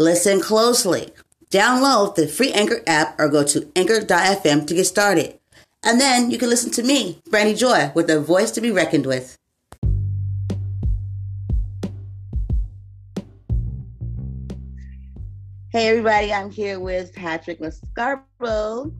Listen 0.00 0.40
closely. 0.40 1.10
Download 1.50 2.14
the 2.14 2.28
free 2.28 2.52
Anchor 2.52 2.82
app 2.86 3.18
or 3.18 3.28
go 3.28 3.42
to 3.42 3.68
anchor.fm 3.74 4.64
to 4.68 4.74
get 4.74 4.84
started. 4.84 5.40
And 5.82 6.00
then 6.00 6.30
you 6.30 6.38
can 6.38 6.48
listen 6.48 6.70
to 6.72 6.84
me, 6.84 7.20
Brandy 7.28 7.54
Joy, 7.54 7.90
with 7.96 8.08
a 8.08 8.20
voice 8.20 8.52
to 8.52 8.60
be 8.60 8.70
reckoned 8.70 9.06
with. 9.06 9.36
Hey 15.72 15.88
everybody, 15.88 16.32
I'm 16.32 16.52
here 16.52 16.78
with 16.78 17.12
Patrick 17.12 17.58
Lescarbeau, 17.58 18.94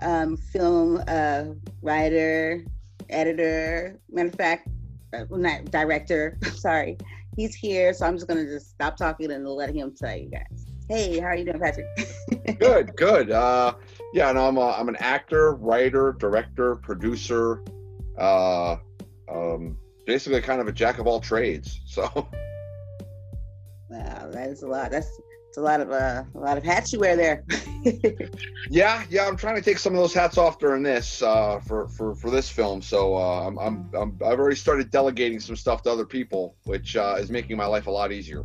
um, 0.00 0.36
film 0.38 1.02
uh, 1.06 1.44
writer, 1.82 2.64
editor, 3.10 4.00
matter 4.10 4.28
of 4.28 4.34
fact, 4.34 4.68
uh, 5.12 5.24
not 5.30 5.66
director, 5.66 6.38
sorry. 6.54 6.96
He's 7.36 7.54
here, 7.54 7.92
so 7.92 8.06
I'm 8.06 8.14
just 8.14 8.26
gonna 8.26 8.46
just 8.46 8.70
stop 8.70 8.96
talking 8.96 9.30
and 9.30 9.46
let 9.46 9.74
him 9.74 9.94
tell 9.94 10.16
you 10.16 10.30
guys. 10.30 10.66
Hey, 10.88 11.18
how 11.18 11.26
are 11.26 11.36
you 11.36 11.44
doing, 11.44 11.60
Patrick? 11.60 11.86
good, 12.58 12.96
good. 12.96 13.30
Uh, 13.30 13.74
yeah, 14.14 14.32
no, 14.32 14.48
I'm 14.48 14.56
a, 14.56 14.70
I'm 14.70 14.88
an 14.88 14.96
actor, 14.96 15.54
writer, 15.54 16.16
director, 16.18 16.76
producer, 16.76 17.62
uh, 18.16 18.76
um, 19.30 19.76
basically 20.06 20.40
kind 20.40 20.60
of 20.60 20.66
a 20.66 20.72
jack 20.72 20.98
of 20.98 21.06
all 21.06 21.20
trades. 21.20 21.80
So. 21.86 22.28
Wow, 23.90 24.28
that 24.32 24.50
is 24.50 24.62
a 24.62 24.66
lot. 24.66 24.90
That's 24.90 25.18
a 25.58 25.60
lot 25.60 25.80
of 25.80 25.90
uh, 25.90 26.22
a 26.34 26.38
lot 26.38 26.56
of 26.56 26.64
hats 26.64 26.92
you 26.92 27.00
wear 27.00 27.16
there. 27.16 27.44
yeah, 28.70 29.04
yeah, 29.10 29.26
I'm 29.26 29.36
trying 29.36 29.56
to 29.56 29.62
take 29.62 29.78
some 29.78 29.92
of 29.92 30.00
those 30.00 30.14
hats 30.14 30.38
off 30.38 30.58
during 30.58 30.82
this 30.82 31.20
uh, 31.20 31.60
for 31.60 31.88
for 31.88 32.14
for 32.14 32.30
this 32.30 32.48
film. 32.48 32.80
So 32.80 33.16
uh, 33.16 33.46
I'm, 33.46 33.58
I'm 33.58 33.90
I'm 33.94 34.18
I've 34.24 34.38
already 34.38 34.56
started 34.56 34.90
delegating 34.90 35.40
some 35.40 35.56
stuff 35.56 35.82
to 35.82 35.90
other 35.90 36.06
people, 36.06 36.56
which 36.64 36.96
uh, 36.96 37.16
is 37.18 37.30
making 37.30 37.56
my 37.56 37.66
life 37.66 37.86
a 37.86 37.90
lot 37.90 38.12
easier. 38.12 38.44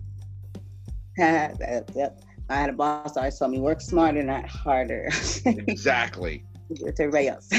yep. 1.17 2.21
I 2.49 2.55
had 2.55 2.69
a 2.69 2.73
boss 2.73 3.15
always 3.15 3.37
told 3.37 3.51
me 3.51 3.59
work 3.59 3.79
smarter, 3.79 4.21
not 4.23 4.45
harder. 4.45 5.09
exactly. 5.45 6.43
to 6.75 6.93
everybody 6.99 7.29
else. 7.29 7.49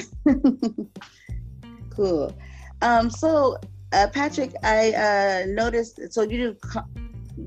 cool. 1.91 2.36
Um, 2.83 3.08
so 3.08 3.56
uh, 3.92 4.08
Patrick, 4.08 4.52
I 4.62 4.92
uh, 4.92 5.46
noticed. 5.46 6.00
So 6.12 6.23
you 6.23 6.55
do 6.55 6.95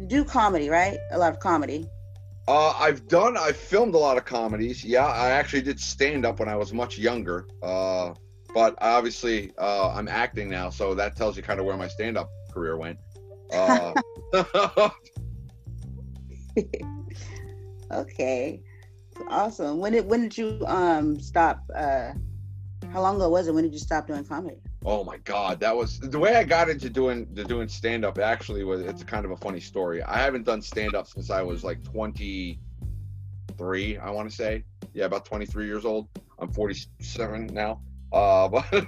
do 0.08 0.24
comedy, 0.24 0.70
right? 0.70 0.98
A 1.12 1.18
lot 1.18 1.34
of 1.34 1.40
comedy. 1.40 1.88
Uh, 2.48 2.74
I've 2.80 3.08
done. 3.08 3.36
I've 3.36 3.58
filmed 3.58 3.94
a 3.94 3.98
lot 3.98 4.18
of 4.18 4.24
comedies. 4.24 4.84
Yeah, 4.84 5.06
I 5.06 5.32
actually 5.32 5.64
did 5.64 5.80
stand 5.80 6.26
up 6.26 6.40
when 6.40 6.48
I 6.48 6.56
was 6.56 6.74
much 6.74 6.98
younger. 6.98 7.46
Uh, 7.62 8.14
but 8.54 8.76
obviously, 8.80 9.52
uh, 9.58 9.92
I'm 9.94 10.08
acting 10.08 10.50
now, 10.50 10.70
so 10.70 10.96
that 10.96 11.18
tells 11.18 11.36
you 11.36 11.44
kind 11.44 11.60
of 11.60 11.66
where 11.66 11.76
my 11.76 11.90
stand 11.90 12.18
up 12.18 12.30
career 12.54 12.78
went. 12.78 12.98
Uh, 13.52 13.94
okay, 17.92 18.62
awesome. 19.30 19.80
When 19.80 19.92
did 19.92 20.06
when 20.06 20.22
did 20.22 20.38
you 20.38 20.64
um 20.68 21.20
stop? 21.20 21.60
Uh, 21.76 22.14
how 22.94 23.02
long 23.02 23.18
ago 23.18 23.28
was 23.30 23.50
it? 23.50 23.54
When 23.54 23.64
did 23.66 23.74
you 23.74 23.80
stop 23.80 24.08
doing 24.08 24.24
comedy? 24.24 24.62
Oh 24.90 25.04
my 25.04 25.18
God, 25.18 25.60
that 25.60 25.76
was 25.76 26.00
the 26.00 26.18
way 26.18 26.38
I 26.38 26.46
got 26.46 26.70
into 26.70 26.90
doing 26.90 27.28
the 27.34 27.44
doing 27.44 27.68
stand 27.68 28.06
up. 28.06 28.20
Actually, 28.20 28.64
was 28.64 28.80
it's 28.80 29.04
kind 29.04 29.26
of 29.26 29.32
a 29.32 29.36
funny 29.36 29.60
story. 29.60 30.02
I 30.02 30.18
haven't 30.18 30.46
done 30.46 30.62
stand 30.62 30.96
up 30.96 31.08
since 31.08 31.30
I 31.30 31.42
was 31.42 31.66
like 31.66 31.84
23. 31.84 33.98
I 33.98 34.10
want 34.10 34.30
to 34.30 34.36
say, 34.36 34.64
yeah, 34.94 35.04
about 35.04 35.26
23 35.26 35.66
years 35.66 35.84
old. 35.84 36.08
I'm 36.40 36.54
47 36.54 37.48
now. 37.48 37.82
Uh, 38.14 38.48
but 38.72 38.88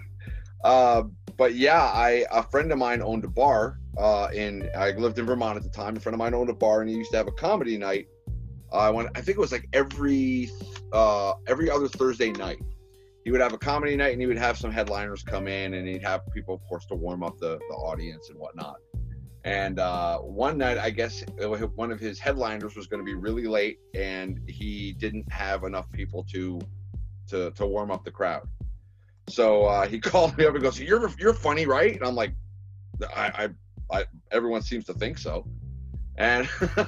uh, 0.64 1.04
but 1.36 1.56
yeah, 1.56 1.82
I 1.82 2.26
a 2.32 2.44
friend 2.44 2.72
of 2.72 2.78
mine 2.78 3.02
owned 3.02 3.26
a 3.26 3.30
bar. 3.30 3.82
Uh, 3.98 4.30
in 4.34 4.70
I 4.78 4.92
lived 4.92 5.20
in 5.20 5.26
Vermont 5.26 5.58
at 5.58 5.64
the 5.64 5.70
time. 5.70 5.98
A 5.98 6.00
friend 6.00 6.14
of 6.14 6.20
mine 6.20 6.34
owned 6.34 6.50
a 6.50 6.54
bar, 6.54 6.80
and 6.80 6.90
he 6.90 6.96
used 6.96 7.12
to 7.12 7.18
have 7.18 7.28
a 7.28 7.34
comedy 7.34 7.78
night. 7.78 8.08
I 8.72 8.90
went. 8.90 9.10
I 9.16 9.22
think 9.22 9.38
it 9.38 9.42
was 9.42 9.52
like 9.52 9.68
every 9.74 10.50
uh 10.94 11.34
every 11.46 11.70
other 11.70 11.90
Thursday 11.90 12.32
night 12.32 12.62
he 13.30 13.32
would 13.32 13.42
have 13.42 13.54
a 13.54 13.60
comedy 13.60 13.96
night 13.96 14.12
and 14.12 14.20
he 14.20 14.26
would 14.26 14.40
have 14.40 14.58
some 14.58 14.72
headliners 14.72 15.22
come 15.22 15.48
in 15.48 15.76
and 15.76 15.88
he'd 15.88 16.02
have 16.02 16.22
people 16.34 16.56
of 16.56 16.64
course 16.64 16.88
to 16.88 16.96
warm 16.96 17.22
up 17.22 17.38
the, 17.38 17.60
the 17.70 17.76
audience 17.76 18.32
and 18.32 18.40
whatnot. 18.40 18.78
And 19.44 19.78
uh, 19.78 20.18
one 20.18 20.58
night 20.58 20.80
i 20.80 20.90
guess 20.90 21.24
one 21.76 21.92
of 21.92 22.00
his 22.00 22.18
headliners 22.18 22.76
was 22.76 22.88
going 22.88 23.02
to 23.02 23.06
be 23.06 23.14
really 23.14 23.46
late 23.46 23.78
and 23.94 24.40
he 24.50 24.94
didn't 24.94 25.32
have 25.32 25.64
enough 25.64 25.92
people 25.92 26.26
to 26.32 26.60
to, 27.28 27.52
to 27.52 27.68
warm 27.68 27.92
up 27.92 28.04
the 28.04 28.10
crowd. 28.10 28.48
So 29.28 29.66
uh, 29.66 29.86
he 29.86 30.00
called 30.12 30.36
me 30.36 30.48
up 30.48 30.56
and 30.56 30.64
goes 30.64 30.80
you're 30.80 31.08
you're 31.20 31.36
funny 31.36 31.68
right? 31.68 31.94
And 31.94 32.04
i'm 32.04 32.16
like 32.16 32.34
i 33.16 33.46
i, 33.92 34.00
I 34.00 34.06
everyone 34.32 34.64
seems 34.64 34.86
to 34.86 34.96
think 34.96 35.20
so. 35.20 35.46
And. 36.18 36.50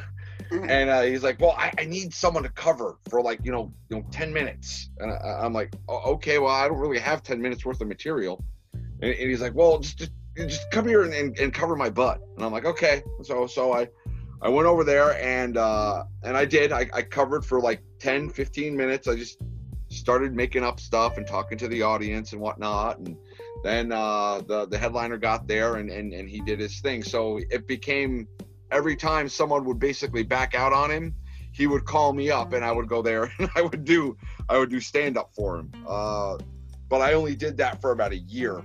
and 0.68 0.90
uh, 0.90 1.02
he's 1.04 1.24
like, 1.24 1.40
"Well, 1.40 1.56
I, 1.58 1.72
I, 1.80 1.86
need 1.86 2.14
someone 2.14 2.44
to 2.44 2.50
cover 2.50 2.98
for 3.10 3.22
like 3.22 3.40
you 3.44 3.54
know 3.54 3.74
you 3.90 3.98
know 3.98 4.06
ten 4.12 4.34
minutes." 4.34 4.90
And 5.00 5.12
I, 5.12 5.46
am 5.46 5.54
like, 5.54 5.74
"Okay, 5.88 6.40
well, 6.40 6.54
I 6.54 6.68
don't 6.68 6.78
really 6.78 7.00
have 7.00 7.24
ten 7.24 7.42
minutes 7.42 7.66
worth 7.66 7.80
of 7.80 7.88
material." 7.88 8.44
And, 8.74 9.12
and 9.12 9.30
he's 9.30 9.42
like, 9.42 9.56
"Well, 9.56 9.80
just 9.80 9.98
just, 9.98 10.12
just 10.36 10.70
come 10.72 10.86
here 10.88 11.04
and, 11.04 11.14
and, 11.14 11.40
and, 11.40 11.54
cover 11.54 11.78
my 11.78 11.90
butt." 11.90 12.20
And 12.36 12.44
I'm 12.44 12.52
like, 12.52 12.66
"Okay." 12.66 13.02
So 13.24 13.48
so 13.48 13.72
I 13.72 13.88
I 14.42 14.50
went 14.50 14.68
over 14.68 14.84
there 14.84 15.18
and 15.22 15.56
uh, 15.56 16.04
and 16.24 16.36
I 16.36 16.44
did. 16.44 16.74
I, 16.74 16.90
I 16.94 17.02
covered 17.02 17.46
for 17.46 17.62
like 17.62 17.82
10, 18.00 18.30
15 18.30 18.76
minutes. 18.76 19.08
I 19.08 19.16
just 19.16 19.38
started 19.88 20.36
making 20.36 20.64
up 20.64 20.82
stuff 20.82 21.18
and 21.18 21.26
talking 21.26 21.58
to 21.60 21.68
the 21.70 21.82
audience 21.82 22.32
and 22.34 22.42
whatnot 22.42 22.98
and 23.00 23.18
then 23.62 23.92
uh, 23.92 24.42
the 24.48 24.66
the 24.68 24.78
headliner 24.78 25.18
got 25.18 25.48
there 25.48 25.76
and, 25.76 25.90
and 25.90 26.14
and 26.14 26.30
he 26.30 26.40
did 26.40 26.60
his 26.60 26.80
thing 26.80 27.04
so 27.04 27.40
it 27.50 27.68
became 27.68 28.26
every 28.72 28.96
time 28.96 29.30
someone 29.30 29.66
would 29.66 29.80
basically 29.80 30.24
back 30.24 30.56
out 30.56 30.74
on 30.74 30.90
him, 30.90 31.14
he 31.52 31.68
would 31.68 31.86
call 31.86 32.14
me 32.14 32.32
up 32.32 32.54
and 32.54 32.64
I 32.64 32.72
would 32.72 32.88
go 32.88 33.02
there 33.02 33.32
and 33.40 33.50
I 33.56 33.62
would 33.62 33.86
do 33.86 34.18
I 34.50 34.58
would 34.58 34.70
do 34.70 34.80
stand 34.80 35.18
up 35.18 35.34
for 35.36 35.58
him. 35.58 35.72
Uh, 35.88 36.38
but 36.90 37.02
I 37.02 37.14
only 37.14 37.36
did 37.36 37.58
that 37.58 37.80
for 37.80 37.92
about 37.92 38.12
a 38.12 38.18
year, 38.18 38.62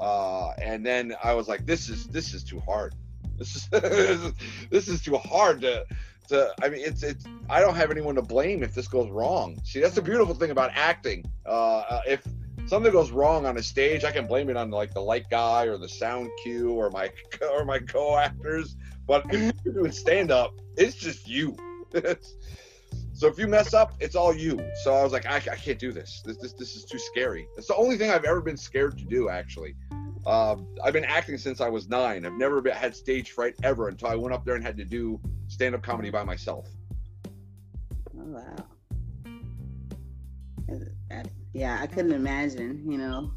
uh, 0.00 0.50
and 0.52 0.84
then 0.84 1.14
I 1.22 1.34
was 1.34 1.46
like, 1.46 1.66
this 1.66 1.90
is 1.90 2.06
this 2.06 2.32
is 2.32 2.42
too 2.44 2.60
hard. 2.60 2.94
This 3.38 3.68
is 3.70 4.32
this 4.70 4.88
is 4.88 5.02
too 5.02 5.18
hard 5.18 5.60
to 5.60 5.84
to. 6.28 6.54
I 6.62 6.70
mean, 6.70 6.80
it's 6.82 7.02
it's. 7.02 7.26
I 7.50 7.60
don't 7.60 7.74
have 7.74 7.90
anyone 7.90 8.14
to 8.14 8.22
blame 8.22 8.62
if 8.62 8.74
this 8.74 8.88
goes 8.88 9.10
wrong. 9.10 9.60
See, 9.62 9.78
that's 9.78 9.94
the 9.94 10.00
beautiful 10.00 10.34
thing 10.34 10.52
about 10.52 10.70
acting. 10.74 11.30
Uh, 11.44 11.80
uh 11.80 12.00
if 12.06 12.26
something 12.66 12.90
goes 12.90 13.10
wrong 13.10 13.44
on 13.44 13.58
a 13.58 13.62
stage, 13.62 14.04
I 14.04 14.10
can 14.10 14.26
blame 14.26 14.48
it 14.48 14.56
on 14.56 14.70
like 14.70 14.94
the 14.94 15.00
light 15.00 15.28
guy 15.30 15.64
or 15.64 15.76
the 15.76 15.88
sound 15.88 16.30
cue 16.42 16.70
or 16.70 16.88
my 16.88 17.10
or 17.52 17.66
my 17.66 17.78
co-actors. 17.78 18.76
But 19.06 19.26
if 19.32 19.54
you're 19.64 19.74
doing 19.74 19.92
stand 19.92 20.30
up, 20.30 20.54
it's 20.76 20.96
just 20.96 21.28
you. 21.28 21.56
so 23.12 23.28
if 23.28 23.38
you 23.38 23.46
mess 23.46 23.74
up, 23.74 23.94
it's 24.00 24.14
all 24.14 24.34
you. 24.34 24.58
So 24.84 24.94
I 24.94 25.02
was 25.02 25.12
like, 25.12 25.26
I, 25.26 25.36
I, 25.36 25.56
can't 25.56 25.78
do 25.78 25.92
this. 25.92 26.22
This 26.24 26.36
this 26.38 26.52
this 26.54 26.76
is 26.76 26.84
too 26.84 26.98
scary. 26.98 27.46
It's 27.56 27.68
the 27.68 27.76
only 27.76 27.96
thing 27.96 28.10
I've 28.10 28.24
ever 28.24 28.40
been 28.40 28.56
scared 28.56 28.98
to 28.98 29.04
do. 29.04 29.28
Actually, 29.28 29.76
uh, 30.26 30.56
I've 30.82 30.92
been 30.92 31.04
acting 31.04 31.38
since 31.38 31.60
I 31.60 31.68
was 31.68 31.88
nine. 31.88 32.26
I've 32.26 32.32
never 32.34 32.60
been, 32.60 32.74
had 32.74 32.94
stage 32.94 33.32
fright 33.32 33.54
ever 33.62 33.88
until 33.88 34.08
I 34.08 34.16
went 34.16 34.34
up 34.34 34.44
there 34.44 34.56
and 34.56 34.64
had 34.64 34.76
to 34.78 34.84
do 34.84 35.20
stand 35.48 35.74
up 35.74 35.82
comedy 35.82 36.10
by 36.10 36.24
myself. 36.24 36.68
Oh 38.18 38.24
wow 38.24 38.66
yeah, 41.56 41.78
I 41.80 41.86
couldn't 41.86 42.12
imagine, 42.12 42.84
you 42.86 42.98
know, 42.98 43.30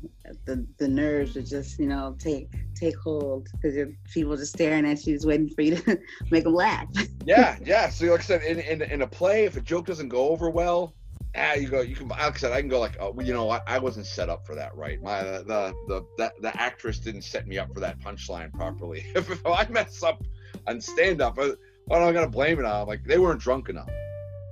the 0.46 0.68
the 0.78 0.90
nerves 0.90 1.36
would 1.36 1.46
just, 1.46 1.80
you 1.80 1.88
know, 1.88 2.18
take 2.20 2.54
take 2.76 2.98
hold 2.98 3.48
because 3.54 3.78
people 4.14 4.36
just 4.36 4.52
staring 4.52 4.86
at 4.86 5.06
you, 5.08 5.14
just 5.14 5.26
waiting 5.26 5.48
for 5.48 5.62
you 5.62 5.78
to 5.78 6.00
make 6.32 6.44
them 6.44 6.54
laugh. 6.54 6.86
yeah, 7.26 7.56
yeah. 7.64 7.88
So 7.88 8.08
like 8.08 8.20
I 8.20 8.24
said, 8.24 8.44
in, 8.44 8.60
in 8.60 8.82
in 8.82 9.02
a 9.04 9.08
play, 9.08 9.46
if 9.46 9.56
a 9.56 9.62
joke 9.62 9.86
doesn't 9.86 10.10
go 10.10 10.28
over 10.28 10.50
well, 10.50 10.94
ah, 11.38 11.54
you 11.54 11.70
go, 11.70 11.80
you 11.80 11.96
can. 11.96 12.10
Like 12.10 12.20
I 12.20 12.38
said, 12.38 12.52
I 12.52 12.60
can 12.60 12.70
go 12.70 12.82
like, 12.82 12.98
oh, 13.00 13.18
you 13.22 13.34
know, 13.34 13.50
I, 13.50 13.62
I 13.66 13.80
wasn't 13.80 14.06
set 14.06 14.28
up 14.28 14.46
for 14.46 14.54
that, 14.54 14.76
right? 14.76 15.02
My 15.02 15.24
the 15.24 15.74
the 15.88 16.06
the 16.18 16.34
the 16.42 16.62
actress 16.62 17.00
didn't 17.00 17.22
set 17.22 17.48
me 17.48 17.58
up 17.58 17.74
for 17.74 17.80
that 17.80 18.02
punchline 18.02 18.52
properly. 18.52 19.06
if, 19.16 19.32
if 19.32 19.46
I 19.46 19.66
mess 19.70 20.04
up 20.04 20.22
on 20.68 20.82
stand 20.82 21.22
up, 21.22 21.40
uh, 21.40 21.52
what 21.86 22.02
am 22.02 22.10
I 22.10 22.12
gonna 22.12 22.28
blame 22.28 22.60
it 22.60 22.66
on? 22.66 22.86
Like 22.86 23.06
they 23.06 23.18
weren't 23.18 23.40
drunk 23.40 23.70
enough. 23.70 23.90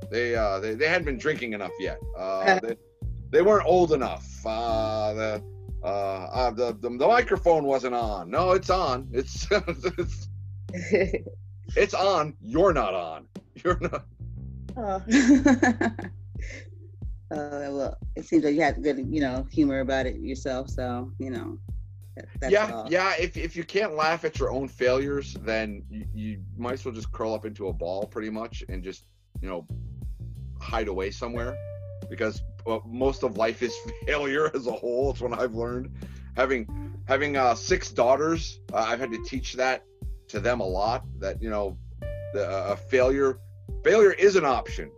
They 0.09 0.37
uh 0.37 0.59
they, 0.59 0.73
they 0.73 0.87
hadn't 0.87 1.03
been 1.03 1.17
drinking 1.17 1.51
enough 1.51 1.73
yet. 1.81 1.99
Uh, 2.17 2.59
they, 2.61 2.77
they 3.29 3.41
weren't 3.41 3.65
old 3.65 3.91
enough. 3.93 4.25
Uh, 4.45 5.13
the, 5.13 5.43
uh, 5.83 5.87
uh, 5.87 6.51
the, 6.51 6.73
the, 6.79 6.89
the 6.89 7.07
microphone 7.07 7.63
wasn't 7.65 7.93
on. 7.93 8.29
No, 8.29 8.51
it's 8.51 8.69
on. 8.69 9.07
It's, 9.11 9.47
it's 9.51 10.27
It's 11.75 11.93
on. 11.93 12.35
You're 12.41 12.73
not 12.73 12.93
on. 12.93 13.27
You're 13.63 13.79
not. 13.79 14.05
Oh. 14.79 15.01
Uh, 17.29 17.67
well, 17.71 17.97
it 18.15 18.25
seems 18.25 18.45
like 18.45 18.55
you 18.55 18.61
have 18.61 18.81
good, 18.81 19.05
you 19.09 19.19
know, 19.19 19.45
humor 19.51 19.81
about 19.81 20.05
it 20.05 20.15
yourself. 20.17 20.69
So, 20.69 21.11
you 21.19 21.29
know, 21.29 21.57
that, 22.39 22.51
yeah, 22.51 22.71
all. 22.71 22.87
yeah. 22.89 23.15
If, 23.19 23.35
if 23.35 23.55
you 23.55 23.65
can't 23.65 23.95
laugh 23.95 24.23
at 24.23 24.39
your 24.39 24.49
own 24.49 24.69
failures, 24.69 25.33
then 25.41 25.83
you, 25.89 26.05
you 26.13 26.41
might 26.57 26.73
as 26.73 26.85
well 26.85 26.93
just 26.93 27.11
curl 27.11 27.33
up 27.33 27.45
into 27.45 27.67
a 27.67 27.73
ball 27.73 28.05
pretty 28.05 28.29
much 28.29 28.63
and 28.69 28.81
just, 28.81 29.07
you 29.41 29.49
know, 29.49 29.67
hide 30.61 30.87
away 30.87 31.11
somewhere 31.11 31.57
because 32.09 32.41
well, 32.67 32.83
most 32.85 33.23
of 33.23 33.37
life 33.37 33.63
is 33.63 33.73
failure 34.05 34.51
as 34.53 34.67
a 34.67 34.71
whole. 34.71 35.11
It's 35.11 35.21
what 35.21 35.39
I've 35.39 35.55
learned. 35.55 35.95
Having 36.35 36.67
having 37.07 37.37
uh, 37.37 37.55
six 37.55 37.89
daughters, 37.91 38.59
uh, 38.73 38.85
I've 38.87 38.99
had 38.99 39.11
to 39.11 39.23
teach 39.23 39.53
that 39.53 39.85
to 40.27 40.41
them 40.41 40.59
a 40.59 40.65
lot. 40.65 41.05
That 41.17 41.41
you 41.41 41.49
know, 41.49 41.77
the 42.33 42.47
uh, 42.47 42.75
failure 42.75 43.39
failure 43.83 44.11
is 44.11 44.35
an 44.35 44.45
option. 44.45 44.91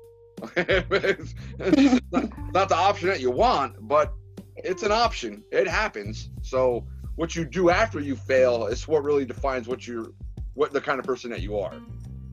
it's, 0.56 1.36
not, 2.12 2.54
not 2.54 2.70
the 2.70 2.76
option 2.76 3.08
that 3.10 3.20
you 3.20 3.30
want, 3.30 3.76
but 3.88 4.14
it's 4.56 4.84
an 4.84 4.92
option. 4.92 5.44
It 5.52 5.68
happens. 5.68 6.32
So 6.42 6.88
what 7.16 7.36
you 7.36 7.46
do 7.46 7.70
after 7.70 8.00
you 8.00 8.16
fail 8.16 8.66
is 8.66 8.88
what 8.88 9.04
really 9.04 9.26
defines 9.26 9.68
what 9.68 9.86
you're, 9.86 10.14
what 10.54 10.72
the 10.72 10.80
kind 10.80 10.98
of 10.98 11.06
person 11.06 11.30
that 11.32 11.42
you 11.42 11.60
are. 11.60 11.74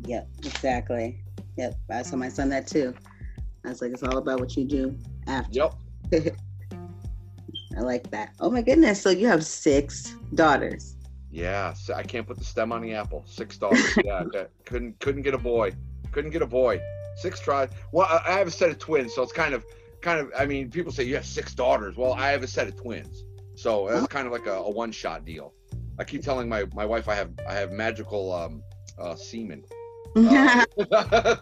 Yep, 0.05 0.29
exactly. 0.45 1.21
Yep, 1.57 1.75
I 1.91 2.03
told 2.03 2.21
my 2.21 2.29
son 2.29 2.49
that 2.51 2.69
too. 2.69 2.95
I 3.65 3.71
was 3.71 3.83
like, 3.83 3.91
it's 3.91 4.05
all 4.05 4.19
about 4.19 4.39
what 4.39 4.57
you 4.57 4.65
do 4.65 4.97
after. 5.27 5.53
Yep. 5.53 5.75
I 7.77 7.81
like 7.81 8.11
that. 8.11 8.35
Oh 8.41 8.51
my 8.51 8.63
goodness! 8.63 9.03
So 9.03 9.11
you 9.11 9.27
have 9.27 9.45
six 9.45 10.15
daughters. 10.35 10.97
Yeah, 11.31 11.75
I 11.95 12.03
can't 12.03 12.27
put 12.27 12.39
the 12.39 12.45
stem 12.45 12.73
on 12.73 12.81
the 12.81 12.95
apple. 12.95 13.23
Six 13.27 13.59
daughters. 13.59 13.99
yeah, 14.05 14.25
couldn't 14.65 14.99
couldn't 15.01 15.23
get 15.23 15.35
a 15.35 15.39
boy. 15.39 15.73
Couldn't 16.13 16.31
get 16.31 16.41
a 16.41 16.47
boy. 16.47 16.81
Six 17.17 17.41
tries. 17.41 17.69
Well, 17.93 18.07
I 18.27 18.33
have 18.33 18.47
a 18.47 18.51
set 18.51 18.71
of 18.71 18.79
twins, 18.79 19.15
so 19.15 19.23
it's 19.23 19.33
kind 19.33 19.53
of, 19.53 19.65
kind 20.01 20.21
of. 20.21 20.33
I 20.39 20.47
mean, 20.47 20.71
people 20.71 20.93
say 20.93 21.05
you 21.05 21.15
have 21.17 21.27
six 21.27 21.55
daughters. 21.55 21.97
Well, 21.97 22.15
I 22.15 22.31
have 22.31 22.43
a 22.43 22.47
set 22.47 22.69
of 22.69 22.77
twins, 22.77 23.25
so 23.55 23.89
that's 23.91 24.07
kind 24.07 24.27
of 24.27 24.33
like 24.33 24.47
a, 24.47 24.55
a 24.55 24.71
one-shot 24.71 25.25
deal. 25.27 25.53
I 25.99 26.05
keep 26.05 26.23
telling 26.23 26.49
my 26.49 26.65
my 26.75 26.87
wife 26.87 27.09
I 27.09 27.15
have 27.15 27.33
I 27.47 27.55
have 27.55 27.73
magical 27.73 28.33
um, 28.33 28.63
uh, 28.99 29.17
semen. 29.17 29.65
Uh, 30.17 31.37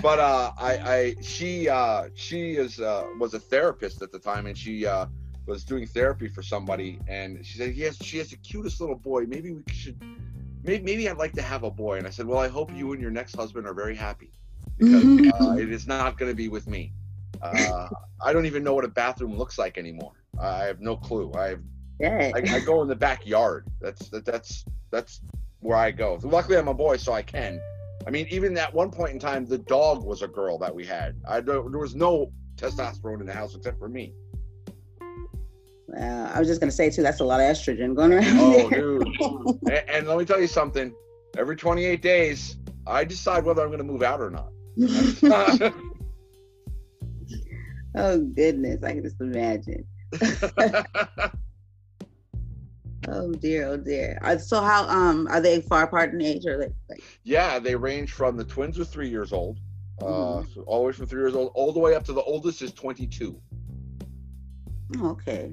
but 0.00 0.18
uh, 0.18 0.52
I, 0.58 0.72
I 0.78 1.14
she 1.20 1.68
uh, 1.68 2.08
she 2.14 2.52
is 2.52 2.80
uh, 2.80 3.06
was 3.18 3.34
a 3.34 3.40
therapist 3.40 4.02
at 4.02 4.12
the 4.12 4.18
time, 4.18 4.46
and 4.46 4.56
she 4.56 4.86
uh, 4.86 5.06
was 5.46 5.64
doing 5.64 5.86
therapy 5.86 6.28
for 6.28 6.42
somebody, 6.42 6.98
and 7.08 7.44
she 7.44 7.58
said, 7.58 7.74
"Yes, 7.74 8.02
she 8.02 8.18
has 8.18 8.30
the 8.30 8.36
cutest 8.36 8.80
little 8.80 8.96
boy. 8.96 9.24
Maybe 9.26 9.52
we 9.52 9.62
should." 9.72 10.00
Maybe, 10.64 10.84
maybe 10.84 11.08
I'd 11.08 11.16
like 11.16 11.32
to 11.32 11.42
have 11.42 11.64
a 11.64 11.70
boy. 11.72 11.98
And 11.98 12.06
I 12.06 12.10
said, 12.10 12.26
Well, 12.26 12.38
I 12.38 12.46
hope 12.46 12.72
you 12.72 12.92
and 12.92 13.02
your 13.02 13.10
next 13.10 13.34
husband 13.34 13.66
are 13.66 13.74
very 13.74 13.96
happy 13.96 14.30
because 14.78 15.04
uh, 15.04 15.56
it 15.58 15.70
is 15.70 15.86
not 15.86 16.16
going 16.18 16.30
to 16.30 16.36
be 16.36 16.48
with 16.48 16.66
me. 16.66 16.92
Uh, 17.40 17.88
I 18.24 18.32
don't 18.32 18.46
even 18.46 18.62
know 18.62 18.74
what 18.74 18.84
a 18.84 18.88
bathroom 18.88 19.36
looks 19.36 19.58
like 19.58 19.76
anymore. 19.76 20.12
I 20.40 20.64
have 20.64 20.80
no 20.80 20.96
clue. 20.96 21.32
I 21.36 21.48
have, 21.48 21.60
I, 22.02 22.32
I, 22.36 22.60
go 22.60 22.82
in 22.82 22.88
the 22.88 22.96
backyard. 22.96 23.66
That's 23.80 24.08
that, 24.10 24.24
that's 24.24 24.64
that's 24.90 25.20
where 25.60 25.76
I 25.76 25.90
go. 25.90 26.18
Luckily, 26.22 26.56
I'm 26.56 26.68
a 26.68 26.74
boy, 26.74 26.96
so 26.96 27.12
I 27.12 27.22
can. 27.22 27.60
I 28.06 28.10
mean, 28.10 28.26
even 28.30 28.56
at 28.58 28.72
one 28.72 28.90
point 28.90 29.12
in 29.12 29.18
time, 29.18 29.46
the 29.46 29.58
dog 29.58 30.04
was 30.04 30.22
a 30.22 30.28
girl 30.28 30.58
that 30.58 30.74
we 30.74 30.84
had. 30.84 31.20
I 31.28 31.40
there 31.40 31.62
was 31.62 31.94
no 31.94 32.32
testosterone 32.56 33.20
in 33.20 33.26
the 33.26 33.32
house 33.32 33.54
except 33.54 33.78
for 33.78 33.88
me. 33.88 34.14
Well, 35.88 36.30
I 36.32 36.38
was 36.38 36.48
just 36.48 36.60
gonna 36.60 36.72
say 36.72 36.90
too. 36.90 37.02
That's 37.02 37.20
a 37.20 37.24
lot 37.24 37.40
of 37.40 37.46
estrogen 37.46 37.94
going 37.94 38.14
around. 38.14 38.26
Oh, 38.38 38.70
dude! 38.70 39.06
and, 39.70 39.88
and 39.88 40.08
let 40.08 40.18
me 40.18 40.24
tell 40.24 40.40
you 40.40 40.46
something. 40.46 40.94
Every 41.38 41.56
28 41.56 42.02
days, 42.02 42.58
I 42.86 43.04
decide 43.04 43.44
whether 43.44 43.62
I'm 43.62 43.68
going 43.68 43.78
to 43.78 43.84
move 43.84 44.02
out 44.02 44.20
or 44.20 44.30
not. 44.30 44.50
oh 47.94 48.18
goodness, 48.18 48.82
I 48.82 48.92
can 48.92 49.02
just 49.02 49.20
imagine. 49.20 49.86
oh 53.08 53.32
dear, 53.32 53.68
oh 53.68 53.76
dear. 53.76 54.18
Uh, 54.22 54.38
so 54.38 54.60
how 54.60 54.88
um 54.88 55.26
are 55.28 55.40
they 55.40 55.60
far 55.60 55.84
apart 55.84 56.12
in 56.12 56.22
age 56.22 56.46
or 56.46 56.58
like, 56.58 56.72
like... 56.88 57.02
Yeah, 57.24 57.58
they 57.58 57.74
range 57.74 58.12
from 58.12 58.36
the 58.36 58.44
twins 58.44 58.78
are 58.78 58.84
three 58.84 59.08
years 59.08 59.32
old, 59.32 59.58
uh, 60.00 60.04
mm-hmm. 60.04 60.52
so 60.52 60.62
all 60.62 60.80
the 60.80 60.86
way 60.86 60.92
from 60.92 61.06
three 61.06 61.20
years 61.20 61.34
old, 61.34 61.52
all 61.54 61.72
the 61.72 61.80
way 61.80 61.94
up 61.94 62.04
to 62.04 62.12
the 62.12 62.22
oldest 62.22 62.62
is 62.62 62.72
22. 62.72 63.40
Okay. 65.00 65.52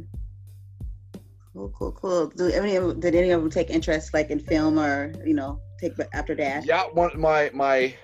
Cool, 1.53 1.73
cool, 1.77 1.91
cool. 1.91 2.27
Do 2.27 2.47
any 2.47 2.75
of 2.75 2.99
did 2.99 3.15
any 3.15 3.31
of 3.31 3.41
them 3.41 3.49
take 3.49 3.69
interest 3.69 4.13
like 4.13 4.29
in 4.29 4.39
film 4.39 4.79
or 4.79 5.13
you 5.25 5.33
know 5.33 5.59
take 5.79 5.93
after 6.13 6.35
that? 6.35 6.65
Yeah, 6.65 6.83
one 6.83 7.19
my 7.19 7.49
my 7.53 7.95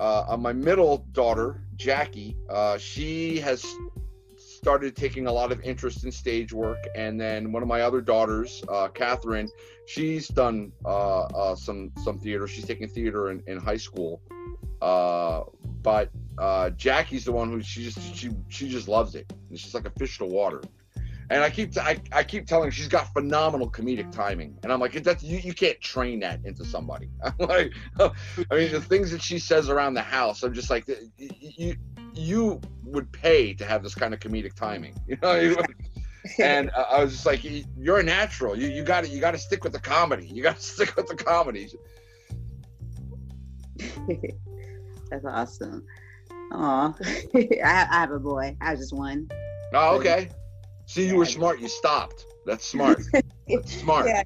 uh, 0.00 0.24
uh, 0.28 0.36
my 0.36 0.52
middle 0.52 1.06
daughter 1.12 1.62
Jackie, 1.78 2.36
uh, 2.50 2.76
she 2.76 3.38
has 3.38 3.64
started 4.58 4.96
taking 4.96 5.28
a 5.28 5.32
lot 5.32 5.52
of 5.52 5.60
interest 5.62 6.04
in 6.04 6.10
stage 6.10 6.52
work, 6.52 6.78
and 6.96 7.20
then 7.20 7.52
one 7.52 7.62
of 7.62 7.68
my 7.68 7.82
other 7.82 8.00
daughters, 8.00 8.62
uh, 8.68 8.88
Catherine, 8.88 9.48
she's 9.86 10.26
done 10.26 10.72
uh, 10.84 11.20
uh, 11.20 11.54
some 11.54 11.92
some 12.02 12.18
theater. 12.18 12.48
She's 12.48 12.66
taking 12.66 12.88
theater 12.88 13.30
in, 13.30 13.42
in 13.46 13.58
high 13.58 13.76
school, 13.76 14.20
but 14.80 16.10
Jackie's 16.76 17.24
the 17.24 17.32
one 17.32 17.50
who 17.50 17.62
she 17.62 17.84
just 17.84 18.16
she 18.16 18.30
she 18.48 18.68
just 18.68 18.88
loves 18.88 19.14
it. 19.14 19.32
It's 19.50 19.62
just 19.62 19.74
like 19.74 19.86
a 19.86 19.90
fish 19.90 20.18
to 20.18 20.24
water 20.24 20.60
and 21.30 21.42
I 21.42 21.50
keep 21.50 21.76
I, 21.76 22.00
I 22.12 22.24
keep 22.24 22.46
telling 22.46 22.68
her 22.68 22.70
she's 22.70 22.88
got 22.88 23.12
phenomenal 23.12 23.70
comedic 23.70 24.10
timing, 24.12 24.58
and 24.62 24.72
I'm 24.72 24.80
like, 24.80 24.92
that's 25.02 25.22
you, 25.22 25.38
you 25.38 25.52
can't 25.52 25.78
train 25.80 26.20
that 26.20 26.40
into 26.44 26.64
somebody. 26.64 27.10
I'm 27.22 27.34
like, 27.38 27.72
I 28.00 28.54
mean, 28.54 28.72
the 28.72 28.80
things 28.80 29.10
that 29.10 29.22
she 29.22 29.38
says 29.38 29.68
around 29.68 29.94
the 29.94 30.02
house, 30.02 30.42
I'm 30.42 30.54
just 30.54 30.70
like, 30.70 30.88
you 31.18 31.76
you 32.14 32.60
would 32.84 33.12
pay 33.12 33.52
to 33.54 33.64
have 33.64 33.82
this 33.82 33.94
kind 33.94 34.14
of 34.14 34.20
comedic 34.20 34.54
timing, 34.54 34.94
you 35.06 35.18
know. 35.20 35.56
and 36.38 36.70
uh, 36.70 36.84
I 36.90 37.04
was 37.04 37.12
just 37.12 37.26
like, 37.26 37.40
you're 37.76 37.98
a 37.98 38.02
natural. 38.02 38.58
You 38.58 38.68
you 38.68 38.82
got 38.82 39.04
to 39.04 39.10
you 39.10 39.20
got 39.20 39.32
to 39.32 39.38
stick 39.38 39.64
with 39.64 39.74
the 39.74 39.80
comedy. 39.80 40.26
You 40.26 40.42
got 40.42 40.56
to 40.56 40.62
stick 40.74 40.96
with 40.96 41.08
the 41.08 41.16
comedy. 41.16 41.68
that's 45.10 45.24
awesome. 45.26 45.84
Aw, 46.52 46.94
I, 47.34 47.48
I 47.62 48.00
have 48.00 48.12
a 48.12 48.18
boy. 48.18 48.56
I 48.62 48.70
have 48.70 48.78
just 48.78 48.94
one. 48.94 49.28
Oh, 49.74 49.98
okay. 49.98 50.30
See, 50.88 51.06
you 51.06 51.16
were 51.16 51.26
smart. 51.26 51.60
You 51.60 51.68
stopped. 51.68 52.24
That's 52.46 52.64
smart. 52.64 53.02
That's 53.46 53.74
smart. 53.74 54.06
Yeah. 54.06 54.22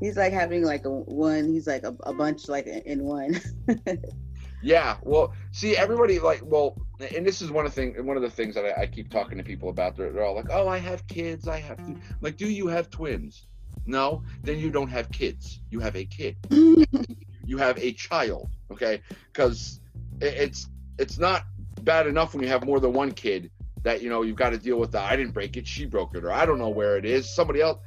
He's 0.00 0.16
like 0.16 0.32
having 0.32 0.64
like 0.64 0.84
a 0.84 0.90
one. 0.90 1.44
He's 1.52 1.68
like 1.68 1.84
a, 1.84 1.94
a 2.02 2.12
bunch 2.12 2.48
like 2.48 2.66
in 2.66 3.04
one. 3.04 3.40
yeah. 4.62 4.96
Well, 5.02 5.32
see, 5.52 5.76
everybody 5.76 6.18
like 6.18 6.40
well, 6.44 6.76
and 7.14 7.24
this 7.24 7.40
is 7.40 7.52
one 7.52 7.66
of 7.66 7.72
the 7.72 7.80
thing. 7.80 8.04
One 8.04 8.16
of 8.16 8.22
the 8.24 8.30
things 8.30 8.56
that 8.56 8.64
I, 8.64 8.82
I 8.82 8.86
keep 8.88 9.12
talking 9.12 9.38
to 9.38 9.44
people 9.44 9.68
about. 9.68 9.96
They're, 9.96 10.10
they're 10.10 10.24
all 10.24 10.34
like, 10.34 10.50
"Oh, 10.50 10.66
I 10.66 10.78
have 10.78 11.06
kids. 11.06 11.46
I 11.46 11.60
have 11.60 11.76
to." 11.76 11.84
Mm-hmm. 11.84 12.14
Like, 12.20 12.36
do 12.36 12.48
you 12.48 12.66
have 12.66 12.90
twins? 12.90 13.46
No. 13.86 14.24
Then 14.42 14.58
you 14.58 14.70
don't 14.70 14.90
have 14.90 15.08
kids. 15.12 15.60
You 15.70 15.78
have 15.78 15.94
a 15.94 16.04
kid. 16.04 16.36
you 16.50 17.58
have 17.58 17.78
a 17.78 17.92
child. 17.92 18.50
Okay, 18.72 19.00
because 19.32 19.80
it's 20.20 20.68
it's 20.98 21.20
not 21.20 21.44
bad 21.82 22.08
enough 22.08 22.34
when 22.34 22.42
you 22.42 22.48
have 22.48 22.64
more 22.64 22.80
than 22.80 22.92
one 22.92 23.12
kid 23.12 23.52
that 23.82 24.02
you 24.02 24.08
know 24.08 24.22
you've 24.22 24.36
got 24.36 24.50
to 24.50 24.58
deal 24.58 24.78
with 24.78 24.92
that. 24.92 25.10
I 25.10 25.16
didn't 25.16 25.32
break 25.32 25.56
it, 25.56 25.66
she 25.66 25.86
broke 25.86 26.14
it, 26.16 26.24
or 26.24 26.32
I 26.32 26.46
don't 26.46 26.58
know 26.58 26.68
where 26.68 26.96
it 26.96 27.04
is. 27.04 27.32
Somebody 27.32 27.60
else. 27.60 27.78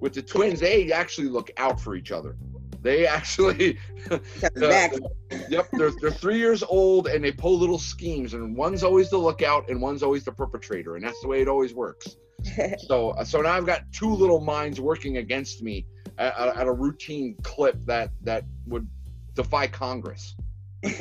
With 0.00 0.12
the 0.12 0.22
twins, 0.22 0.60
they 0.60 0.92
actually 0.92 1.28
look 1.28 1.50
out 1.56 1.80
for 1.80 1.94
each 1.94 2.12
other. 2.12 2.36
They 2.82 3.06
actually, 3.06 3.78
uh, 4.10 4.18
yep, 5.48 5.68
they're 5.72 5.92
they're 6.00 6.10
three 6.10 6.38
years 6.38 6.62
old 6.62 7.08
and 7.08 7.24
they 7.24 7.32
pull 7.32 7.58
little 7.58 7.78
schemes, 7.78 8.34
and 8.34 8.56
one's 8.56 8.84
always 8.84 9.10
the 9.10 9.16
lookout 9.18 9.70
and 9.70 9.80
one's 9.80 10.02
always 10.02 10.24
the 10.24 10.32
perpetrator, 10.32 10.96
and 10.96 11.04
that's 11.04 11.20
the 11.22 11.28
way 11.28 11.40
it 11.40 11.48
always 11.48 11.74
works. 11.74 12.16
so 12.86 13.10
uh, 13.10 13.24
so 13.24 13.40
now 13.40 13.52
I've 13.52 13.66
got 13.66 13.90
two 13.92 14.10
little 14.10 14.40
minds 14.40 14.80
working 14.80 15.16
against 15.16 15.62
me 15.62 15.86
at, 16.18 16.36
at 16.36 16.66
a 16.66 16.72
routine 16.72 17.36
clip 17.42 17.82
that 17.86 18.10
that 18.22 18.44
would 18.66 18.86
defy 19.34 19.66
Congress. 19.66 20.36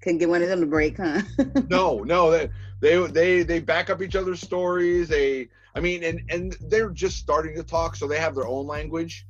Couldn't 0.00 0.18
get 0.18 0.28
one 0.28 0.42
of 0.42 0.48
them 0.48 0.60
to 0.60 0.66
break, 0.66 0.98
huh? 0.98 1.22
no, 1.68 1.98
no, 2.00 2.48
they 2.84 3.06
they 3.06 3.42
they 3.42 3.60
back 3.60 3.88
up 3.88 4.02
each 4.02 4.14
other's 4.14 4.42
stories. 4.42 5.08
They, 5.08 5.48
I 5.74 5.80
mean, 5.80 6.04
and 6.04 6.20
and 6.28 6.54
they're 6.68 6.90
just 6.90 7.16
starting 7.16 7.56
to 7.56 7.62
talk, 7.62 7.96
so 7.96 8.06
they 8.06 8.18
have 8.18 8.34
their 8.34 8.46
own 8.46 8.66
language 8.66 9.26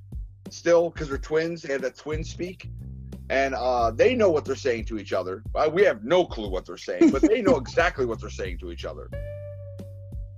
still 0.50 0.90
because 0.90 1.08
they're 1.08 1.18
twins. 1.18 1.62
They 1.62 1.72
have 1.72 1.82
that 1.82 1.96
twin 1.96 2.24
speak, 2.24 2.68
and 3.30 3.54
uh, 3.54 3.92
they 3.92 4.16
know 4.16 4.28
what 4.28 4.44
they're 4.44 4.56
saying 4.56 4.86
to 4.86 4.98
each 4.98 5.12
other. 5.12 5.44
Uh, 5.54 5.70
we 5.72 5.82
have 5.84 6.02
no 6.02 6.24
clue 6.24 6.50
what 6.50 6.66
they're 6.66 6.76
saying, 6.76 7.10
but 7.10 7.22
they 7.22 7.42
know 7.42 7.56
exactly 7.64 8.04
what 8.04 8.20
they're 8.20 8.28
saying 8.28 8.58
to 8.58 8.72
each 8.72 8.84
other. 8.84 9.08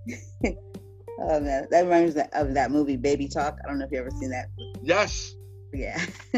oh 0.44 1.40
man, 1.40 1.66
that 1.70 1.84
reminds 1.84 2.16
me 2.16 2.22
of 2.34 2.52
that 2.52 2.70
movie 2.70 2.98
Baby 2.98 3.28
Talk. 3.28 3.56
I 3.64 3.68
don't 3.68 3.78
know 3.78 3.86
if 3.86 3.92
you 3.92 3.98
ever 3.98 4.10
seen 4.10 4.30
that. 4.30 4.48
Yes. 4.82 5.34
Yeah. 5.72 6.04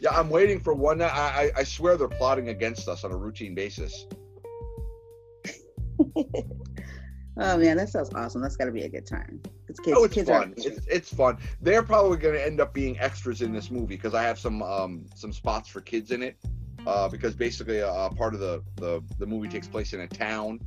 yeah, 0.00 0.10
I'm 0.10 0.30
waiting 0.30 0.58
for 0.58 0.74
one. 0.74 1.00
I, 1.00 1.06
I 1.06 1.50
I 1.58 1.62
swear 1.62 1.96
they're 1.96 2.08
plotting 2.08 2.48
against 2.48 2.88
us 2.88 3.04
on 3.04 3.12
a 3.12 3.16
routine 3.16 3.54
basis. 3.54 4.06
Oh 7.38 7.58
man, 7.58 7.76
that 7.76 7.90
sounds 7.90 8.12
awesome. 8.14 8.40
That's 8.40 8.56
got 8.56 8.64
to 8.64 8.72
be 8.72 8.82
a 8.82 8.88
good 8.88 9.06
time. 9.06 9.42
It's 9.68 9.78
kids, 9.78 9.96
oh, 9.98 10.04
it's 10.04 10.14
kids 10.14 10.30
fun. 10.30 10.54
It's, 10.56 10.86
it's 10.86 11.12
fun. 11.12 11.36
They're 11.60 11.82
probably 11.82 12.16
going 12.16 12.34
to 12.34 12.44
end 12.44 12.60
up 12.60 12.72
being 12.72 12.98
extras 12.98 13.42
in 13.42 13.52
this 13.52 13.70
movie 13.70 13.96
because 13.96 14.14
I 14.14 14.22
have 14.22 14.38
some 14.38 14.62
um, 14.62 15.04
some 15.14 15.32
spots 15.32 15.68
for 15.68 15.82
kids 15.82 16.12
in 16.12 16.22
it. 16.22 16.38
Uh, 16.86 17.08
because 17.08 17.34
basically, 17.34 17.82
uh, 17.82 18.08
part 18.10 18.32
of 18.32 18.40
the, 18.40 18.62
the 18.76 19.02
the 19.18 19.26
movie 19.26 19.48
takes 19.48 19.66
place 19.66 19.92
in 19.92 20.00
a 20.00 20.06
town, 20.06 20.60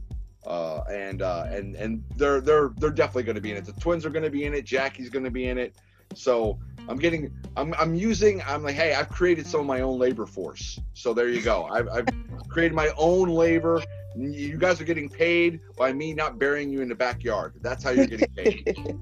uh, 0.45 0.81
and 0.91 1.21
uh, 1.21 1.45
and 1.49 1.75
and 1.75 2.03
they're 2.17 2.41
they're 2.41 2.71
they're 2.77 2.91
definitely 2.91 3.23
going 3.23 3.35
to 3.35 3.41
be 3.41 3.51
in 3.51 3.57
it. 3.57 3.65
The 3.65 3.73
twins 3.73 4.05
are 4.05 4.09
going 4.09 4.25
to 4.25 4.29
be 4.29 4.43
in 4.43 4.53
it. 4.53 4.65
Jackie's 4.65 5.09
going 5.09 5.25
to 5.25 5.31
be 5.31 5.47
in 5.47 5.57
it. 5.57 5.75
So 6.13 6.59
I'm 6.87 6.97
getting 6.97 7.31
I'm 7.55 7.73
I'm 7.75 7.95
using 7.95 8.41
I'm 8.47 8.63
like 8.63 8.75
hey 8.75 8.93
I've 8.93 9.09
created 9.09 9.45
some 9.45 9.61
of 9.61 9.65
my 9.65 9.81
own 9.81 9.97
labor 9.97 10.25
force. 10.25 10.79
So 10.93 11.13
there 11.13 11.29
you 11.29 11.41
go. 11.41 11.65
I've, 11.65 11.87
I've 11.87 12.07
created 12.49 12.73
my 12.73 12.89
own 12.97 13.29
labor 13.29 13.81
you 14.21 14.57
guys 14.57 14.81
are 14.81 14.85
getting 14.85 15.09
paid 15.09 15.59
by 15.77 15.93
me 15.93 16.13
not 16.13 16.39
burying 16.39 16.69
you 16.69 16.81
in 16.81 16.89
the 16.89 16.95
backyard. 16.95 17.53
That's 17.61 17.83
how 17.83 17.91
you're 17.91 18.07
getting 18.07 18.33
paid. 18.35 18.75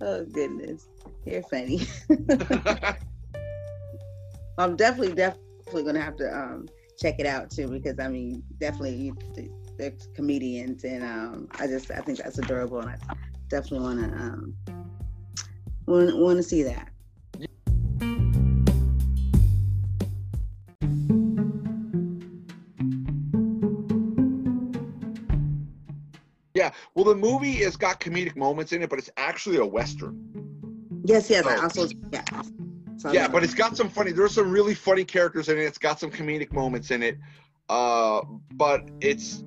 oh 0.00 0.24
goodness, 0.26 0.88
you're 1.24 1.42
funny. 1.42 1.80
I'm 4.58 4.76
definitely 4.76 5.14
definitely 5.14 5.84
gonna 5.84 6.00
have 6.00 6.16
to 6.16 6.36
um, 6.36 6.68
check 6.98 7.18
it 7.18 7.26
out 7.26 7.50
too 7.50 7.68
because 7.68 7.98
I 7.98 8.08
mean 8.08 8.42
definitely 8.60 9.12
they're 9.78 9.92
comedians 10.14 10.84
and 10.84 11.02
um, 11.02 11.48
I 11.58 11.66
just 11.66 11.90
I 11.90 12.00
think 12.00 12.18
that's 12.18 12.38
adorable 12.38 12.80
and 12.80 12.90
I 12.90 12.96
definitely 13.48 13.80
want 13.80 14.00
to 14.00 14.16
um, 14.16 14.54
want 15.86 16.16
want 16.18 16.36
to 16.36 16.42
see 16.42 16.62
that. 16.64 16.91
Yeah. 26.62 26.70
Well, 26.94 27.04
the 27.04 27.16
movie 27.16 27.54
has 27.64 27.76
got 27.76 27.98
comedic 27.98 28.36
moments 28.36 28.72
in 28.72 28.82
it, 28.84 28.88
but 28.88 28.96
it's 28.96 29.10
actually 29.16 29.56
a 29.56 29.66
western. 29.66 30.14
Yes, 31.04 31.28
yes. 31.28 31.44
I 31.44 31.56
also 31.56 31.88
yeah. 32.12 32.22
So 32.98 33.10
yeah, 33.10 33.26
but 33.26 33.42
it's 33.42 33.54
got 33.54 33.76
some 33.76 33.88
funny. 33.88 34.12
There's 34.12 34.34
some 34.34 34.48
really 34.48 34.74
funny 34.74 35.04
characters 35.04 35.48
in 35.48 35.58
it. 35.58 35.62
It's 35.62 35.78
got 35.78 35.98
some 35.98 36.08
comedic 36.08 36.52
moments 36.52 36.92
in 36.92 37.02
it. 37.02 37.18
Uh, 37.68 38.20
but 38.52 38.88
it's 39.00 39.42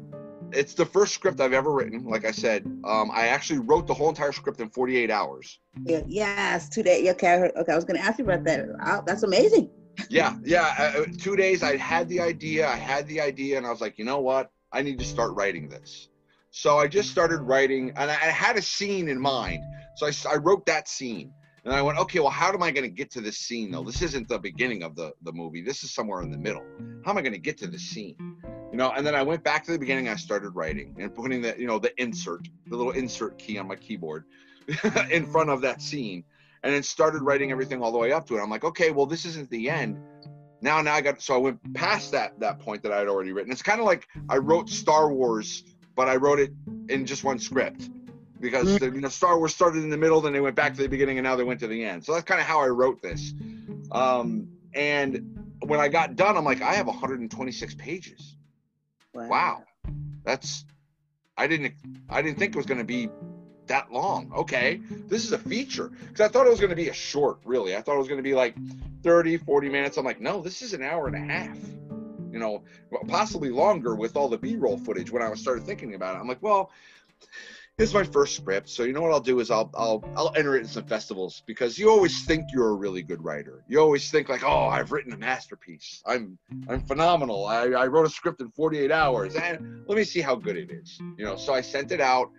it's 0.51 0.73
the 0.73 0.85
first 0.85 1.13
script 1.13 1.39
I've 1.39 1.53
ever 1.53 1.71
written. 1.71 2.03
Like 2.03 2.25
I 2.25 2.31
said, 2.31 2.65
um, 2.83 3.09
I 3.13 3.27
actually 3.27 3.59
wrote 3.59 3.87
the 3.87 3.93
whole 3.93 4.09
entire 4.09 4.33
script 4.33 4.59
in 4.59 4.69
48 4.69 5.09
hours. 5.09 5.59
Yeah, 5.85 6.01
yes, 6.05 6.67
two 6.67 6.83
days. 6.83 7.07
Okay, 7.11 7.49
okay. 7.55 7.71
I 7.71 7.75
was 7.75 7.85
going 7.85 7.97
to 7.97 8.05
ask 8.05 8.19
you 8.19 8.25
about 8.25 8.43
that. 8.43 9.05
That's 9.05 9.23
amazing. 9.23 9.69
yeah, 10.09 10.35
yeah. 10.43 10.75
Uh, 10.77 11.01
uh, 11.03 11.05
two 11.17 11.37
days. 11.37 11.63
I 11.63 11.77
had 11.77 12.09
the 12.09 12.19
idea. 12.19 12.67
I 12.67 12.75
had 12.75 13.07
the 13.07 13.21
idea, 13.21 13.57
and 13.57 13.65
I 13.65 13.69
was 13.69 13.79
like, 13.79 13.97
you 13.97 14.03
know 14.03 14.19
what? 14.19 14.51
I 14.73 14.81
need 14.81 14.99
to 14.99 15.05
start 15.05 15.33
writing 15.33 15.69
this. 15.69 16.09
So 16.57 16.79
I 16.79 16.87
just 16.87 17.11
started 17.11 17.41
mm-hmm. 17.41 17.49
writing, 17.49 17.91
and 17.97 18.09
I, 18.09 18.13
had 18.13 18.55
a 18.55 18.61
scene 18.61 19.09
in 19.09 19.19
mind. 19.19 19.61
So 19.97 20.07
I, 20.07 20.11
I 20.31 20.37
wrote 20.37 20.65
that 20.67 20.87
scene. 20.87 21.33
And 21.65 21.73
I 21.73 21.81
went, 21.81 21.97
okay, 21.97 22.19
well, 22.19 22.29
how 22.29 22.53
am 22.53 22.63
I 22.63 22.71
going 22.71 22.85
to 22.85 22.95
get 22.95 23.11
to 23.11 23.21
this 23.21 23.37
scene 23.39 23.71
though? 23.71 23.83
This 23.83 24.01
isn't 24.01 24.29
the 24.29 24.39
beginning 24.39 24.81
of 24.81 24.95
the, 24.95 25.11
the 25.23 25.33
movie. 25.33 25.61
This 25.61 25.83
is 25.83 25.91
somewhere 25.91 26.21
in 26.21 26.31
the 26.31 26.37
middle. 26.37 26.63
How 27.03 27.11
am 27.11 27.17
I 27.17 27.21
going 27.23 27.33
to 27.33 27.39
get 27.39 27.57
to 27.57 27.67
the 27.67 27.77
scene? 27.77 28.15
You 28.71 28.77
know, 28.77 28.91
and 28.91 29.05
then 29.05 29.15
I 29.15 29.21
went 29.21 29.43
back 29.43 29.65
to 29.65 29.73
the 29.73 29.79
beginning. 29.79 30.07
I 30.07 30.15
started 30.15 30.51
writing 30.51 30.95
and 30.97 31.13
putting 31.13 31.41
the, 31.41 31.55
you 31.57 31.67
know, 31.67 31.77
the 31.77 31.91
insert, 32.01 32.47
the 32.67 32.77
little 32.77 32.93
insert 32.93 33.37
key 33.37 33.57
on 33.57 33.67
my 33.67 33.75
keyboard 33.75 34.23
in 35.11 35.25
front 35.25 35.49
of 35.49 35.59
that 35.61 35.81
scene, 35.81 36.23
and 36.63 36.73
then 36.73 36.83
started 36.83 37.21
writing 37.21 37.51
everything 37.51 37.83
all 37.83 37.91
the 37.91 37.97
way 37.97 38.13
up 38.13 38.25
to 38.27 38.37
it. 38.37 38.41
I'm 38.41 38.49
like, 38.49 38.63
okay, 38.63 38.91
well, 38.91 39.07
this 39.07 39.25
isn't 39.25 39.49
the 39.49 39.69
end. 39.69 39.97
Now, 40.61 40.81
now 40.81 40.93
I 40.93 41.01
got 41.01 41.21
so 41.21 41.35
I 41.35 41.37
went 41.37 41.73
past 41.73 42.11
that 42.13 42.39
that 42.39 42.59
point 42.59 42.81
that 42.83 42.91
I'd 42.91 43.07
already 43.07 43.33
written. 43.33 43.51
It's 43.51 43.61
kind 43.61 43.79
of 43.79 43.85
like 43.85 44.07
I 44.29 44.37
wrote 44.37 44.69
Star 44.69 45.11
Wars 45.13 45.63
but 45.95 46.09
I 46.09 46.15
wrote 46.17 46.39
it 46.39 46.51
in 46.89 47.05
just 47.05 47.23
one 47.23 47.39
script 47.39 47.89
because 48.39 48.67
mm. 48.67 48.79
the, 48.79 48.85
you 48.87 49.01
know 49.01 49.09
Star 49.09 49.37
Wars 49.37 49.53
started 49.53 49.83
in 49.83 49.89
the 49.89 49.97
middle, 49.97 50.21
then 50.21 50.33
they 50.33 50.41
went 50.41 50.55
back 50.55 50.75
to 50.75 50.81
the 50.81 50.89
beginning, 50.89 51.17
and 51.17 51.25
now 51.25 51.35
they 51.35 51.43
went 51.43 51.59
to 51.61 51.67
the 51.67 51.83
end. 51.83 52.03
So 52.05 52.13
that's 52.13 52.25
kind 52.25 52.39
of 52.39 52.45
how 52.45 52.61
I 52.61 52.67
wrote 52.67 53.01
this. 53.01 53.33
Um, 53.91 54.49
and 54.73 55.57
when 55.65 55.79
I 55.79 55.87
got 55.87 56.15
done, 56.15 56.37
I'm 56.37 56.45
like, 56.45 56.61
I 56.61 56.73
have 56.73 56.87
126 56.87 57.75
pages. 57.75 58.35
Wow, 59.13 59.27
wow. 59.29 59.63
that's 60.23 60.65
I 61.37 61.47
didn't 61.47 61.73
I 62.09 62.21
didn't 62.21 62.37
think 62.37 62.53
it 62.55 62.57
was 62.57 62.65
going 62.65 62.79
to 62.79 62.85
be 62.85 63.09
that 63.67 63.91
long. 63.91 64.31
Okay, 64.35 64.81
this 65.07 65.23
is 65.23 65.31
a 65.31 65.39
feature 65.39 65.89
because 66.07 66.21
I 66.21 66.27
thought 66.27 66.45
it 66.45 66.49
was 66.49 66.59
going 66.59 66.69
to 66.69 66.75
be 66.75 66.89
a 66.89 66.93
short. 66.93 67.39
Really, 67.45 67.75
I 67.75 67.81
thought 67.81 67.95
it 67.95 67.99
was 67.99 68.07
going 68.07 68.19
to 68.19 68.23
be 68.23 68.35
like 68.35 68.55
30, 69.03 69.37
40 69.37 69.69
minutes. 69.69 69.97
I'm 69.97 70.05
like, 70.05 70.21
no, 70.21 70.41
this 70.41 70.61
is 70.61 70.73
an 70.73 70.83
hour 70.83 71.07
and 71.07 71.15
a 71.15 71.33
half 71.33 71.57
you 72.35 72.41
know, 72.41 72.63
possibly 73.07 73.49
longer 73.49 73.95
with 73.95 74.17
all 74.17 74.27
the 74.27 74.37
B-roll 74.37 74.77
footage 74.77 75.09
when 75.09 75.23
I 75.23 75.33
started 75.35 75.65
thinking 75.65 75.95
about 75.95 76.17
it. 76.17 76.19
I'm 76.19 76.27
like, 76.27 76.41
well, 76.41 76.69
here's 77.77 77.93
my 77.93 78.03
first 78.03 78.35
script. 78.35 78.67
So 78.67 78.83
you 78.83 78.91
know 78.91 79.01
what 79.01 79.13
I'll 79.13 79.21
do 79.21 79.39
is 79.39 79.49
I'll 79.49 79.71
I'll 79.73 80.03
I'll 80.17 80.33
enter 80.35 80.57
it 80.57 80.63
in 80.63 80.67
some 80.67 80.83
festivals 80.83 81.43
because 81.45 81.79
you 81.79 81.89
always 81.89 82.25
think 82.25 82.51
you're 82.51 82.71
a 82.71 82.73
really 82.73 83.03
good 83.03 83.23
writer. 83.23 83.63
You 83.69 83.79
always 83.79 84.11
think 84.11 84.27
like, 84.27 84.43
oh, 84.43 84.65
I've 84.65 84.91
written 84.91 85.13
a 85.13 85.17
masterpiece. 85.17 86.03
I'm 86.05 86.37
I'm 86.67 86.81
phenomenal. 86.81 87.45
I, 87.45 87.67
I 87.67 87.87
wrote 87.87 88.05
a 88.05 88.09
script 88.09 88.41
in 88.41 88.51
48 88.51 88.91
hours. 88.91 89.35
And 89.35 89.87
let 89.87 89.95
me 89.95 90.03
see 90.03 90.19
how 90.19 90.35
good 90.35 90.57
it 90.57 90.69
is. 90.69 90.99
You 91.17 91.23
know, 91.23 91.37
so 91.37 91.53
I 91.53 91.61
sent 91.61 91.93
it 91.93 92.01
out. 92.01 92.31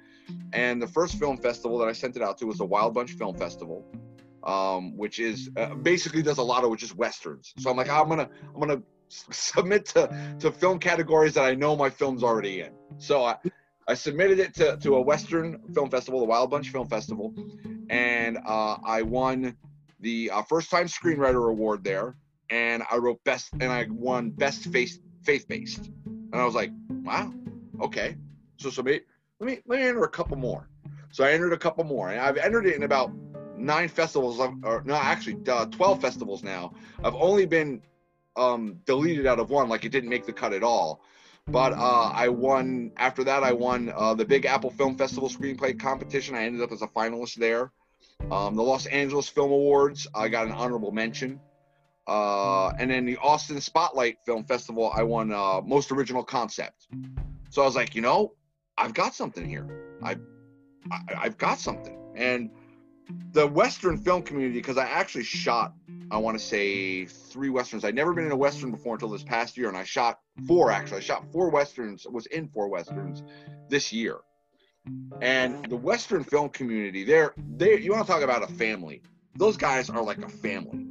And 0.53 0.83
the 0.83 0.89
first 0.89 1.19
film 1.19 1.39
festival 1.39 1.79
that 1.79 1.89
I 1.89 1.93
sent 1.93 2.17
it 2.17 2.23
out 2.23 2.37
to 2.39 2.47
was 2.47 2.59
the 2.59 2.67
Wild 2.67 2.93
Bunch 2.93 3.13
Film 3.13 3.35
Festival. 3.35 3.83
Um, 4.45 4.97
which 4.97 5.19
is 5.19 5.51
uh, 5.57 5.75
basically 5.75 6.23
does 6.23 6.39
a 6.39 6.43
lot 6.43 6.63
of 6.63 6.77
just 6.77 6.95
westerns. 6.95 7.53
So 7.59 7.69
I'm 7.69 7.77
like, 7.77 7.89
I'm 7.89 8.09
gonna 8.09 8.29
I'm 8.55 8.61
gonna 8.61 8.83
submit 9.09 9.87
to, 9.87 10.37
to 10.41 10.51
film 10.51 10.79
categories 10.79 11.35
that 11.35 11.45
I 11.45 11.55
know 11.55 11.77
my 11.77 11.91
film's 11.91 12.23
already 12.23 12.61
in. 12.61 12.73
So 12.99 13.25
I, 13.25 13.37
I 13.89 13.95
submitted 13.95 14.39
it 14.39 14.55
to, 14.55 14.77
to 14.79 14.97
a 14.97 15.01
Western 15.01 15.61
film 15.75 15.91
festival, 15.91 16.21
the 16.21 16.27
Wild 16.27 16.51
Bunch 16.51 16.71
Film 16.71 16.89
Festival, 16.89 17.35
and 17.91 18.39
uh, 18.47 18.77
I 18.85 19.03
won 19.03 19.57
the 20.01 20.31
uh, 20.31 20.43
first 20.43 20.71
time 20.71 20.87
screenwriter 20.87 21.51
award 21.51 21.85
there. 21.85 22.17
And 22.49 22.85
I 22.93 22.97
wrote 22.99 23.19
best, 23.25 23.53
and 23.55 23.65
I 23.65 23.89
won 23.91 24.31
best 24.31 24.67
faith 24.71 25.01
faith 25.25 25.49
based. 25.49 25.91
And 26.07 26.35
I 26.35 26.45
was 26.45 26.55
like, 26.55 26.71
wow, 27.03 27.35
okay. 27.83 28.17
So 28.59 28.71
so 28.71 28.83
let 28.83 29.03
me 29.41 29.59
let 29.67 29.81
me 29.81 29.83
enter 29.85 30.05
a 30.05 30.09
couple 30.09 30.37
more. 30.37 30.69
So 31.11 31.25
I 31.25 31.33
entered 31.33 31.53
a 31.53 31.59
couple 31.59 31.83
more, 31.83 32.11
and 32.11 32.21
I've 32.21 32.37
entered 32.37 32.67
it 32.67 32.77
in 32.77 32.85
about 32.85 33.11
nine 33.57 33.89
festivals, 33.89 34.39
or 34.39 34.83
no, 34.85 34.95
actually 34.95 35.39
uh, 35.49 35.67
twelve 35.67 36.01
festivals 36.01 36.45
now. 36.45 36.73
I've 37.03 37.17
only 37.17 37.47
been 37.47 37.83
um, 38.37 38.79
deleted 38.85 39.27
out 39.27 39.39
of 39.39 39.51
one, 39.51 39.69
like 39.69 39.85
it 39.85 39.91
didn't 39.91 40.11
make 40.11 40.27
the 40.27 40.33
cut 40.33 40.53
at 40.53 40.63
all. 40.63 41.03
But 41.49 41.75
uh, 41.75 42.11
I 42.13 42.29
won. 42.29 42.91
After 42.97 43.23
that, 43.25 43.45
I 43.45 43.53
won 43.53 43.93
uh, 43.95 44.15
the 44.15 44.25
Big 44.25 44.47
Apple 44.47 44.71
Film 44.71 44.97
Festival 44.97 45.29
screenplay 45.29 45.79
competition. 45.79 46.35
I 46.35 46.45
ended 46.45 46.61
up 46.61 46.73
as 46.73 46.83
a 46.83 46.89
finalist 46.89 47.37
there. 47.37 47.71
Um, 48.31 48.57
the 48.57 48.63
Los 48.63 48.87
Angeles 48.87 49.29
Film 49.29 49.53
Awards, 49.53 50.09
I 50.15 50.29
got 50.29 50.47
an 50.47 50.53
honorable 50.53 50.91
mention. 50.91 51.41
Uh, 52.09 52.69
and 52.79 52.91
then 52.91 53.05
the 53.05 53.17
Austin 53.19 53.61
Spotlight 53.61 54.19
Film 54.25 54.45
Festival, 54.45 54.91
I 54.95 55.03
won 55.03 55.33
uh, 55.33 55.61
most 55.65 55.93
original 55.93 56.25
concept. 56.25 56.89
So 57.51 57.63
I 57.63 57.65
was 57.65 57.77
like, 57.77 57.95
you 57.95 58.03
know, 58.03 58.33
I've 58.79 58.95
got 58.95 59.15
something 59.15 59.49
here. 59.49 59.67
I, 60.03 60.17
I 60.91 61.01
I've 61.17 61.39
got 61.39 61.59
something. 61.59 61.99
And 62.17 62.51
the 63.33 63.47
Western 63.47 63.97
film 63.97 64.23
community, 64.23 64.59
because 64.59 64.79
I 64.79 64.87
actually 64.87 65.25
shot 65.25 65.73
I 66.11 66.19
want 66.19 66.39
to 66.39 66.45
say 66.45 67.05
three 67.05 67.51
westerns. 67.51 67.85
I'd 67.85 67.95
never 67.95 68.15
been 68.15 68.27
in 68.27 68.33
a 68.33 68.37
western 68.37 68.71
before 68.71 68.95
until 68.95 69.09
this 69.09 69.25
past 69.25 69.57
year, 69.57 69.69
and 69.69 69.77
I 69.77 69.85
shot 69.85 70.21
four 70.47 70.71
actually. 70.71 70.99
I 70.99 71.01
shot 71.01 71.25
four 71.33 71.51
westerns. 71.51 72.07
Was 72.09 72.27
in 72.27 72.49
four 72.49 72.69
westerns 72.69 73.23
this 73.69 73.93
year. 73.93 74.19
And 75.21 75.65
the 75.69 75.77
western 75.77 76.23
film 76.23 76.51
community, 76.51 77.03
they're 77.03 77.35
they. 77.57 77.81
You 77.81 77.93
want 77.93 78.07
to 78.07 78.13
talk 78.13 78.23
about 78.23 78.49
a 78.49 78.53
family? 78.55 79.03
Those 79.35 79.57
guys 79.57 79.91
are 79.91 80.03
like 80.03 80.19
a 80.19 80.29
family. 80.29 80.86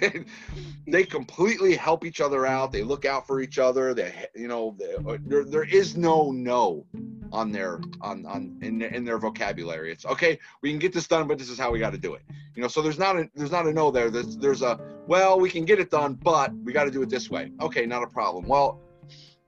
they 0.86 1.04
completely 1.04 1.74
help 1.76 2.04
each 2.04 2.20
other 2.20 2.46
out. 2.46 2.72
They 2.72 2.82
look 2.82 3.04
out 3.04 3.26
for 3.26 3.40
each 3.40 3.58
other. 3.58 3.94
They, 3.94 4.12
you 4.34 4.48
know, 4.48 4.76
they, 4.78 4.94
uh, 4.94 5.18
there 5.24 5.44
there 5.44 5.64
is 5.64 5.96
no 5.96 6.30
no 6.30 6.86
on 7.32 7.52
their 7.52 7.80
on 8.00 8.26
on 8.26 8.58
in 8.62 8.82
in 8.82 9.04
their 9.04 9.18
vocabulary. 9.18 9.92
It's 9.92 10.04
okay. 10.06 10.38
We 10.62 10.70
can 10.70 10.78
get 10.78 10.92
this 10.92 11.06
done, 11.06 11.28
but 11.28 11.38
this 11.38 11.50
is 11.50 11.58
how 11.58 11.70
we 11.70 11.78
got 11.78 11.90
to 11.92 11.98
do 11.98 12.14
it. 12.14 12.22
You 12.54 12.62
know, 12.62 12.68
so 12.68 12.82
there's 12.82 12.98
not 12.98 13.16
a 13.16 13.28
there's 13.34 13.52
not 13.52 13.66
a 13.66 13.72
no 13.72 13.90
there. 13.90 14.10
There's 14.10 14.36
there's 14.36 14.62
a 14.62 14.80
well, 15.06 15.38
we 15.38 15.50
can 15.50 15.64
get 15.64 15.78
it 15.78 15.90
done, 15.90 16.14
but 16.14 16.52
we 16.64 16.72
got 16.72 16.84
to 16.84 16.90
do 16.90 17.02
it 17.02 17.10
this 17.10 17.30
way. 17.30 17.52
Okay, 17.60 17.86
not 17.86 18.02
a 18.02 18.06
problem. 18.06 18.46
Well, 18.46 18.80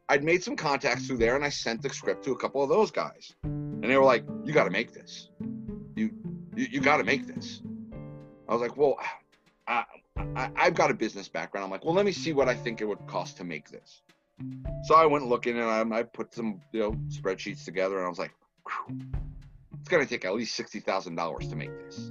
I'd 0.08 0.24
made 0.24 0.42
some 0.42 0.56
contacts 0.56 1.06
through 1.06 1.18
there, 1.18 1.36
and 1.36 1.44
I 1.44 1.48
sent 1.48 1.82
the 1.82 1.90
script 1.90 2.24
to 2.24 2.32
a 2.32 2.36
couple 2.36 2.62
of 2.62 2.68
those 2.68 2.90
guys, 2.90 3.34
and 3.42 3.84
they 3.84 3.96
were 3.96 4.04
like, 4.04 4.24
"You 4.44 4.52
got 4.52 4.64
to 4.64 4.70
make 4.70 4.92
this. 4.92 5.30
You 5.96 6.10
you, 6.54 6.66
you 6.70 6.80
got 6.80 6.98
to 6.98 7.04
make 7.04 7.26
this." 7.26 7.62
I 8.48 8.52
was 8.52 8.60
like, 8.60 8.76
"Well." 8.76 8.98
I, 9.66 9.84
I, 10.16 10.50
I've 10.56 10.74
got 10.74 10.90
a 10.90 10.94
business 10.94 11.28
background. 11.28 11.64
I'm 11.64 11.70
like, 11.70 11.84
well, 11.84 11.94
let 11.94 12.06
me 12.06 12.12
see 12.12 12.32
what 12.32 12.48
I 12.48 12.54
think 12.54 12.80
it 12.80 12.84
would 12.84 13.06
cost 13.06 13.36
to 13.38 13.44
make 13.44 13.70
this. 13.70 14.02
So 14.84 14.94
I 14.94 15.06
went 15.06 15.26
looking 15.26 15.58
and 15.58 15.94
I, 15.94 15.98
I 15.98 16.02
put 16.02 16.34
some, 16.34 16.60
you 16.72 16.80
know, 16.80 16.92
spreadsheets 17.08 17.64
together, 17.64 17.98
and 17.98 18.06
I 18.06 18.08
was 18.08 18.18
like, 18.18 18.32
it's 19.80 19.88
going 19.88 20.02
to 20.02 20.08
take 20.08 20.24
at 20.24 20.34
least 20.34 20.54
sixty 20.54 20.80
thousand 20.80 21.16
dollars 21.16 21.48
to 21.48 21.56
make 21.56 21.70
this. 21.78 22.10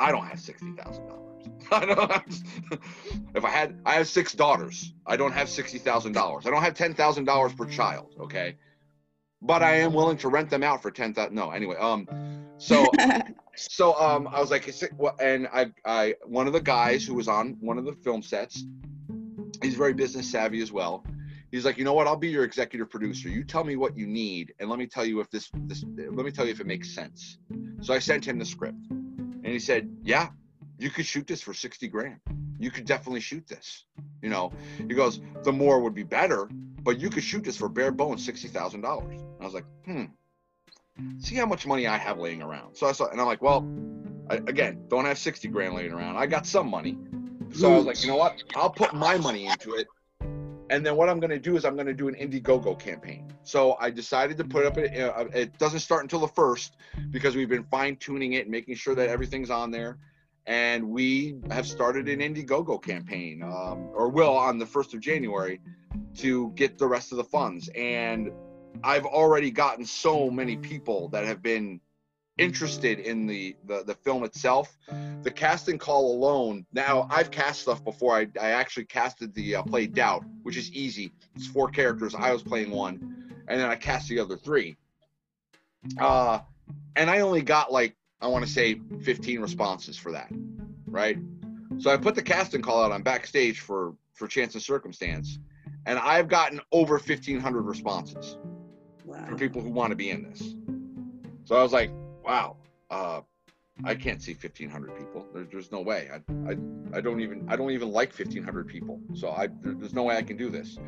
I 0.00 0.10
don't 0.10 0.26
have 0.26 0.40
sixty 0.40 0.72
thousand 0.72 1.06
dollars. 1.06 1.22
I 1.72 1.84
don't. 1.84 2.12
Have, 2.12 2.24
if 3.34 3.44
I 3.44 3.50
had, 3.50 3.80
I 3.84 3.94
have 3.94 4.08
six 4.08 4.32
daughters. 4.32 4.92
I 5.06 5.16
don't 5.16 5.32
have 5.32 5.48
sixty 5.48 5.78
thousand 5.78 6.12
dollars. 6.12 6.46
I 6.46 6.50
don't 6.50 6.62
have 6.62 6.74
ten 6.74 6.94
thousand 6.94 7.24
dollars 7.24 7.52
per 7.54 7.66
child. 7.66 8.14
Okay, 8.20 8.56
but 9.42 9.62
I 9.62 9.76
am 9.76 9.92
willing 9.92 10.18
to 10.18 10.28
rent 10.28 10.50
them 10.50 10.62
out 10.62 10.82
for 10.82 10.90
ten 10.90 11.14
thousand. 11.14 11.34
No, 11.34 11.50
anyway. 11.50 11.76
Um, 11.76 12.08
so 12.58 12.86
so 13.56 13.94
um, 14.00 14.28
I 14.28 14.40
was 14.40 14.50
like, 14.50 14.68
and 15.20 15.48
I 15.52 15.72
I 15.84 16.14
one 16.24 16.46
of 16.46 16.52
the 16.52 16.60
guys 16.60 17.04
who 17.04 17.14
was 17.14 17.28
on 17.28 17.56
one 17.60 17.78
of 17.78 17.84
the 17.84 17.92
film 17.92 18.22
sets, 18.22 18.64
he's 19.62 19.74
very 19.74 19.94
business 19.94 20.30
savvy 20.30 20.60
as 20.62 20.72
well. 20.72 21.04
He's 21.50 21.64
like, 21.64 21.78
you 21.78 21.84
know 21.84 21.94
what? 21.94 22.06
I'll 22.06 22.16
be 22.16 22.28
your 22.28 22.44
executive 22.44 22.90
producer. 22.90 23.28
You 23.28 23.44
tell 23.44 23.64
me 23.64 23.76
what 23.76 23.96
you 23.96 24.06
need, 24.06 24.52
and 24.58 24.68
let 24.68 24.78
me 24.78 24.86
tell 24.86 25.06
you 25.06 25.20
if 25.20 25.30
this 25.30 25.50
this 25.66 25.84
let 25.96 26.24
me 26.24 26.30
tell 26.30 26.44
you 26.44 26.52
if 26.52 26.60
it 26.60 26.66
makes 26.66 26.94
sense. 26.94 27.38
So 27.80 27.94
I 27.94 27.98
sent 27.98 28.26
him 28.26 28.38
the 28.38 28.44
script, 28.44 28.78
and 28.90 29.46
he 29.46 29.58
said, 29.58 29.88
yeah, 30.02 30.28
you 30.78 30.90
could 30.90 31.06
shoot 31.06 31.26
this 31.26 31.40
for 31.42 31.54
sixty 31.54 31.88
grand. 31.88 32.20
You 32.58 32.70
could 32.70 32.84
definitely 32.84 33.20
shoot 33.20 33.46
this. 33.46 33.84
You 34.22 34.30
know, 34.30 34.52
he 34.78 34.94
goes, 34.94 35.20
the 35.44 35.52
more 35.52 35.80
would 35.80 35.94
be 35.94 36.02
better, 36.02 36.48
but 36.82 36.98
you 36.98 37.10
could 37.10 37.22
shoot 37.22 37.44
this 37.44 37.56
for 37.56 37.68
bare 37.68 37.92
bones 37.92 38.24
sixty 38.24 38.48
thousand 38.48 38.80
dollars. 38.80 39.20
I 39.40 39.44
was 39.44 39.54
like, 39.54 39.66
hmm. 39.84 40.04
See 41.18 41.34
how 41.34 41.46
much 41.46 41.66
money 41.66 41.86
I 41.86 41.96
have 41.96 42.18
laying 42.18 42.42
around. 42.42 42.76
So 42.76 42.86
I 42.86 42.92
saw, 42.92 43.08
and 43.08 43.20
I'm 43.20 43.26
like, 43.26 43.42
well, 43.42 43.68
I, 44.30 44.36
again, 44.36 44.84
don't 44.88 45.04
have 45.04 45.18
sixty 45.18 45.48
grand 45.48 45.74
laying 45.74 45.92
around. 45.92 46.16
I 46.16 46.26
got 46.26 46.46
some 46.46 46.68
money, 46.68 46.98
so 47.52 47.72
I 47.72 47.76
was 47.76 47.86
like, 47.86 48.02
you 48.02 48.08
know 48.08 48.16
what? 48.16 48.42
I'll 48.54 48.70
put 48.70 48.94
my 48.94 49.16
money 49.18 49.46
into 49.46 49.74
it, 49.74 49.86
and 50.70 50.84
then 50.84 50.96
what 50.96 51.08
I'm 51.08 51.20
going 51.20 51.30
to 51.30 51.38
do 51.38 51.56
is 51.56 51.64
I'm 51.64 51.74
going 51.74 51.86
to 51.86 51.94
do 51.94 52.08
an 52.08 52.14
Indiegogo 52.14 52.78
campaign. 52.78 53.32
So 53.42 53.76
I 53.78 53.90
decided 53.90 54.36
to 54.38 54.44
put 54.44 54.66
up 54.66 54.78
it. 54.78 54.92
It 55.34 55.58
doesn't 55.58 55.80
start 55.80 56.02
until 56.02 56.20
the 56.20 56.28
first 56.28 56.76
because 57.10 57.36
we've 57.36 57.48
been 57.48 57.64
fine 57.64 57.96
tuning 57.96 58.32
it 58.32 58.48
making 58.48 58.74
sure 58.76 58.94
that 58.94 59.08
everything's 59.08 59.50
on 59.50 59.70
there 59.70 59.98
and 60.46 60.88
we 60.88 61.36
have 61.50 61.66
started 61.66 62.08
an 62.08 62.20
Indiegogo 62.20 62.80
campaign, 62.82 63.42
um, 63.42 63.90
or 63.92 64.08
will 64.08 64.36
on 64.36 64.58
the 64.58 64.66
first 64.66 64.94
of 64.94 65.00
January, 65.00 65.60
to 66.18 66.52
get 66.54 66.78
the 66.78 66.86
rest 66.86 67.12
of 67.12 67.18
the 67.18 67.24
funds. 67.24 67.68
And 67.74 68.30
I've 68.82 69.06
already 69.06 69.50
gotten 69.50 69.84
so 69.84 70.30
many 70.30 70.56
people 70.56 71.08
that 71.08 71.24
have 71.24 71.42
been 71.42 71.80
interested 72.38 73.00
in 73.00 73.26
the, 73.26 73.56
the 73.66 73.82
the 73.84 73.94
film 73.94 74.24
itself. 74.24 74.76
The 75.22 75.30
casting 75.30 75.78
call 75.78 76.14
alone. 76.14 76.66
Now 76.72 77.08
I've 77.10 77.30
cast 77.30 77.62
stuff 77.62 77.82
before. 77.84 78.16
I, 78.16 78.28
I 78.40 78.50
actually 78.50 78.84
casted 78.84 79.34
the 79.34 79.56
uh, 79.56 79.62
play 79.62 79.86
Doubt, 79.86 80.24
which 80.42 80.56
is 80.56 80.70
easy. 80.72 81.12
It's 81.34 81.46
four 81.46 81.68
characters. 81.68 82.14
I 82.14 82.32
was 82.32 82.42
playing 82.42 82.70
one, 82.70 83.34
and 83.48 83.60
then 83.60 83.68
I 83.68 83.76
cast 83.76 84.08
the 84.08 84.18
other 84.18 84.36
three. 84.36 84.76
Uh, 85.98 86.40
and 86.96 87.08
I 87.10 87.20
only 87.20 87.42
got 87.42 87.72
like 87.72 87.96
I 88.20 88.26
want 88.26 88.44
to 88.44 88.50
say 88.50 88.80
15 89.02 89.40
responses 89.40 89.96
for 89.96 90.12
that, 90.12 90.30
right? 90.86 91.18
So 91.78 91.90
I 91.90 91.96
put 91.96 92.14
the 92.14 92.22
casting 92.22 92.62
call 92.62 92.82
out 92.82 92.92
on 92.92 93.02
backstage 93.02 93.60
for 93.60 93.94
for 94.14 94.26
chance 94.26 94.54
and 94.54 94.62
circumstance, 94.62 95.38
and 95.86 95.98
I've 95.98 96.28
gotten 96.28 96.60
over 96.72 96.94
1,500 96.94 97.62
responses 97.62 98.36
from 99.26 99.36
people 99.36 99.60
who 99.60 99.70
want 99.70 99.90
to 99.90 99.96
be 99.96 100.10
in 100.10 100.22
this. 100.22 100.54
So 101.44 101.56
I 101.56 101.62
was 101.62 101.72
like, 101.72 101.90
wow, 102.24 102.56
uh, 102.90 103.20
I 103.84 103.94
can't 103.94 104.22
see 104.22 104.32
1,500 104.32 104.96
people. 104.96 105.26
There, 105.34 105.46
there's 105.50 105.70
no 105.70 105.80
way. 105.80 106.08
I, 106.12 106.50
I 106.50 106.56
I 106.96 107.00
don't 107.00 107.20
even 107.20 107.46
I 107.48 107.56
don't 107.56 107.70
even 107.70 107.90
like 107.90 108.16
1,500 108.16 108.66
people. 108.66 109.00
So 109.14 109.30
I 109.30 109.48
there, 109.48 109.74
there's 109.74 109.94
no 109.94 110.04
way 110.04 110.16
I 110.16 110.22
can 110.22 110.36
do 110.36 110.48
this. 110.48 110.78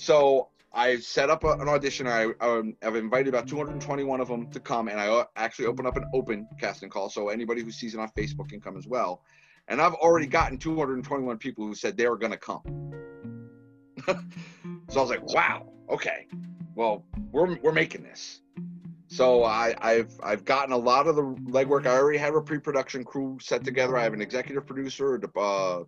So 0.00 0.48
I 0.72 0.96
set 0.96 1.30
up 1.30 1.44
a, 1.44 1.52
an 1.52 1.68
audition. 1.68 2.06
I 2.06 2.32
um, 2.40 2.76
I've 2.82 2.96
invited 2.96 3.28
about 3.28 3.46
221 3.46 4.20
of 4.20 4.28
them 4.28 4.50
to 4.50 4.60
come, 4.60 4.88
and 4.88 5.00
I 5.00 5.08
uh, 5.08 5.24
actually 5.36 5.66
open 5.66 5.86
up 5.86 5.96
an 5.96 6.04
open 6.12 6.48
casting 6.60 6.90
call, 6.90 7.08
so 7.08 7.28
anybody 7.28 7.62
who 7.62 7.70
sees 7.70 7.94
it 7.94 8.00
on 8.00 8.08
Facebook 8.10 8.48
can 8.48 8.60
come 8.60 8.76
as 8.76 8.86
well. 8.86 9.22
And 9.68 9.80
I've 9.80 9.94
already 9.94 10.26
gotten 10.26 10.58
221 10.58 11.38
people 11.38 11.66
who 11.66 11.74
said 11.74 11.96
they 11.96 12.08
were 12.08 12.16
going 12.16 12.32
to 12.32 12.38
come. 12.38 12.62
so 14.06 14.14
I 14.96 15.00
was 15.00 15.10
like, 15.10 15.22
wow, 15.34 15.70
okay, 15.90 16.26
well, 16.78 17.04
we're 17.32 17.56
we're 17.56 17.72
making 17.72 18.04
this. 18.04 18.40
So 19.08 19.42
I, 19.42 19.74
I've 19.80 20.12
I've 20.22 20.44
gotten 20.44 20.72
a 20.72 20.76
lot 20.76 21.08
of 21.08 21.16
the 21.16 21.22
legwork. 21.22 21.88
I 21.88 21.96
already 21.96 22.18
have 22.18 22.36
a 22.36 22.40
pre-production 22.40 23.02
crew 23.02 23.36
set 23.40 23.64
together. 23.64 23.96
I 23.96 24.04
have 24.04 24.12
an 24.12 24.22
executive 24.22 24.64
producer, 24.64 25.20
uh, 25.36 25.80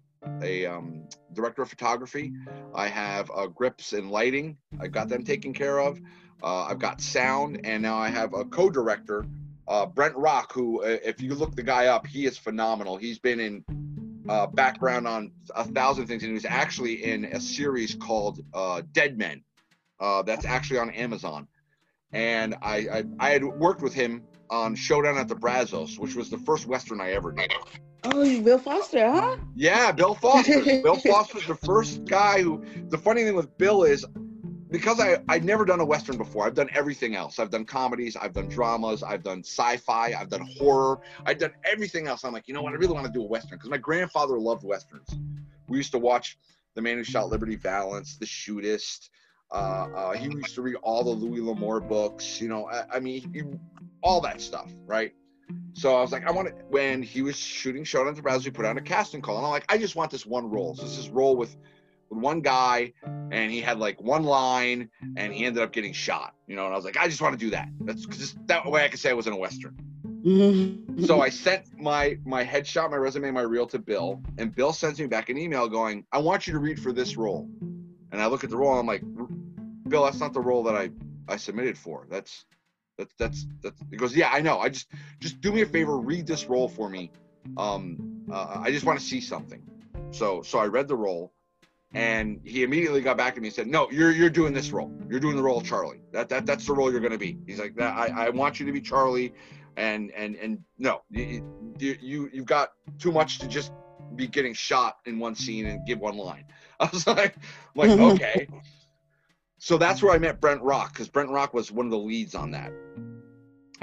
a 0.42 0.66
um, 0.66 1.04
director 1.32 1.62
of 1.62 1.68
photography. 1.68 2.32
I 2.74 2.88
have 2.88 3.30
uh, 3.30 3.46
grips 3.46 3.92
and 3.92 4.10
lighting. 4.10 4.56
I've 4.80 4.90
got 4.90 5.08
them 5.08 5.22
taken 5.22 5.54
care 5.54 5.78
of. 5.78 6.00
Uh, 6.42 6.64
I've 6.64 6.80
got 6.80 7.00
sound, 7.00 7.60
and 7.62 7.82
now 7.82 7.96
I 7.96 8.08
have 8.08 8.34
a 8.34 8.44
co-director, 8.44 9.26
uh, 9.68 9.86
Brent 9.86 10.16
Rock, 10.16 10.52
who, 10.52 10.82
uh, 10.82 10.96
if 11.04 11.20
you 11.20 11.34
look 11.34 11.54
the 11.54 11.62
guy 11.62 11.86
up, 11.86 12.06
he 12.06 12.24
is 12.24 12.36
phenomenal. 12.36 12.96
He's 12.96 13.18
been 13.18 13.38
in 13.38 13.64
uh, 14.28 14.46
background 14.46 15.06
on 15.06 15.30
a 15.54 15.64
thousand 15.64 16.08
things, 16.08 16.22
and 16.22 16.30
he 16.30 16.34
was 16.34 16.46
actually 16.46 17.04
in 17.04 17.26
a 17.26 17.40
series 17.40 17.94
called 17.94 18.40
Dead 18.92 19.16
Men. 19.16 19.44
Uh, 20.00 20.22
that's 20.22 20.44
actually 20.44 20.78
on 20.78 20.90
Amazon. 20.90 21.46
And 22.12 22.56
I, 22.62 22.76
I, 22.76 23.04
I 23.18 23.30
had 23.30 23.44
worked 23.44 23.82
with 23.82 23.94
him 23.94 24.24
on 24.48 24.74
Showdown 24.74 25.16
at 25.16 25.28
the 25.28 25.34
Brazos, 25.34 25.98
which 25.98 26.16
was 26.16 26.30
the 26.30 26.38
first 26.38 26.66
Western 26.66 27.00
I 27.00 27.12
ever 27.12 27.32
did. 27.32 27.52
Oh, 28.04 28.40
Bill 28.40 28.58
Foster, 28.58 29.12
huh? 29.12 29.36
Yeah, 29.54 29.92
Bill 29.92 30.14
Foster. 30.14 30.62
Bill 30.82 30.96
Foster's 30.96 31.46
the 31.46 31.54
first 31.54 32.04
guy 32.06 32.42
who. 32.42 32.64
The 32.88 32.98
funny 32.98 33.24
thing 33.24 33.36
with 33.36 33.56
Bill 33.58 33.84
is 33.84 34.04
because 34.70 35.00
I 35.00 35.18
I'd 35.28 35.44
never 35.44 35.64
done 35.64 35.80
a 35.80 35.84
western 35.84 36.16
before. 36.16 36.46
I've 36.46 36.54
done 36.54 36.70
everything 36.72 37.14
else. 37.14 37.38
I've 37.38 37.50
done 37.50 37.64
comedies, 37.64 38.16
I've 38.16 38.32
done 38.32 38.48
dramas, 38.48 39.02
I've 39.02 39.22
done 39.22 39.40
sci-fi, 39.40 40.14
I've 40.18 40.30
done 40.30 40.48
horror, 40.58 41.00
I've 41.26 41.38
done 41.38 41.52
everything 41.64 42.06
else. 42.06 42.24
I'm 42.24 42.32
like, 42.32 42.48
you 42.48 42.54
know 42.54 42.62
what? 42.62 42.72
I 42.72 42.76
really 42.76 42.94
want 42.94 43.06
to 43.06 43.12
do 43.12 43.22
a 43.22 43.26
western 43.26 43.58
because 43.58 43.70
my 43.70 43.78
grandfather 43.78 44.38
loved 44.38 44.64
westerns. 44.64 45.08
We 45.68 45.76
used 45.76 45.92
to 45.92 45.98
watch 45.98 46.38
The 46.74 46.82
Man 46.82 46.96
Who 46.96 47.04
Shot 47.04 47.28
Liberty 47.28 47.56
Valance, 47.56 48.16
The 48.16 48.26
Shootist. 48.26 49.10
Uh, 49.52 49.88
uh, 49.94 50.12
he 50.12 50.26
used 50.26 50.54
to 50.54 50.62
read 50.62 50.76
all 50.76 51.02
the 51.02 51.10
Louis 51.10 51.40
L'Amour 51.40 51.80
books. 51.80 52.40
You 52.40 52.48
know, 52.48 52.68
I, 52.68 52.84
I 52.96 53.00
mean, 53.00 53.32
he, 53.32 53.42
all 54.02 54.20
that 54.20 54.40
stuff, 54.40 54.70
right? 54.86 55.12
So 55.72 55.96
I 55.96 56.00
was 56.00 56.12
like, 56.12 56.26
I 56.26 56.30
want 56.30 56.48
to. 56.48 56.54
When 56.68 57.02
he 57.02 57.22
was 57.22 57.36
shooting 57.36 57.84
Showdown 57.84 58.14
to 58.14 58.22
Brazos, 58.22 58.44
we 58.44 58.50
put 58.50 58.64
out 58.64 58.76
a 58.76 58.80
casting 58.80 59.20
call, 59.20 59.36
and 59.36 59.46
I'm 59.46 59.50
like, 59.50 59.64
I 59.68 59.78
just 59.78 59.96
want 59.96 60.10
this 60.10 60.26
one 60.26 60.48
role. 60.48 60.74
So 60.74 60.82
this 60.82 60.98
is 60.98 61.08
role 61.08 61.36
with 61.36 61.56
with 62.10 62.18
one 62.18 62.40
guy, 62.40 62.92
and 63.02 63.50
he 63.50 63.60
had 63.60 63.78
like 63.78 64.00
one 64.00 64.24
line, 64.24 64.90
and 65.16 65.32
he 65.32 65.44
ended 65.44 65.62
up 65.62 65.72
getting 65.72 65.92
shot. 65.92 66.34
You 66.46 66.56
know, 66.56 66.64
and 66.64 66.72
I 66.72 66.76
was 66.76 66.84
like, 66.84 66.96
I 66.96 67.08
just 67.08 67.20
want 67.20 67.38
to 67.38 67.44
do 67.44 67.50
that. 67.50 67.68
That's 67.80 68.04
because 68.04 68.34
that 68.46 68.66
way 68.66 68.84
I 68.84 68.88
could 68.88 69.00
say 69.00 69.10
I 69.10 69.14
was 69.14 69.26
in 69.26 69.32
a 69.32 69.36
western. 69.36 69.76
so 71.06 71.20
I 71.20 71.30
sent 71.30 71.66
my 71.78 72.18
my 72.24 72.44
headshot, 72.44 72.90
my 72.90 72.96
resume, 72.96 73.30
my 73.30 73.42
reel 73.42 73.66
to 73.68 73.78
Bill, 73.78 74.22
and 74.38 74.54
Bill 74.54 74.72
sends 74.72 75.00
me 75.00 75.06
back 75.06 75.28
an 75.30 75.38
email 75.38 75.68
going, 75.68 76.04
I 76.12 76.18
want 76.18 76.46
you 76.46 76.52
to 76.52 76.58
read 76.58 76.80
for 76.80 76.92
this 76.92 77.16
role. 77.16 77.48
And 78.12 78.20
I 78.20 78.26
look 78.26 78.42
at 78.42 78.50
the 78.50 78.56
role, 78.56 78.72
and 78.72 78.80
I'm 78.80 78.86
like, 78.86 79.02
Bill, 79.90 80.04
that's 80.04 80.20
not 80.20 80.32
the 80.32 80.40
role 80.40 80.62
that 80.64 80.76
I 80.76 80.90
I 81.28 81.36
submitted 81.36 81.76
for. 81.76 82.06
That's 82.08 82.46
that's 82.96 83.14
that's 83.18 83.46
that's. 83.62 83.80
He 83.90 83.96
goes, 83.96 84.16
yeah, 84.16 84.30
I 84.32 84.40
know. 84.40 84.58
I 84.58 84.68
just 84.68 84.88
just 85.20 85.40
do 85.40 85.52
me 85.52 85.62
a 85.62 85.66
favor, 85.66 85.98
read 85.98 86.26
this 86.26 86.46
role 86.46 86.68
for 86.68 86.88
me. 86.88 87.10
Um, 87.56 88.24
uh, 88.30 88.60
I 88.62 88.70
just 88.70 88.84
want 88.84 88.98
to 88.98 89.04
see 89.04 89.20
something. 89.20 89.62
So 90.12 90.42
so 90.42 90.58
I 90.58 90.66
read 90.66 90.88
the 90.88 90.96
role, 90.96 91.32
and 91.94 92.40
he 92.44 92.62
immediately 92.62 93.00
got 93.00 93.16
back 93.16 93.34
to 93.34 93.40
me 93.40 93.48
and 93.48 93.54
said, 93.54 93.66
no, 93.66 93.90
you're 93.90 94.12
you're 94.12 94.30
doing 94.30 94.52
this 94.52 94.70
role. 94.70 94.92
You're 95.08 95.20
doing 95.20 95.36
the 95.36 95.42
role 95.42 95.58
of 95.58 95.66
Charlie. 95.66 96.00
That 96.12 96.28
that 96.28 96.46
that's 96.46 96.66
the 96.66 96.72
role 96.72 96.90
you're 96.90 97.00
going 97.00 97.12
to 97.12 97.18
be. 97.18 97.38
He's 97.46 97.58
like, 97.58 97.74
that 97.76 97.96
I 97.96 98.26
I 98.26 98.30
want 98.30 98.60
you 98.60 98.66
to 98.66 98.72
be 98.72 98.80
Charlie, 98.80 99.34
and 99.76 100.10
and 100.12 100.36
and 100.36 100.64
no, 100.78 101.02
you 101.10 101.44
you 101.78 102.30
you've 102.32 102.46
got 102.46 102.72
too 102.98 103.12
much 103.12 103.38
to 103.40 103.48
just 103.48 103.72
be 104.16 104.26
getting 104.26 104.54
shot 104.54 104.98
in 105.06 105.18
one 105.18 105.34
scene 105.34 105.66
and 105.66 105.86
give 105.86 106.00
one 106.00 106.16
line. 106.16 106.44
I 106.80 106.88
was 106.92 107.06
like, 107.06 107.36
like 107.74 107.90
okay 107.98 108.48
so 109.60 109.76
that's 109.76 110.02
where 110.02 110.12
I 110.12 110.18
met 110.18 110.40
Brent 110.40 110.62
Rock 110.62 110.94
because 110.94 111.08
Brent 111.08 111.28
Rock 111.28 111.52
was 111.52 111.70
one 111.70 111.84
of 111.84 111.92
the 111.92 111.98
leads 111.98 112.34
on 112.34 112.50
that. 112.52 112.72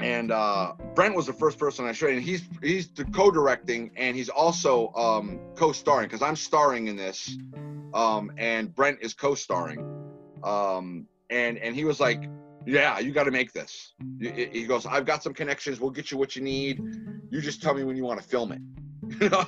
And 0.00 0.32
uh, 0.32 0.72
Brent 0.96 1.14
was 1.14 1.26
the 1.26 1.32
first 1.32 1.56
person 1.56 1.86
I 1.86 1.92
showed, 1.92 2.10
and 2.10 2.22
he's 2.22 2.42
he's 2.60 2.90
co-directing 3.12 3.92
and 3.96 4.16
he's 4.16 4.28
also 4.28 4.92
um, 4.94 5.38
co-starring 5.54 6.08
because 6.08 6.20
I'm 6.20 6.34
starring 6.34 6.88
in 6.88 6.96
this, 6.96 7.38
um, 7.94 8.32
and 8.36 8.74
Brent 8.74 8.98
is 9.02 9.14
co-starring. 9.14 9.80
Um, 10.42 11.06
and 11.30 11.58
and 11.58 11.76
he 11.76 11.84
was 11.84 12.00
like, 12.00 12.28
"Yeah, 12.66 12.98
you 12.98 13.12
got 13.12 13.24
to 13.24 13.30
make 13.30 13.52
this." 13.52 13.94
He 14.20 14.66
goes, 14.66 14.84
"I've 14.84 15.04
got 15.04 15.22
some 15.22 15.32
connections. 15.32 15.80
We'll 15.80 15.90
get 15.90 16.10
you 16.10 16.18
what 16.18 16.34
you 16.34 16.42
need. 16.42 16.80
You 17.30 17.40
just 17.40 17.62
tell 17.62 17.74
me 17.74 17.84
when 17.84 17.96
you 17.96 18.04
want 18.04 18.20
to 18.20 18.26
film 18.26 18.52
it." 18.52 18.60
You 19.20 19.30
know. 19.30 19.46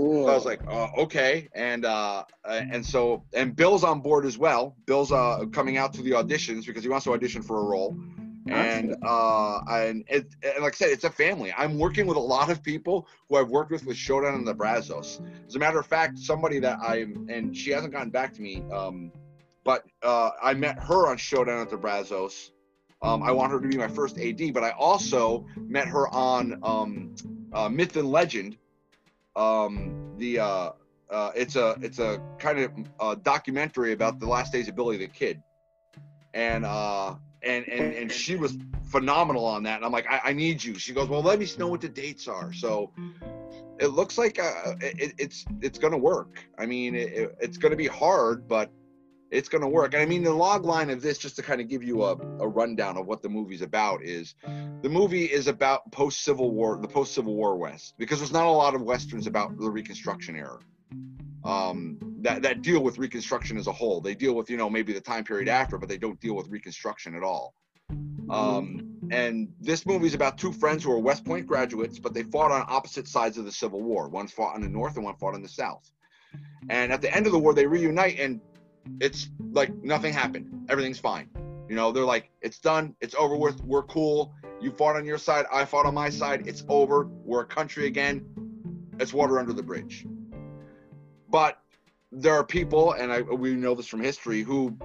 Cool. 0.00 0.24
So 0.24 0.30
I 0.30 0.34
was 0.34 0.46
like, 0.46 0.60
uh, 0.66 0.88
okay, 0.96 1.48
and 1.54 1.84
uh, 1.84 2.24
and 2.46 2.84
so 2.84 3.22
and 3.34 3.54
Bill's 3.54 3.84
on 3.84 4.00
board 4.00 4.24
as 4.24 4.38
well. 4.38 4.74
Bill's 4.86 5.12
uh, 5.12 5.44
coming 5.52 5.76
out 5.76 5.92
to 5.94 6.02
the 6.02 6.12
auditions 6.12 6.64
because 6.64 6.82
he 6.82 6.88
wants 6.88 7.04
to 7.04 7.12
audition 7.12 7.42
for 7.42 7.60
a 7.60 7.64
role, 7.64 7.94
and 8.48 8.96
uh, 9.04 9.60
and, 9.68 10.04
it, 10.08 10.34
and 10.42 10.62
like 10.62 10.72
I 10.72 10.76
said, 10.76 10.88
it's 10.88 11.04
a 11.04 11.10
family. 11.10 11.52
I'm 11.54 11.78
working 11.78 12.06
with 12.06 12.16
a 12.16 12.20
lot 12.20 12.50
of 12.50 12.62
people 12.62 13.08
who 13.28 13.36
I've 13.36 13.50
worked 13.50 13.72
with 13.72 13.84
with 13.84 13.98
Showdown 13.98 14.38
at 14.38 14.44
the 14.46 14.54
Brazos. 14.54 15.20
As 15.46 15.54
a 15.54 15.58
matter 15.58 15.78
of 15.78 15.86
fact, 15.86 16.18
somebody 16.18 16.60
that 16.60 16.78
I'm 16.80 17.28
and 17.30 17.54
she 17.54 17.70
hasn't 17.70 17.92
gotten 17.92 18.10
back 18.10 18.32
to 18.34 18.40
me, 18.40 18.64
um, 18.72 19.12
but 19.64 19.84
uh, 20.02 20.30
I 20.42 20.54
met 20.54 20.78
her 20.78 21.08
on 21.08 21.18
Showdown 21.18 21.60
at 21.60 21.68
the 21.68 21.76
Brazos. 21.76 22.52
Um, 23.02 23.22
I 23.22 23.32
want 23.32 23.52
her 23.52 23.60
to 23.60 23.68
be 23.68 23.76
my 23.76 23.88
first 23.88 24.18
AD, 24.18 24.54
but 24.54 24.64
I 24.64 24.70
also 24.70 25.46
met 25.56 25.88
her 25.88 26.08
on 26.08 26.58
um, 26.62 27.14
uh, 27.52 27.68
Myth 27.68 27.96
and 27.96 28.10
Legend 28.10 28.56
um, 29.36 30.14
the 30.16 30.38
uh, 30.38 30.70
uh, 31.10 31.32
it's 31.34 31.56
a 31.56 31.76
it's 31.80 31.98
a 31.98 32.20
kind 32.38 32.58
of 32.58 32.72
uh, 32.98 33.14
documentary 33.16 33.92
about 33.92 34.20
the 34.20 34.26
last 34.26 34.52
days 34.52 34.68
of 34.68 34.76
Billy 34.76 34.96
the 34.96 35.08
Kid. 35.08 35.42
and 36.34 36.64
uh, 36.64 37.14
and 37.42 37.66
and 37.68 37.94
and 37.94 38.12
she 38.12 38.36
was 38.36 38.56
phenomenal 38.84 39.44
on 39.44 39.62
that. 39.64 39.76
And 39.76 39.84
I'm 39.84 39.92
like, 39.92 40.06
I, 40.10 40.20
I 40.30 40.32
need 40.32 40.62
you. 40.62 40.74
She 40.78 40.92
goes, 40.92 41.08
well, 41.08 41.22
let 41.22 41.38
me 41.38 41.48
know 41.58 41.68
what 41.68 41.80
the 41.80 41.88
dates 41.88 42.28
are. 42.28 42.52
So 42.52 42.92
it 43.78 43.88
looks 43.88 44.18
like 44.18 44.38
uh, 44.38 44.74
it, 44.80 45.14
it's 45.18 45.44
it's 45.60 45.78
gonna 45.78 45.98
work. 45.98 46.44
I 46.58 46.66
mean, 46.66 46.94
it, 46.94 47.34
it's 47.40 47.56
gonna 47.56 47.76
be 47.76 47.86
hard, 47.86 48.46
but 48.46 48.70
it's 49.30 49.48
going 49.48 49.62
to 49.62 49.68
work. 49.68 49.94
And 49.94 50.02
I 50.02 50.06
mean, 50.06 50.22
the 50.22 50.32
log 50.32 50.64
line 50.64 50.90
of 50.90 51.02
this, 51.02 51.18
just 51.18 51.36
to 51.36 51.42
kind 51.42 51.60
of 51.60 51.68
give 51.68 51.82
you 51.82 52.02
a, 52.02 52.12
a 52.12 52.48
rundown 52.48 52.96
of 52.96 53.06
what 53.06 53.22
the 53.22 53.28
movie's 53.28 53.62
about, 53.62 54.02
is 54.02 54.34
the 54.82 54.88
movie 54.88 55.24
is 55.24 55.46
about 55.46 55.90
post 55.92 56.22
Civil 56.22 56.50
War, 56.50 56.78
the 56.80 56.88
post 56.88 57.14
Civil 57.14 57.34
War 57.34 57.56
West, 57.56 57.94
because 57.98 58.18
there's 58.18 58.32
not 58.32 58.46
a 58.46 58.50
lot 58.50 58.74
of 58.74 58.82
westerns 58.82 59.26
about 59.26 59.56
the 59.58 59.70
Reconstruction 59.70 60.36
era 60.36 60.58
um, 61.44 61.98
that 62.20 62.42
that 62.42 62.62
deal 62.62 62.82
with 62.82 62.98
Reconstruction 62.98 63.56
as 63.56 63.66
a 63.66 63.72
whole. 63.72 64.00
They 64.00 64.14
deal 64.14 64.34
with 64.34 64.50
you 64.50 64.56
know 64.56 64.68
maybe 64.68 64.92
the 64.92 65.00
time 65.00 65.24
period 65.24 65.48
after, 65.48 65.78
but 65.78 65.88
they 65.88 65.98
don't 65.98 66.20
deal 66.20 66.34
with 66.34 66.48
Reconstruction 66.48 67.14
at 67.14 67.22
all. 67.22 67.54
Um, 68.28 68.96
and 69.10 69.48
this 69.60 69.86
movie 69.86 70.06
is 70.06 70.14
about 70.14 70.38
two 70.38 70.52
friends 70.52 70.84
who 70.84 70.92
are 70.92 70.98
West 70.98 71.24
Point 71.24 71.46
graduates, 71.46 71.98
but 71.98 72.14
they 72.14 72.22
fought 72.22 72.52
on 72.52 72.64
opposite 72.68 73.08
sides 73.08 73.38
of 73.38 73.44
the 73.44 73.52
Civil 73.52 73.82
War. 73.82 74.08
One 74.08 74.28
fought 74.28 74.54
in 74.54 74.62
the 74.62 74.68
North 74.68 74.96
and 74.96 75.04
one 75.04 75.16
fought 75.16 75.34
in 75.34 75.42
the 75.42 75.48
South. 75.48 75.90
And 76.68 76.92
at 76.92 77.02
the 77.02 77.12
end 77.12 77.26
of 77.26 77.32
the 77.32 77.38
war, 77.38 77.54
they 77.54 77.66
reunite, 77.66 78.20
and 78.20 78.40
it's 79.00 79.28
like 79.52 79.74
nothing 79.82 80.12
happened. 80.12 80.66
Everything's 80.68 80.98
fine. 80.98 81.28
You 81.68 81.76
know, 81.76 81.92
they're 81.92 82.04
like, 82.04 82.30
it's 82.42 82.58
done. 82.58 82.94
It's 83.00 83.14
over 83.14 83.36
with. 83.36 83.62
We're 83.62 83.84
cool. 83.84 84.34
You 84.60 84.70
fought 84.70 84.96
on 84.96 85.04
your 85.04 85.18
side. 85.18 85.46
I 85.52 85.64
fought 85.64 85.86
on 85.86 85.94
my 85.94 86.10
side. 86.10 86.46
It's 86.46 86.64
over. 86.68 87.04
We're 87.24 87.42
a 87.42 87.46
country 87.46 87.86
again. 87.86 88.26
It's 88.98 89.12
water 89.12 89.38
under 89.38 89.52
the 89.52 89.62
bridge. 89.62 90.06
But 91.28 91.58
there 92.12 92.34
are 92.34 92.44
people, 92.44 92.92
and 92.92 93.12
I, 93.12 93.22
we 93.22 93.54
know 93.54 93.74
this 93.74 93.86
from 93.86 94.02
history, 94.02 94.42
who 94.42 94.76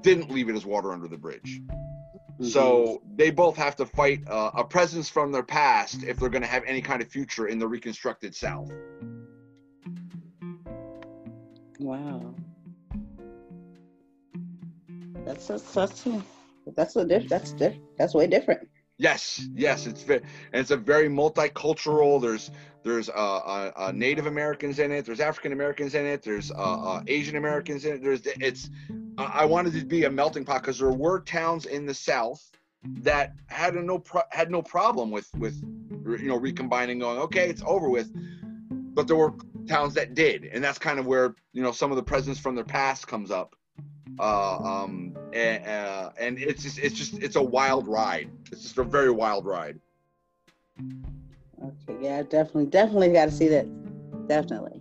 didn't 0.00 0.30
leave 0.30 0.48
it 0.48 0.56
as 0.56 0.66
water 0.66 0.92
under 0.92 1.08
the 1.08 1.16
bridge. 1.16 1.62
Mm-hmm. 1.68 2.46
So 2.46 3.00
they 3.14 3.30
both 3.30 3.56
have 3.56 3.76
to 3.76 3.86
fight 3.86 4.28
uh, 4.28 4.50
a 4.54 4.64
presence 4.64 5.08
from 5.08 5.30
their 5.30 5.44
past 5.44 6.02
if 6.02 6.18
they're 6.18 6.28
going 6.28 6.42
to 6.42 6.48
have 6.48 6.64
any 6.66 6.82
kind 6.82 7.00
of 7.00 7.08
future 7.08 7.46
in 7.46 7.60
the 7.60 7.68
reconstructed 7.68 8.34
South. 8.34 8.72
Wow. 11.78 12.34
That's 15.24 15.46
that's 15.46 15.72
that's 15.72 16.08
that's 16.76 16.96
a 16.96 17.04
diff, 17.04 17.28
that's 17.28 17.52
diff, 17.52 17.74
that's 17.98 18.14
way 18.14 18.26
different. 18.26 18.68
Yes, 18.98 19.48
yes, 19.54 19.86
it's 19.86 20.02
very, 20.02 20.20
and 20.20 20.60
it's 20.60 20.70
a 20.70 20.76
very 20.76 21.08
multicultural. 21.08 22.20
There's 22.20 22.50
there's 22.84 23.08
uh, 23.08 23.12
uh, 23.12 23.72
uh, 23.74 23.92
Native 23.94 24.26
Americans 24.26 24.78
in 24.78 24.92
it. 24.92 25.04
There's 25.04 25.20
African 25.20 25.52
Americans 25.52 25.94
in 25.94 26.06
it. 26.06 26.22
There's 26.22 26.52
uh, 26.52 26.54
uh 26.54 27.02
Asian 27.08 27.36
Americans 27.36 27.84
in 27.86 27.94
it. 27.94 28.02
There's 28.02 28.20
it's. 28.40 28.70
I 29.16 29.44
wanted 29.44 29.72
to 29.74 29.84
be 29.84 30.04
a 30.04 30.10
melting 30.10 30.44
pot 30.44 30.62
because 30.62 30.78
there 30.78 30.90
were 30.90 31.20
towns 31.20 31.66
in 31.66 31.86
the 31.86 31.94
South 31.94 32.50
that 32.82 33.32
had 33.46 33.74
no 33.74 33.98
pro- 33.98 34.22
had 34.30 34.50
no 34.50 34.62
problem 34.62 35.10
with 35.10 35.28
with 35.38 35.60
you 35.62 36.28
know 36.28 36.36
recombining, 36.36 36.98
going 36.98 37.18
okay, 37.18 37.48
it's 37.48 37.62
over 37.66 37.88
with. 37.88 38.12
But 38.70 39.08
there 39.08 39.16
were 39.16 39.32
towns 39.66 39.94
that 39.94 40.14
did, 40.14 40.44
and 40.44 40.62
that's 40.62 40.78
kind 40.78 40.98
of 41.00 41.06
where 41.06 41.34
you 41.52 41.62
know 41.62 41.72
some 41.72 41.90
of 41.90 41.96
the 41.96 42.02
presence 42.02 42.38
from 42.38 42.54
their 42.54 42.64
past 42.64 43.08
comes 43.08 43.30
up 43.30 43.56
uh, 44.18 44.56
um, 44.58 45.16
and, 45.32 45.66
uh, 45.66 46.10
and 46.18 46.38
it's 46.38 46.62
just 46.62 46.78
it's 46.78 46.94
just 46.94 47.14
it's 47.22 47.36
a 47.36 47.42
wild 47.42 47.88
ride. 47.88 48.30
It's 48.52 48.62
just 48.62 48.78
a 48.78 48.84
very 48.84 49.10
wild 49.10 49.44
ride. 49.46 49.80
Okay, 51.62 51.98
yeah, 52.00 52.22
definitely, 52.22 52.66
definitely 52.66 53.12
got 53.12 53.26
to 53.26 53.30
see 53.30 53.48
that. 53.48 53.66
Definitely. 54.28 54.80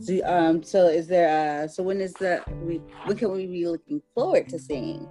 So, 0.00 0.20
um, 0.24 0.62
so 0.62 0.86
is 0.86 1.08
there? 1.08 1.64
Uh, 1.64 1.68
so 1.68 1.82
when 1.82 2.00
is 2.00 2.14
the 2.14 2.42
we? 2.62 2.76
When 3.04 3.16
can 3.16 3.32
we 3.32 3.46
be 3.46 3.66
looking 3.66 4.02
forward 4.14 4.48
to 4.48 4.58
seeing? 4.58 5.08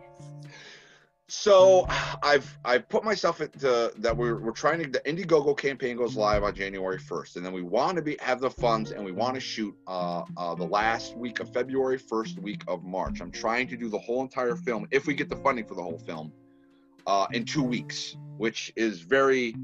So 1.29 1.85
I've 2.23 2.57
I've 2.65 2.89
put 2.89 3.03
myself 3.03 3.39
into 3.39 3.93
that 3.97 4.17
we're 4.17 4.39
we're 4.39 4.51
trying 4.51 4.81
to 4.83 4.89
the 4.89 4.99
Indiegogo 5.01 5.55
campaign 5.55 5.95
goes 5.95 6.15
live 6.15 6.43
on 6.43 6.55
January 6.55 6.97
1st, 6.97 7.35
and 7.35 7.45
then 7.45 7.53
we 7.53 7.61
want 7.61 7.97
to 7.97 8.01
be 8.01 8.17
have 8.19 8.39
the 8.39 8.49
funds 8.49 8.91
and 8.91 9.05
we 9.05 9.11
want 9.11 9.35
to 9.35 9.39
shoot 9.39 9.75
uh, 9.85 10.23
uh, 10.37 10.55
the 10.55 10.65
last 10.65 11.15
week 11.15 11.39
of 11.39 11.53
February, 11.53 11.99
first 11.99 12.39
week 12.39 12.63
of 12.67 12.83
March. 12.83 13.21
I'm 13.21 13.31
trying 13.31 13.67
to 13.67 13.77
do 13.77 13.89
the 13.89 13.99
whole 13.99 14.21
entire 14.23 14.55
film 14.55 14.87
if 14.89 15.05
we 15.05 15.13
get 15.13 15.29
the 15.29 15.35
funding 15.35 15.65
for 15.65 15.75
the 15.75 15.83
whole 15.83 15.99
film 15.99 16.33
uh, 17.05 17.27
in 17.31 17.45
two 17.45 17.63
weeks, 17.63 18.17
which 18.37 18.73
is 18.75 19.01
very 19.01 19.55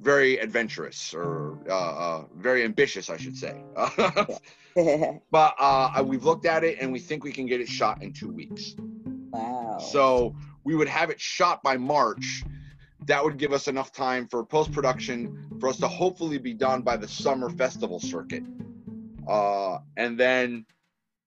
very 0.00 0.38
adventurous 0.38 1.12
or 1.12 1.58
uh, 1.68 1.72
uh, 1.72 2.24
very 2.36 2.62
ambitious, 2.62 3.10
I 3.10 3.16
should 3.16 3.36
say. 3.36 3.64
but 5.32 5.54
uh, 5.58 6.04
we've 6.06 6.24
looked 6.24 6.46
at 6.46 6.62
it 6.62 6.78
and 6.80 6.92
we 6.92 7.00
think 7.00 7.24
we 7.24 7.32
can 7.32 7.46
get 7.46 7.60
it 7.60 7.68
shot 7.68 8.00
in 8.00 8.12
two 8.12 8.30
weeks. 8.30 8.76
So 9.80 10.34
we 10.64 10.74
would 10.74 10.88
have 10.88 11.10
it 11.10 11.20
shot 11.20 11.62
by 11.62 11.76
March. 11.76 12.42
That 13.06 13.22
would 13.22 13.38
give 13.38 13.52
us 13.52 13.68
enough 13.68 13.92
time 13.92 14.26
for 14.26 14.44
post 14.44 14.72
production 14.72 15.48
for 15.60 15.68
us 15.68 15.76
to 15.78 15.88
hopefully 15.88 16.38
be 16.38 16.54
done 16.54 16.82
by 16.82 16.96
the 16.96 17.06
summer 17.06 17.50
festival 17.50 18.00
circuit. 18.00 18.42
Uh, 19.28 19.78
and 19.96 20.18
then, 20.18 20.64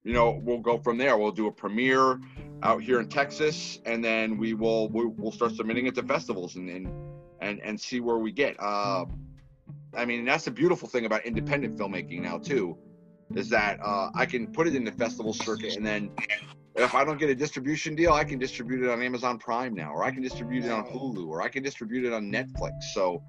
you 0.04 0.14
know, 0.14 0.42
we'll 0.44 0.60
go 0.60 0.78
from 0.78 0.98
there. 0.98 1.18
We'll 1.18 1.32
do 1.32 1.48
a 1.48 1.52
premiere 1.52 2.20
out 2.64 2.82
here 2.82 3.00
in 3.00 3.08
Texas, 3.08 3.80
and 3.86 4.04
then 4.04 4.38
we 4.38 4.54
will 4.54 4.90
we'll 4.90 5.32
start 5.32 5.56
submitting 5.56 5.88
it 5.88 5.96
to 5.96 6.04
festivals 6.04 6.56
and 6.56 6.70
and 6.70 6.88
and, 7.42 7.60
and 7.62 7.80
see 7.80 8.00
where 8.00 8.18
we 8.18 8.32
get. 8.32 8.56
Uh, 8.60 9.06
I 9.96 10.06
mean, 10.06 10.26
that's 10.26 10.46
the 10.46 10.52
beautiful 10.52 10.88
thing 10.88 11.06
about 11.06 11.26
independent 11.26 11.78
filmmaking 11.78 12.22
now 12.22 12.38
too, 12.38 12.78
is 13.36 13.50
that 13.50 13.80
uh, 13.82 14.10
I 14.14 14.26
can 14.26 14.48
put 14.48 14.68
it 14.68 14.76
in 14.76 14.84
the 14.84 14.92
festival 14.92 15.34
circuit, 15.34 15.76
and 15.76 15.86
then 15.86 16.12
if 16.84 16.96
I 16.96 17.04
don't 17.04 17.20
get 17.20 17.30
a 17.30 17.36
distribution 17.36 17.96
deal, 17.96 18.14
I 18.14 18.24
can 18.24 18.40
distribute 18.40 18.84
it 18.84 18.90
on 18.90 19.02
Amazon 19.02 19.38
Prime 19.38 19.74
now, 19.74 19.92
or 19.94 20.04
I 20.04 20.12
can 20.12 20.22
distribute 20.22 20.66
it 20.66 20.72
on 20.72 20.86
Hulu, 20.86 21.28
or 21.28 21.42
I 21.42 21.50
can 21.50 21.64
distribute 21.64 22.06
it 22.06 22.14
on 22.14 22.32
Netflix. 22.32 22.72
So, 22.94 23.22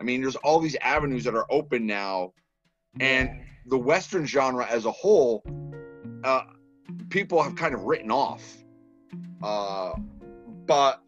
I 0.00 0.04
mean, 0.04 0.22
there's 0.22 0.36
all 0.36 0.60
these 0.60 0.76
avenues 0.76 1.24
that 1.24 1.34
are 1.34 1.46
open 1.50 1.86
now, 1.86 2.32
and 3.00 3.42
the 3.66 3.78
Western 3.78 4.26
genre 4.26 4.66
as 4.66 4.84
a 4.84 4.92
whole, 4.92 5.44
uh, 6.24 6.42
people 7.08 7.42
have 7.42 7.56
kind 7.56 7.74
of 7.74 7.82
written 7.82 8.10
off. 8.10 8.56
Uh, 9.42 9.94
but 10.66 11.02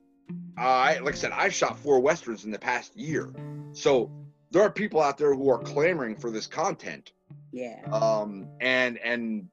I, 0.57 0.99
like 0.99 1.15
I 1.15 1.19
said, 1.19 1.33
I've 1.33 1.55
shot 1.55 1.79
four 1.79 2.01
westerns 2.01 2.45
in 2.45 2.51
the 2.51 2.59
past 2.59 2.97
year, 2.97 3.33
so 3.73 4.11
there 4.51 4.63
are 4.63 4.71
people 4.71 5.01
out 5.01 5.19
there 5.19 5.35
who 5.35 5.51
are 5.51 5.59
clamoring 5.59 6.17
for 6.17 6.31
this 6.31 6.47
content. 6.47 7.13
Yeah. 7.53 7.81
Um, 7.91 8.49
and 8.61 8.99
and 8.99 9.49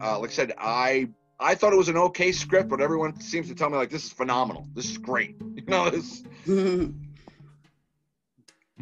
uh, 0.00 0.18
like 0.18 0.30
I 0.30 0.32
said, 0.32 0.52
I 0.58 1.08
I 1.40 1.54
thought 1.54 1.72
it 1.72 1.76
was 1.76 1.88
an 1.88 1.96
okay 1.96 2.32
script, 2.32 2.68
but 2.68 2.80
everyone 2.80 3.20
seems 3.20 3.48
to 3.48 3.54
tell 3.54 3.70
me 3.70 3.76
like 3.76 3.90
this 3.90 4.04
is 4.04 4.12
phenomenal. 4.12 4.66
This 4.74 4.90
is 4.90 4.98
great. 4.98 5.36
You 5.58 5.64
know 5.66 5.90
this. 5.90 6.22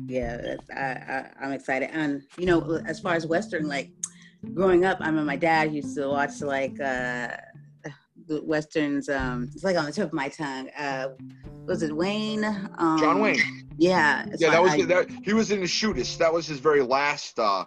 yeah, 0.07 0.57
I, 0.77 0.81
I 0.81 1.31
I'm 1.41 1.53
excited. 1.53 1.91
And 1.93 2.23
you 2.39 2.47
know, 2.47 2.81
as 2.87 3.01
far 3.01 3.15
as 3.15 3.27
Western, 3.27 3.67
like 3.67 3.91
growing 4.55 4.85
up, 4.85 4.99
I 5.01 5.11
mean, 5.11 5.25
my 5.25 5.37
dad 5.37 5.75
used 5.75 5.97
to 5.97 6.09
watch 6.09 6.43
like 6.43 6.79
uh 6.81 7.29
the 8.27 8.43
westerns. 8.45 9.09
Um, 9.09 9.51
it's 9.53 9.65
like 9.65 9.77
on 9.77 9.85
the 9.85 9.93
tip 9.93 10.09
of 10.09 10.13
my 10.13 10.29
tongue. 10.29 10.69
Uh, 10.79 11.09
was 11.65 11.83
it 11.83 11.95
Wayne? 11.95 12.45
Um, 12.45 12.99
John 12.99 13.21
Wayne. 13.21 13.69
Yeah. 13.79 14.27
Yeah, 14.39 14.51
that 14.51 14.63
was 14.63 14.73
I, 14.73 14.83
that, 14.83 15.11
he 15.25 15.33
was 15.33 15.51
in 15.51 15.61
the 15.61 15.67
Shootist. 15.67 16.19
That 16.19 16.33
was 16.33 16.47
his 16.47 16.59
very 16.59 16.83
last 16.83 17.39
uh 17.39 17.65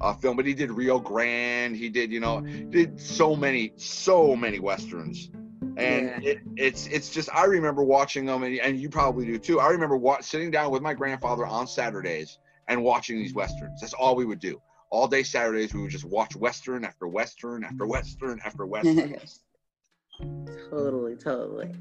uh, 0.00 0.14
film, 0.14 0.36
but 0.36 0.46
he 0.46 0.54
did 0.54 0.70
Rio 0.70 0.98
Grande. 0.98 1.76
He 1.76 1.88
did, 1.88 2.10
you 2.10 2.20
know, 2.20 2.40
did 2.40 3.00
so 3.00 3.36
many, 3.36 3.72
so 3.76 4.34
many 4.34 4.58
westerns, 4.58 5.30
and 5.76 6.22
yeah. 6.22 6.30
it, 6.30 6.38
it's 6.56 6.86
it's 6.86 7.10
just 7.10 7.28
I 7.34 7.44
remember 7.44 7.82
watching 7.82 8.26
them, 8.26 8.42
and, 8.42 8.58
and 8.58 8.78
you 8.78 8.88
probably 8.88 9.26
do 9.26 9.38
too. 9.38 9.60
I 9.60 9.68
remember 9.68 9.96
wa- 9.96 10.20
sitting 10.20 10.50
down 10.50 10.70
with 10.70 10.82
my 10.82 10.94
grandfather 10.94 11.46
on 11.46 11.66
Saturdays 11.66 12.38
and 12.68 12.82
watching 12.82 13.18
these 13.18 13.34
westerns. 13.34 13.80
That's 13.80 13.94
all 13.94 14.16
we 14.16 14.24
would 14.24 14.40
do 14.40 14.60
all 14.90 15.06
day 15.06 15.22
Saturdays. 15.22 15.72
We 15.72 15.82
would 15.82 15.90
just 15.90 16.04
watch 16.04 16.36
western 16.36 16.84
after 16.84 17.06
western 17.06 17.64
after 17.64 17.86
western 17.86 18.40
after 18.44 18.66
western. 18.66 19.16
Totally, 20.70 21.16
totally. 21.16 21.72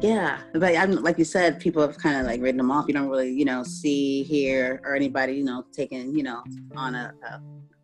Yeah, 0.00 0.40
but 0.54 0.76
I'm 0.76 1.02
like 1.02 1.18
you 1.18 1.24
said, 1.24 1.60
people 1.60 1.82
have 1.82 1.98
kind 1.98 2.16
of 2.18 2.26
like 2.26 2.40
written 2.40 2.56
them 2.56 2.70
off. 2.70 2.86
You 2.88 2.94
don't 2.94 3.08
really, 3.08 3.30
you 3.30 3.44
know, 3.44 3.62
see, 3.62 4.22
hear, 4.22 4.80
or 4.84 4.94
anybody, 4.94 5.34
you 5.34 5.44
know, 5.44 5.64
taking, 5.72 6.16
you 6.16 6.22
know, 6.22 6.42
on 6.74 6.94
a, 6.94 7.12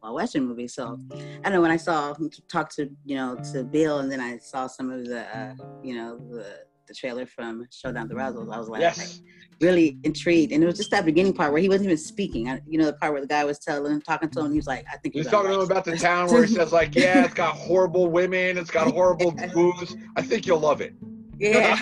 a, 0.02 0.06
a 0.06 0.12
Western 0.12 0.46
movie. 0.46 0.68
So 0.68 0.98
I 1.44 1.50
know 1.50 1.60
when 1.60 1.70
I 1.70 1.76
saw 1.76 2.14
talk 2.48 2.70
to, 2.76 2.90
you 3.04 3.16
know, 3.16 3.36
to 3.52 3.64
Bill, 3.64 3.98
and 3.98 4.10
then 4.10 4.20
I 4.20 4.38
saw 4.38 4.66
some 4.66 4.90
of 4.90 5.04
the, 5.06 5.24
uh, 5.36 5.54
you 5.82 5.94
know, 5.94 6.18
the 6.30 6.64
the 6.90 6.94
trailer 6.94 7.24
from 7.24 7.66
Showdown 7.70 8.08
the 8.08 8.14
Brazos, 8.14 8.48
I 8.50 8.58
was 8.58 8.68
like, 8.68 8.80
yes. 8.80 9.22
Really 9.60 9.98
intrigued. 10.04 10.52
And 10.52 10.62
it 10.62 10.66
was 10.66 10.76
just 10.76 10.90
that 10.90 11.04
beginning 11.04 11.32
part 11.32 11.52
where 11.52 11.60
he 11.60 11.68
wasn't 11.68 11.86
even 11.86 11.98
speaking. 11.98 12.48
I, 12.48 12.60
you 12.66 12.78
know, 12.78 12.86
the 12.86 12.94
part 12.94 13.12
where 13.12 13.20
the 13.20 13.26
guy 13.26 13.44
was 13.44 13.58
telling, 13.58 14.00
talking 14.02 14.30
to 14.30 14.40
him, 14.40 14.52
he 14.52 14.56
was 14.56 14.66
like, 14.66 14.84
I 14.92 14.96
think 14.96 15.14
he's 15.14 15.26
talking 15.26 15.50
to 15.50 15.56
him 15.56 15.62
about 15.62 15.84
the 15.84 15.96
town 15.96 16.30
where 16.30 16.44
he 16.44 16.54
says, 16.54 16.72
like, 16.72 16.94
yeah, 16.96 17.24
it's 17.24 17.34
got 17.34 17.54
horrible 17.54 18.08
women, 18.08 18.56
it's 18.58 18.70
got 18.70 18.92
horrible 18.92 19.32
booze. 19.52 19.96
I 20.16 20.22
think 20.22 20.46
you'll 20.46 20.60
love 20.60 20.80
it. 20.80 20.94
Yeah. 21.38 21.78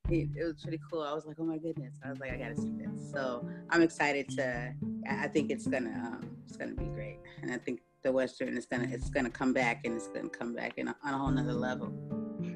it, 0.09 0.29
it 0.35 0.43
was 0.43 0.61
pretty 0.61 0.79
cool. 0.91 1.01
I 1.01 1.13
was 1.13 1.25
like, 1.25 1.37
oh 1.39 1.45
my 1.45 1.57
goodness. 1.57 1.95
I 2.05 2.09
was 2.09 2.19
like, 2.19 2.31
I 2.31 2.37
gotta 2.37 2.55
see 2.55 2.73
this. 2.77 3.11
So 3.11 3.47
I'm 3.69 3.81
excited 3.81 4.29
to. 4.37 4.73
I 5.09 5.27
think 5.27 5.51
it's 5.51 5.67
gonna 5.67 5.89
um, 5.89 6.37
it's 6.45 6.57
gonna 6.57 6.73
be 6.73 6.85
great, 6.85 7.19
and 7.41 7.51
I 7.51 7.57
think 7.57 7.81
the 8.03 8.11
Western 8.11 8.57
is 8.57 8.65
gonna 8.65 8.87
it's 8.89 9.09
gonna 9.09 9.29
come 9.29 9.53
back 9.53 9.81
and 9.85 9.95
it's 9.95 10.07
gonna 10.07 10.29
come 10.29 10.53
back 10.53 10.73
in 10.77 10.87
a, 10.87 10.95
on 11.03 11.13
a 11.13 11.17
whole 11.17 11.31
nother 11.31 11.53
level. 11.53 11.93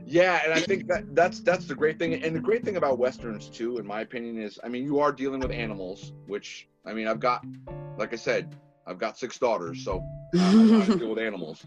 Yeah, 0.05 0.41
and 0.43 0.53
I 0.53 0.61
think 0.61 0.87
that 0.87 1.15
that's 1.15 1.39
that's 1.41 1.65
the 1.65 1.75
great 1.75 1.97
thing, 1.99 2.13
and 2.23 2.35
the 2.35 2.39
great 2.39 2.63
thing 2.63 2.77
about 2.77 2.97
westerns 2.97 3.49
too, 3.49 3.77
in 3.77 3.85
my 3.85 4.01
opinion, 4.01 4.37
is 4.39 4.59
I 4.63 4.69
mean 4.69 4.83
you 4.83 4.99
are 4.99 5.11
dealing 5.11 5.39
with 5.39 5.51
animals, 5.51 6.13
which 6.27 6.67
I 6.85 6.93
mean 6.93 7.07
I've 7.07 7.19
got, 7.19 7.45
like 7.97 8.13
I 8.13 8.15
said, 8.15 8.55
I've 8.85 8.99
got 8.99 9.17
six 9.17 9.37
daughters, 9.39 9.83
so 9.83 10.03
uh, 10.37 10.83
I 10.83 10.95
deal 10.97 11.09
with 11.09 11.19
animals. 11.19 11.65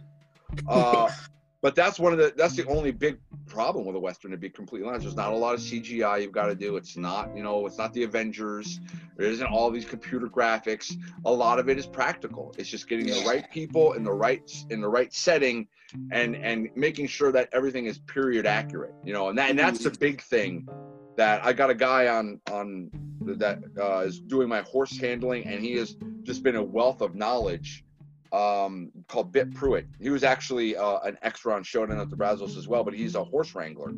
Uh, 0.68 1.10
but 1.60 1.74
that's 1.74 1.98
one 1.98 2.12
of 2.12 2.18
the 2.18 2.32
that's 2.36 2.54
the 2.54 2.66
only 2.66 2.92
big 2.92 3.18
problem 3.46 3.84
with 3.84 3.96
a 3.96 3.98
western 3.98 4.30
to 4.30 4.36
be 4.36 4.48
completely 4.48 4.88
honest. 4.88 5.02
There's 5.02 5.16
not 5.16 5.32
a 5.32 5.36
lot 5.36 5.54
of 5.54 5.60
cgi 5.60 6.22
you've 6.22 6.32
got 6.32 6.46
to 6.46 6.54
do. 6.54 6.76
It's 6.76 6.96
not 6.96 7.36
you 7.36 7.42
know 7.42 7.66
it's 7.66 7.78
not 7.78 7.92
the 7.92 8.04
avengers. 8.04 8.80
There 9.16 9.26
isn't 9.26 9.46
all 9.46 9.70
these 9.70 9.84
computer 9.84 10.28
graphics. 10.28 10.96
A 11.24 11.32
lot 11.32 11.58
of 11.58 11.68
it 11.68 11.78
is 11.78 11.86
practical. 11.86 12.54
It's 12.56 12.68
just 12.68 12.88
getting 12.88 13.06
the 13.06 13.24
right 13.26 13.50
people 13.50 13.94
in 13.94 14.04
the 14.04 14.12
right 14.12 14.50
in 14.70 14.80
the 14.80 14.88
right 14.88 15.12
setting 15.12 15.66
and 16.12 16.36
and 16.36 16.68
making 16.74 17.06
sure 17.06 17.32
that 17.32 17.48
everything 17.52 17.86
is 17.86 17.98
period 17.98 18.46
accurate 18.46 18.94
you 19.04 19.12
know 19.12 19.28
and 19.28 19.38
that 19.38 19.50
and 19.50 19.58
that's 19.58 19.82
the 19.82 19.90
big 19.90 20.20
thing 20.20 20.68
that 21.16 21.44
i 21.44 21.52
got 21.52 21.70
a 21.70 21.74
guy 21.74 22.08
on 22.08 22.40
on 22.50 22.90
that 23.20 23.58
uh, 23.80 24.00
is 24.00 24.20
doing 24.20 24.48
my 24.48 24.60
horse 24.62 24.96
handling 24.98 25.46
and 25.46 25.62
he 25.62 25.72
has 25.74 25.96
just 26.22 26.42
been 26.42 26.56
a 26.56 26.62
wealth 26.62 27.00
of 27.00 27.14
knowledge 27.14 27.84
um, 28.32 28.90
called 29.06 29.32
Bit 29.32 29.54
Pruitt. 29.54 29.86
He 30.00 30.10
was 30.10 30.24
actually 30.24 30.76
uh, 30.76 30.98
an 31.00 31.18
extra 31.22 31.54
on 31.54 31.62
Showdown 31.62 31.98
at 31.98 32.10
the 32.10 32.16
Brazos 32.16 32.56
as 32.56 32.68
well, 32.68 32.84
but 32.84 32.94
he's 32.94 33.14
a 33.14 33.24
horse 33.24 33.54
wrangler. 33.54 33.92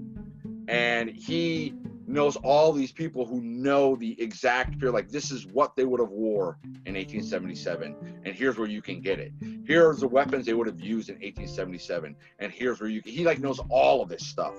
And 0.68 1.10
he 1.10 1.74
knows 2.06 2.36
all 2.36 2.72
these 2.72 2.92
people 2.92 3.24
who 3.24 3.40
know 3.40 3.96
the 3.96 4.20
exact 4.20 4.78
period, 4.78 4.92
like 4.92 5.08
this 5.08 5.30
is 5.30 5.46
what 5.46 5.76
they 5.76 5.84
would 5.84 6.00
have 6.00 6.10
wore 6.10 6.58
in 6.86 6.94
1877, 6.94 8.20
and 8.24 8.34
here's 8.34 8.58
where 8.58 8.68
you 8.68 8.82
can 8.82 9.00
get 9.00 9.18
it. 9.18 9.32
Here's 9.64 10.00
the 10.00 10.08
weapons 10.08 10.46
they 10.46 10.54
would 10.54 10.66
have 10.66 10.80
used 10.80 11.08
in 11.08 11.16
1877, 11.16 12.16
and 12.38 12.52
here's 12.52 12.80
where 12.80 12.90
you 12.90 13.02
can, 13.02 13.12
he 13.12 13.24
like 13.24 13.38
knows 13.38 13.60
all 13.68 14.02
of 14.02 14.08
this 14.08 14.26
stuff. 14.26 14.54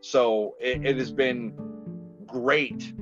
So 0.00 0.54
it, 0.60 0.84
it 0.84 0.96
has 0.96 1.12
been 1.12 1.54
great 2.26 2.92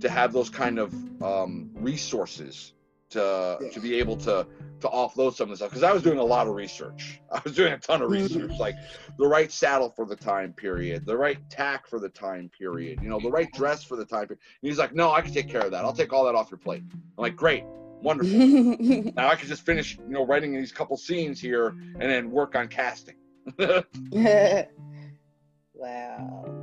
to 0.00 0.08
have 0.08 0.32
those 0.32 0.50
kind 0.50 0.78
of 0.78 0.92
um, 1.22 1.70
resources 1.74 2.72
to 3.12 3.58
to 3.70 3.80
be 3.80 3.94
able 3.94 4.16
to 4.16 4.46
to 4.80 4.88
offload 4.88 5.34
some 5.34 5.44
of 5.44 5.50
the 5.50 5.56
stuff 5.56 5.70
because 5.70 5.84
I 5.84 5.92
was 5.92 6.02
doing 6.02 6.18
a 6.18 6.24
lot 6.24 6.46
of 6.48 6.54
research. 6.54 7.20
I 7.30 7.40
was 7.44 7.54
doing 7.54 7.72
a 7.72 7.78
ton 7.78 8.02
of 8.02 8.10
Mm-hmm. 8.10 8.40
research, 8.40 8.58
like 8.58 8.76
the 9.18 9.26
right 9.26 9.50
saddle 9.52 9.90
for 9.90 10.04
the 10.04 10.16
time 10.16 10.52
period, 10.52 11.06
the 11.06 11.16
right 11.16 11.38
tack 11.48 11.86
for 11.86 11.98
the 12.00 12.08
time 12.08 12.50
period, 12.58 12.98
you 13.02 13.08
know, 13.08 13.20
the 13.20 13.30
right 13.30 13.50
dress 13.52 13.84
for 13.84 13.96
the 13.96 14.04
time 14.04 14.26
period. 14.26 14.40
And 14.62 14.68
he's 14.70 14.78
like, 14.78 14.94
"No, 14.94 15.12
I 15.12 15.20
can 15.20 15.32
take 15.32 15.48
care 15.48 15.60
of 15.62 15.70
that. 15.70 15.84
I'll 15.84 15.92
take 15.92 16.12
all 16.12 16.24
that 16.24 16.34
off 16.34 16.50
your 16.50 16.58
plate." 16.58 16.82
I'm 16.92 17.00
like, 17.18 17.36
"Great, 17.36 17.64
wonderful. 18.02 18.38
now 19.14 19.28
I 19.28 19.36
can 19.36 19.48
just 19.48 19.64
finish, 19.64 19.96
you 19.98 20.08
know, 20.08 20.26
writing 20.26 20.52
these 20.54 20.72
couple 20.72 20.96
scenes 20.96 21.40
here 21.40 21.68
and 22.00 22.10
then 22.10 22.30
work 22.30 22.56
on 22.56 22.68
casting." 22.68 23.16
wow. 25.74 26.61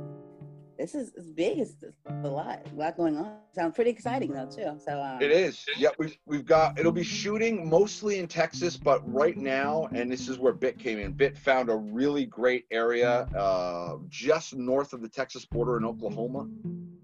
This 0.80 0.94
is 0.94 1.12
it's 1.14 1.28
big. 1.28 1.58
It's, 1.58 1.74
it's 1.82 1.94
a 2.24 2.28
lot, 2.28 2.62
a 2.72 2.74
lot 2.74 2.96
going 2.96 3.18
on. 3.18 3.36
Sounds 3.54 3.74
pretty 3.74 3.90
exciting 3.90 4.32
though 4.32 4.46
too. 4.46 4.80
So 4.82 5.02
um, 5.02 5.20
It 5.20 5.30
is. 5.30 5.66
Yep, 5.76 5.96
we've, 5.98 6.16
we've 6.24 6.46
got, 6.46 6.78
it'll 6.78 6.90
be 6.90 7.04
shooting 7.04 7.68
mostly 7.68 8.18
in 8.18 8.26
Texas, 8.26 8.78
but 8.78 9.02
right 9.12 9.36
now, 9.36 9.90
and 9.92 10.10
this 10.10 10.26
is 10.26 10.38
where 10.38 10.54
Bit 10.54 10.78
came 10.78 10.98
in, 10.98 11.12
Bit 11.12 11.36
found 11.36 11.68
a 11.68 11.76
really 11.76 12.24
great 12.24 12.64
area 12.70 13.28
uh, 13.36 13.96
just 14.08 14.56
north 14.56 14.94
of 14.94 15.02
the 15.02 15.08
Texas 15.08 15.44
border 15.44 15.76
in 15.76 15.84
Oklahoma. 15.84 16.48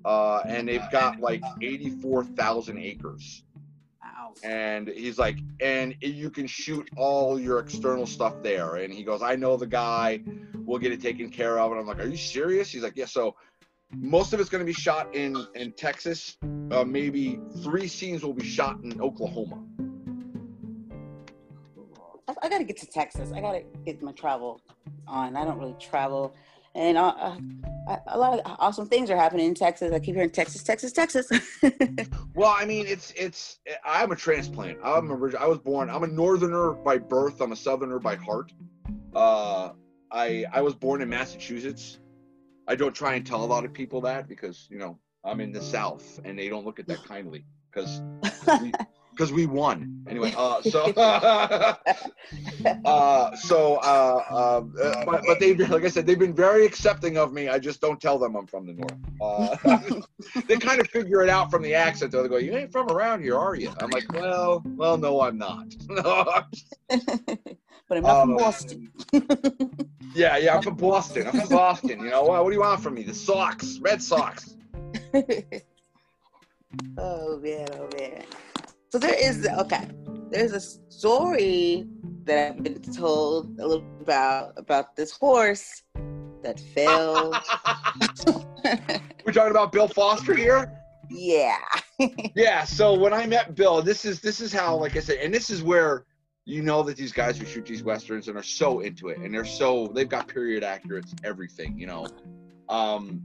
Uh, 0.06 0.40
and 0.46 0.68
they've 0.68 0.90
got 0.90 1.20
like 1.20 1.42
84,000 1.60 2.78
acres. 2.78 3.44
Wow. 4.02 4.32
And 4.42 4.88
he's 4.88 5.18
like, 5.18 5.36
and 5.60 5.94
you 6.00 6.30
can 6.30 6.46
shoot 6.46 6.88
all 6.96 7.38
your 7.38 7.58
external 7.58 8.06
stuff 8.06 8.42
there. 8.42 8.76
And 8.76 8.94
he 8.94 9.02
goes, 9.02 9.20
I 9.20 9.36
know 9.36 9.58
the 9.58 9.66
guy, 9.66 10.20
we'll 10.64 10.78
get 10.78 10.92
it 10.92 11.02
taken 11.02 11.28
care 11.28 11.58
of. 11.58 11.72
And 11.72 11.80
I'm 11.80 11.86
like, 11.86 11.98
Are 11.98 12.08
you 12.08 12.16
serious? 12.16 12.70
He's 12.70 12.82
like, 12.82 12.96
Yeah. 12.96 13.04
So 13.04 13.34
most 14.00 14.32
of 14.32 14.40
it's 14.40 14.48
going 14.48 14.60
to 14.60 14.66
be 14.66 14.72
shot 14.72 15.14
in 15.14 15.36
in 15.54 15.72
Texas. 15.72 16.36
Uh, 16.70 16.84
maybe 16.84 17.38
three 17.62 17.88
scenes 17.88 18.22
will 18.22 18.34
be 18.34 18.44
shot 18.44 18.78
in 18.82 19.00
Oklahoma. 19.00 19.62
I, 22.28 22.34
I 22.42 22.48
got 22.48 22.58
to 22.58 22.64
get 22.64 22.76
to 22.78 22.86
Texas. 22.86 23.32
I 23.32 23.40
got 23.40 23.52
to 23.52 23.62
get 23.84 24.02
my 24.02 24.12
travel 24.12 24.60
on. 25.06 25.36
I 25.36 25.44
don't 25.44 25.58
really 25.58 25.76
travel, 25.80 26.34
and 26.74 26.98
uh, 26.98 27.14
uh, 27.18 27.36
I, 27.88 27.98
a 28.08 28.18
lot 28.18 28.38
of 28.38 28.56
awesome 28.58 28.86
things 28.86 29.10
are 29.10 29.16
happening 29.16 29.46
in 29.46 29.54
Texas. 29.54 29.92
I 29.92 29.98
keep 29.98 30.14
hearing 30.14 30.30
Texas, 30.30 30.62
Texas, 30.62 30.92
Texas. 30.92 31.30
Well, 32.34 32.54
I 32.54 32.66
mean, 32.66 32.86
it's 32.86 33.14
it's. 33.16 33.60
I'm 33.82 34.12
a 34.12 34.16
transplant. 34.16 34.78
I'm 34.84 35.10
a, 35.10 35.36
I 35.38 35.46
was 35.46 35.56
born. 35.56 35.88
I'm 35.88 36.02
a 36.02 36.06
northerner 36.06 36.72
by 36.72 36.98
birth. 36.98 37.40
I'm 37.40 37.52
a 37.52 37.56
southerner 37.56 37.98
by 37.98 38.16
heart. 38.16 38.52
Uh, 39.14 39.70
I 40.12 40.44
I 40.52 40.60
was 40.60 40.74
born 40.74 41.00
in 41.00 41.08
Massachusetts. 41.08 41.98
I 42.66 42.74
don't 42.74 42.94
try 42.94 43.14
and 43.14 43.26
tell 43.26 43.44
a 43.44 43.46
lot 43.46 43.64
of 43.64 43.72
people 43.72 44.00
that 44.02 44.28
because 44.28 44.66
you 44.70 44.78
know 44.78 44.98
I'm 45.24 45.40
in 45.40 45.52
the 45.52 45.62
South 45.62 46.20
and 46.24 46.38
they 46.38 46.48
don't 46.48 46.64
look 46.64 46.78
at 46.78 46.86
that 46.88 47.04
kindly 47.04 47.44
because 47.70 48.00
because 49.10 49.32
we 49.38 49.46
won 49.46 50.04
anyway. 50.08 50.32
Uh, 50.36 50.62
so 50.62 50.84
uh, 52.84 53.36
so 53.36 53.76
uh, 53.76 54.22
uh, 54.30 54.62
uh, 54.82 55.04
but, 55.04 55.22
but 55.26 55.40
they 55.40 55.54
like 55.54 55.84
I 55.84 55.88
said 55.88 56.06
they've 56.06 56.18
been 56.18 56.34
very 56.34 56.66
accepting 56.66 57.16
of 57.18 57.32
me. 57.32 57.48
I 57.48 57.58
just 57.58 57.80
don't 57.80 58.00
tell 58.00 58.18
them 58.18 58.34
I'm 58.36 58.46
from 58.46 58.66
the 58.66 58.72
north. 58.72 58.96
Uh, 59.20 59.56
they 60.48 60.56
kind 60.56 60.80
of 60.80 60.88
figure 60.88 61.22
it 61.22 61.28
out 61.28 61.50
from 61.50 61.62
the 61.62 61.74
accent. 61.74 62.12
Though 62.12 62.22
they 62.22 62.28
go, 62.28 62.36
"You 62.36 62.56
ain't 62.56 62.72
from 62.72 62.90
around 62.90 63.22
here, 63.22 63.36
are 63.36 63.54
you?" 63.54 63.72
I'm 63.78 63.90
like, 63.90 64.12
"Well, 64.12 64.62
well, 64.76 64.96
no, 64.96 65.20
I'm 65.20 65.38
not." 65.38 65.74
But 67.88 67.98
I'm 67.98 68.04
not 68.04 68.20
from 68.22 68.30
Um, 68.30 68.36
Boston. 68.36 68.92
yeah, 70.14 70.36
yeah, 70.36 70.54
I'm 70.56 70.62
from 70.62 70.76
Boston. 70.76 71.26
I'm 71.26 71.40
from 71.40 71.48
Boston. 71.48 72.00
You 72.00 72.10
know, 72.10 72.24
well, 72.24 72.42
what 72.42 72.50
do 72.50 72.54
you 72.54 72.60
want 72.60 72.82
from 72.82 72.94
me? 72.94 73.02
The 73.02 73.14
Sox, 73.14 73.78
Red 73.80 74.02
Sox. 74.02 74.56
oh 76.98 77.38
man, 77.40 77.68
oh 77.74 77.88
man. 77.98 78.24
So 78.90 78.98
there 78.98 79.14
is 79.14 79.46
okay. 79.46 79.88
There's 80.30 80.52
a 80.52 80.60
story 80.90 81.86
that 82.24 82.48
I've 82.56 82.62
been 82.62 82.80
told 82.82 83.58
a 83.60 83.66
little 83.66 83.86
about 84.00 84.52
about 84.56 84.96
this 84.96 85.12
horse 85.12 85.82
that 86.42 86.58
fell. 86.74 87.30
We're 89.24 89.32
talking 89.32 89.50
about 89.50 89.72
Bill 89.72 89.88
Foster 89.88 90.34
here. 90.34 90.72
yeah. 91.10 91.58
Yeah. 92.34 92.64
So 92.64 92.94
when 92.94 93.12
I 93.12 93.26
met 93.26 93.54
Bill, 93.54 93.80
this 93.82 94.04
is 94.04 94.20
this 94.20 94.40
is 94.40 94.52
how, 94.52 94.76
like 94.76 94.96
I 94.96 95.00
said, 95.00 95.18
and 95.18 95.32
this 95.32 95.50
is 95.50 95.62
where 95.62 96.04
you 96.46 96.62
know 96.62 96.82
that 96.84 96.96
these 96.96 97.12
guys 97.12 97.36
who 97.36 97.44
shoot 97.44 97.66
these 97.66 97.82
westerns 97.82 98.28
and 98.28 98.38
are 98.38 98.42
so 98.42 98.80
into 98.80 99.08
it, 99.08 99.18
and 99.18 99.34
they're 99.34 99.44
so 99.44 99.88
they've 99.88 100.08
got 100.08 100.28
period 100.28 100.62
accurate 100.62 101.06
everything, 101.24 101.76
you 101.76 101.88
know, 101.88 102.06
um, 102.68 103.20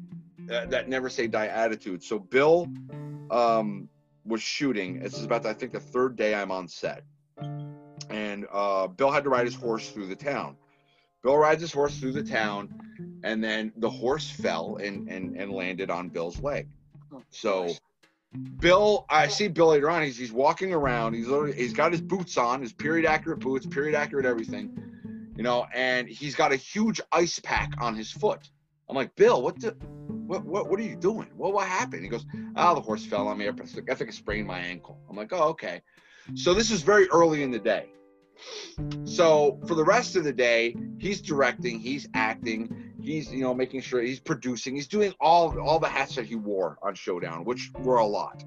that, 0.47 0.71
that 0.71 0.89
never 0.89 1.07
say 1.07 1.27
die 1.27 1.45
attitude. 1.45 2.03
So 2.03 2.17
Bill, 2.17 2.67
um, 3.29 3.87
was 4.25 4.41
shooting. 4.41 4.99
This 4.99 5.17
is 5.17 5.23
about 5.23 5.45
I 5.45 5.53
think 5.53 5.71
the 5.71 5.79
third 5.79 6.15
day 6.15 6.33
I'm 6.33 6.51
on 6.51 6.67
set, 6.67 7.03
and 8.09 8.47
uh, 8.51 8.87
Bill 8.87 9.11
had 9.11 9.23
to 9.23 9.29
ride 9.29 9.45
his 9.45 9.55
horse 9.55 9.89
through 9.89 10.07
the 10.07 10.15
town. 10.15 10.57
Bill 11.21 11.37
rides 11.37 11.61
his 11.61 11.71
horse 11.71 11.95
through 11.99 12.13
the 12.13 12.23
town, 12.23 12.73
and 13.23 13.43
then 13.43 13.71
the 13.77 13.89
horse 13.89 14.31
fell 14.31 14.77
and 14.77 15.07
and, 15.07 15.37
and 15.37 15.51
landed 15.51 15.91
on 15.91 16.09
Bill's 16.09 16.41
leg. 16.41 16.67
So 17.29 17.69
Bill, 18.33 19.05
I 19.09 19.27
see 19.27 19.49
Bill 19.49 19.67
later 19.67 19.89
on. 19.89 20.03
He's 20.03 20.17
he's 20.17 20.31
walking 20.31 20.73
around. 20.73 21.13
He's 21.13 21.27
he's 21.55 21.73
got 21.73 21.91
his 21.91 22.01
boots 22.01 22.37
on, 22.37 22.61
his 22.61 22.71
period 22.71 23.05
accurate 23.05 23.39
boots, 23.39 23.65
period 23.65 23.93
accurate 23.93 24.25
everything, 24.25 24.71
you 25.35 25.43
know, 25.43 25.65
and 25.73 26.07
he's 26.07 26.35
got 26.35 26.53
a 26.53 26.55
huge 26.55 27.01
ice 27.11 27.39
pack 27.39 27.73
on 27.79 27.95
his 27.95 28.11
foot. 28.11 28.49
I'm 28.89 28.95
like, 28.95 29.13
Bill, 29.15 29.41
what 29.41 29.59
the, 29.59 29.71
what 30.07 30.45
what 30.45 30.69
what 30.69 30.79
are 30.79 30.83
you 30.83 30.95
doing? 30.95 31.27
What 31.35 31.53
what 31.53 31.67
happened? 31.67 32.03
He 32.03 32.09
goes, 32.09 32.25
ah, 32.55 32.73
the 32.73 32.81
horse 32.81 33.05
fell 33.05 33.27
on 33.27 33.37
me. 33.37 33.49
I 33.49 33.51
think 33.51 33.89
I 33.89 34.11
sprained 34.11 34.47
my 34.47 34.59
ankle. 34.59 34.97
I'm 35.09 35.17
like, 35.17 35.33
oh 35.33 35.49
okay. 35.49 35.81
So 36.35 36.53
this 36.53 36.71
is 36.71 36.83
very 36.83 37.09
early 37.09 37.43
in 37.43 37.51
the 37.51 37.59
day. 37.59 37.89
So 39.03 39.59
for 39.67 39.75
the 39.75 39.83
rest 39.83 40.15
of 40.15 40.23
the 40.23 40.33
day, 40.33 40.75
he's 40.97 41.21
directing, 41.21 41.79
he's 41.79 42.07
acting, 42.13 42.90
he's 43.01 43.31
you 43.31 43.41
know 43.41 43.53
making 43.53 43.81
sure 43.81 44.01
he's 44.01 44.19
producing, 44.19 44.75
he's 44.75 44.87
doing 44.87 45.13
all 45.19 45.59
all 45.59 45.79
the 45.79 45.87
hats 45.87 46.15
that 46.15 46.25
he 46.25 46.35
wore 46.35 46.77
on 46.81 46.95
Showdown, 46.95 47.45
which 47.45 47.71
were 47.79 47.97
a 47.97 48.05
lot. 48.05 48.43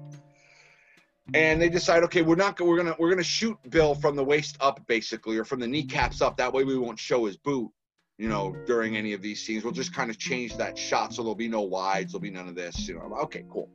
And 1.33 1.59
they 1.59 1.69
decide, 1.69 2.03
okay, 2.03 2.21
we're 2.21 2.35
not 2.35 2.59
we're 2.59 2.77
gonna 2.77 2.95
we're 2.99 3.09
gonna 3.09 3.23
shoot 3.23 3.57
Bill 3.69 3.95
from 3.95 4.15
the 4.15 4.23
waist 4.23 4.57
up 4.59 4.85
basically, 4.87 5.37
or 5.37 5.43
from 5.43 5.59
the 5.59 5.67
kneecaps 5.67 6.21
up. 6.21 6.37
That 6.37 6.53
way 6.53 6.63
we 6.63 6.77
won't 6.77 6.99
show 6.99 7.25
his 7.25 7.35
boot, 7.35 7.71
you 8.17 8.29
know, 8.29 8.55
during 8.65 8.95
any 8.95 9.13
of 9.13 9.21
these 9.21 9.41
scenes. 9.41 9.63
We'll 9.63 9.73
just 9.73 9.93
kind 9.93 10.09
of 10.09 10.19
change 10.19 10.55
that 10.57 10.77
shot 10.77 11.13
so 11.13 11.23
there'll 11.23 11.35
be 11.35 11.47
no 11.47 11.61
wides, 11.61 12.11
there'll 12.11 12.21
be 12.21 12.29
none 12.29 12.47
of 12.47 12.55
this. 12.55 12.87
You 12.87 12.95
know, 12.95 13.15
okay, 13.23 13.43
cool. 13.49 13.69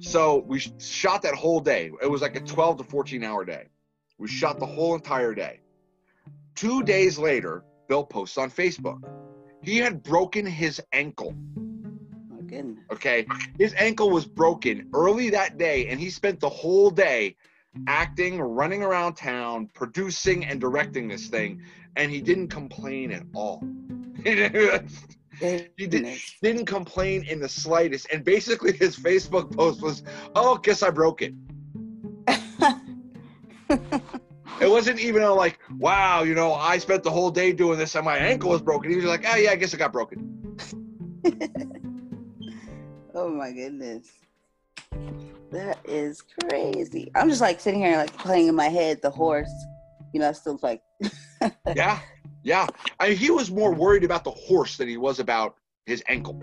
So 0.00 0.38
we 0.48 0.58
shot 0.58 1.22
that 1.22 1.34
whole 1.34 1.60
day. 1.60 1.90
It 2.02 2.10
was 2.10 2.22
like 2.22 2.34
a 2.34 2.40
12 2.40 2.78
to 2.78 2.84
14 2.84 3.22
hour 3.22 3.44
day. 3.44 3.68
We 4.18 4.26
shot 4.26 4.58
the 4.58 4.66
whole 4.66 4.94
entire 4.94 5.34
day. 5.34 5.60
Two 6.54 6.82
days 6.82 7.18
later, 7.18 7.62
Bill 7.88 8.04
posts 8.04 8.38
on 8.38 8.50
Facebook. 8.50 9.00
He 9.62 9.78
had 9.78 10.02
broken 10.02 10.44
his 10.44 10.80
ankle. 10.92 11.34
Goodness. 12.46 12.84
Okay. 12.92 13.26
His 13.58 13.74
ankle 13.78 14.10
was 14.10 14.26
broken 14.26 14.90
early 14.92 15.30
that 15.30 15.56
day, 15.56 15.88
and 15.88 15.98
he 15.98 16.10
spent 16.10 16.40
the 16.40 16.48
whole 16.48 16.90
day 16.90 17.36
acting, 17.86 18.40
running 18.40 18.82
around 18.82 19.14
town, 19.14 19.70
producing 19.72 20.44
and 20.44 20.60
directing 20.60 21.08
this 21.08 21.28
thing, 21.28 21.62
and 21.96 22.10
he 22.10 22.20
didn't 22.20 22.48
complain 22.48 23.10
at 23.10 23.22
all. 23.34 23.62
he 24.24 25.86
did, 25.86 26.20
didn't 26.42 26.66
complain 26.66 27.24
in 27.24 27.40
the 27.40 27.48
slightest. 27.48 28.08
And 28.12 28.22
basically, 28.24 28.72
his 28.72 28.96
Facebook 28.96 29.56
post 29.56 29.80
was, 29.80 30.02
"Oh, 30.34 30.56
guess 30.56 30.82
I 30.82 30.90
broke 30.90 31.22
it." 31.22 31.32
it 34.62 34.70
wasn't 34.70 35.00
even 35.00 35.22
a 35.22 35.32
like, 35.32 35.58
"Wow, 35.78 36.22
you 36.22 36.34
know, 36.34 36.54
I 36.54 36.78
spent 36.78 37.02
the 37.02 37.10
whole 37.10 37.30
day 37.30 37.52
doing 37.52 37.78
this 37.78 37.94
and 37.94 38.04
my 38.04 38.16
ankle 38.16 38.50
was 38.50 38.62
broken." 38.62 38.90
He 38.90 38.96
was 38.96 39.04
like, 39.06 39.24
"Oh 39.26 39.36
yeah, 39.36 39.50
I 39.50 39.56
guess 39.56 39.74
it 39.74 39.78
got 39.78 39.92
broken." 39.92 40.56
oh 43.14 43.28
my 43.28 43.52
goodness. 43.52 44.10
That 45.50 45.78
is 45.84 46.22
crazy. 46.22 47.10
I'm 47.14 47.28
just 47.28 47.40
like 47.40 47.60
sitting 47.60 47.80
here 47.80 47.96
like 47.96 48.16
playing 48.16 48.48
in 48.48 48.54
my 48.54 48.68
head 48.68 49.02
the 49.02 49.10
horse. 49.10 49.52
You 50.14 50.20
know, 50.20 50.32
still 50.32 50.58
like 50.62 50.82
Yeah. 51.74 51.98
Yeah. 52.42 52.66
I 52.98 53.10
mean, 53.10 53.18
he 53.18 53.30
was 53.30 53.50
more 53.50 53.74
worried 53.74 54.04
about 54.04 54.24
the 54.24 54.30
horse 54.30 54.76
than 54.76 54.88
he 54.88 54.96
was 54.96 55.20
about 55.20 55.56
his 55.86 56.02
ankle. 56.08 56.42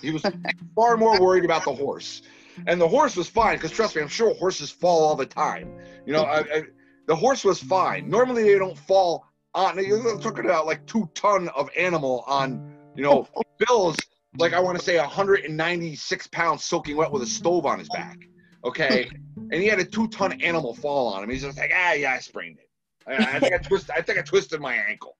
He 0.00 0.10
was 0.10 0.22
far 0.74 0.96
more 0.96 1.20
worried 1.20 1.44
about 1.44 1.64
the 1.64 1.74
horse. 1.74 2.22
And 2.66 2.80
the 2.80 2.88
horse 2.88 3.16
was 3.16 3.28
fine 3.28 3.56
because 3.56 3.70
trust 3.70 3.94
me, 3.96 4.02
I'm 4.02 4.08
sure 4.08 4.34
horses 4.34 4.70
fall 4.70 5.04
all 5.04 5.16
the 5.16 5.26
time. 5.26 5.72
You 6.06 6.12
know, 6.12 6.22
I, 6.22 6.38
I, 6.40 6.62
the 7.08 7.16
horse 7.16 7.42
was 7.42 7.60
fine. 7.60 8.08
Normally 8.08 8.44
they 8.44 8.58
don't 8.58 8.78
fall 8.78 9.26
on. 9.54 9.82
You're 9.82 10.18
talking 10.20 10.44
about 10.44 10.66
like 10.66 10.86
two 10.86 11.10
ton 11.14 11.48
of 11.48 11.70
animal 11.76 12.22
on, 12.26 12.76
you 12.94 13.02
know, 13.02 13.26
Bill's 13.66 13.96
like 14.36 14.52
I 14.52 14.60
want 14.60 14.78
to 14.78 14.84
say 14.84 14.98
196 14.98 16.26
pounds 16.28 16.64
soaking 16.64 16.96
wet 16.96 17.10
with 17.10 17.22
a 17.22 17.26
stove 17.26 17.64
on 17.66 17.78
his 17.78 17.88
back. 17.88 18.18
Okay, 18.64 19.08
and 19.36 19.54
he 19.54 19.66
had 19.66 19.80
a 19.80 19.84
two 19.84 20.06
ton 20.08 20.40
animal 20.42 20.74
fall 20.74 21.08
on 21.08 21.24
him. 21.24 21.30
He's 21.30 21.42
just 21.42 21.56
like, 21.58 21.72
ah, 21.74 21.94
yeah, 21.94 22.12
I 22.12 22.18
sprained 22.18 22.58
it. 22.58 22.68
I, 23.06 23.36
I 23.36 23.40
think 23.40 23.54
I 23.54 23.58
twisted. 23.58 23.90
I 23.96 24.02
think 24.02 24.18
I 24.18 24.22
twisted 24.22 24.60
my 24.60 24.74
ankle. 24.74 25.16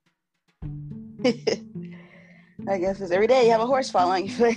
I 2.67 2.77
guess 2.77 3.01
it's 3.01 3.11
every 3.11 3.25
day 3.25 3.45
you 3.45 3.51
have 3.51 3.61
a 3.61 3.65
horse 3.65 3.89
fall 3.89 4.11
on 4.11 4.27
you. 4.27 4.53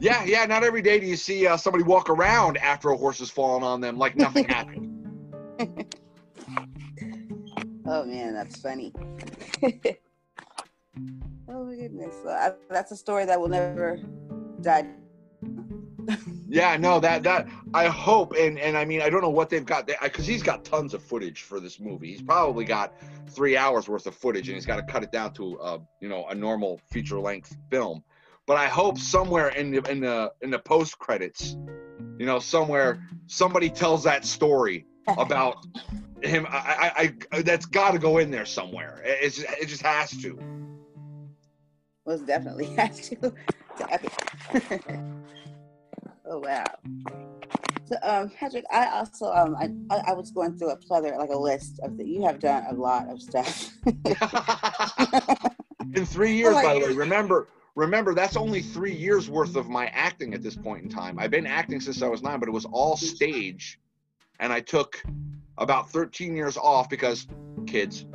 yeah, 0.00 0.22
yeah. 0.24 0.46
Not 0.46 0.62
every 0.62 0.82
day 0.82 1.00
do 1.00 1.06
you 1.06 1.16
see 1.16 1.44
uh, 1.44 1.56
somebody 1.56 1.82
walk 1.82 2.08
around 2.08 2.56
after 2.58 2.90
a 2.90 2.96
horse 2.96 3.18
has 3.18 3.30
fallen 3.30 3.64
on 3.64 3.80
them 3.80 3.98
like 3.98 4.14
nothing 4.14 4.44
happened. 4.44 4.94
Oh 7.88 8.04
man, 8.04 8.34
that's 8.34 8.60
funny. 8.60 8.92
Oh 11.50 11.64
my 11.64 11.76
goodness, 11.76 12.14
I, 12.26 12.52
that's 12.68 12.92
a 12.92 12.96
story 12.96 13.24
that 13.24 13.40
will 13.40 13.48
never 13.48 13.98
die. 14.60 14.86
yeah, 16.48 16.76
no, 16.76 17.00
that 17.00 17.22
that 17.22 17.48
I 17.72 17.86
hope, 17.86 18.34
and 18.36 18.58
and 18.58 18.76
I 18.76 18.84
mean, 18.84 19.00
I 19.00 19.08
don't 19.08 19.22
know 19.22 19.30
what 19.30 19.48
they've 19.48 19.64
got 19.64 19.86
there 19.86 19.96
because 20.02 20.26
he's 20.26 20.42
got 20.42 20.64
tons 20.64 20.92
of 20.92 21.02
footage 21.02 21.42
for 21.42 21.58
this 21.58 21.80
movie. 21.80 22.08
He's 22.08 22.22
probably 22.22 22.66
got 22.66 22.94
three 23.30 23.56
hours 23.56 23.88
worth 23.88 24.06
of 24.06 24.14
footage, 24.14 24.48
and 24.48 24.56
he's 24.56 24.66
got 24.66 24.76
to 24.76 24.82
cut 24.82 25.02
it 25.02 25.10
down 25.10 25.32
to 25.34 25.58
uh, 25.58 25.78
you 26.00 26.08
know 26.08 26.26
a 26.26 26.34
normal 26.34 26.80
feature 26.90 27.18
length 27.18 27.56
film. 27.70 28.04
But 28.46 28.58
I 28.58 28.66
hope 28.66 28.98
somewhere 28.98 29.48
in 29.48 29.70
the 29.70 29.90
in 29.90 30.00
the 30.00 30.32
in 30.42 30.50
the 30.50 30.58
post 30.58 30.98
credits, 30.98 31.56
you 32.18 32.26
know, 32.26 32.40
somewhere 32.40 33.02
somebody 33.26 33.70
tells 33.70 34.04
that 34.04 34.24
story 34.24 34.84
about 35.16 35.64
him. 36.22 36.46
I, 36.50 37.12
I, 37.32 37.36
I 37.36 37.42
that's 37.42 37.66
got 37.66 37.92
to 37.92 37.98
go 37.98 38.18
in 38.18 38.30
there 38.30 38.46
somewhere. 38.46 39.00
It, 39.04 39.30
just, 39.30 39.46
it 39.60 39.66
just 39.66 39.82
has 39.82 40.10
to 40.22 40.38
most 42.08 42.26
definitely 42.26 42.64
has 42.76 43.08
to. 43.10 43.32
oh 46.26 46.38
wow. 46.38 46.64
So 47.84 47.96
um, 48.02 48.30
Patrick, 48.30 48.64
I 48.72 48.86
also 48.86 49.30
um, 49.32 49.54
I, 49.56 49.70
I 50.08 50.12
was 50.14 50.30
going 50.30 50.56
through 50.58 50.70
a 50.70 50.76
plethora, 50.76 51.16
like 51.18 51.30
a 51.30 51.38
list 51.38 51.78
of 51.80 51.96
that. 51.98 52.06
You 52.06 52.22
have 52.24 52.40
done 52.40 52.64
a 52.68 52.74
lot 52.74 53.08
of 53.08 53.22
stuff. 53.22 53.70
in 55.94 56.04
three 56.06 56.32
years, 56.32 56.56
oh 56.56 56.62
by 56.62 56.74
the 56.74 56.80
way. 56.80 56.92
Remember, 56.92 57.48
remember 57.76 58.14
that's 58.14 58.36
only 58.36 58.62
three 58.62 58.94
years 58.94 59.30
worth 59.30 59.54
of 59.54 59.68
my 59.68 59.86
acting 59.88 60.34
at 60.34 60.42
this 60.42 60.56
point 60.56 60.82
in 60.82 60.88
time. 60.88 61.18
I've 61.18 61.30
been 61.30 61.46
acting 61.46 61.80
since 61.80 62.02
I 62.02 62.08
was 62.08 62.22
nine, 62.22 62.40
but 62.40 62.48
it 62.48 62.52
was 62.52 62.64
all 62.64 62.96
stage, 62.96 63.78
and 64.40 64.52
I 64.52 64.60
took 64.60 65.02
about 65.56 65.90
13 65.90 66.36
years 66.36 66.56
off 66.56 66.88
because 66.88 67.26
kids 67.66 68.06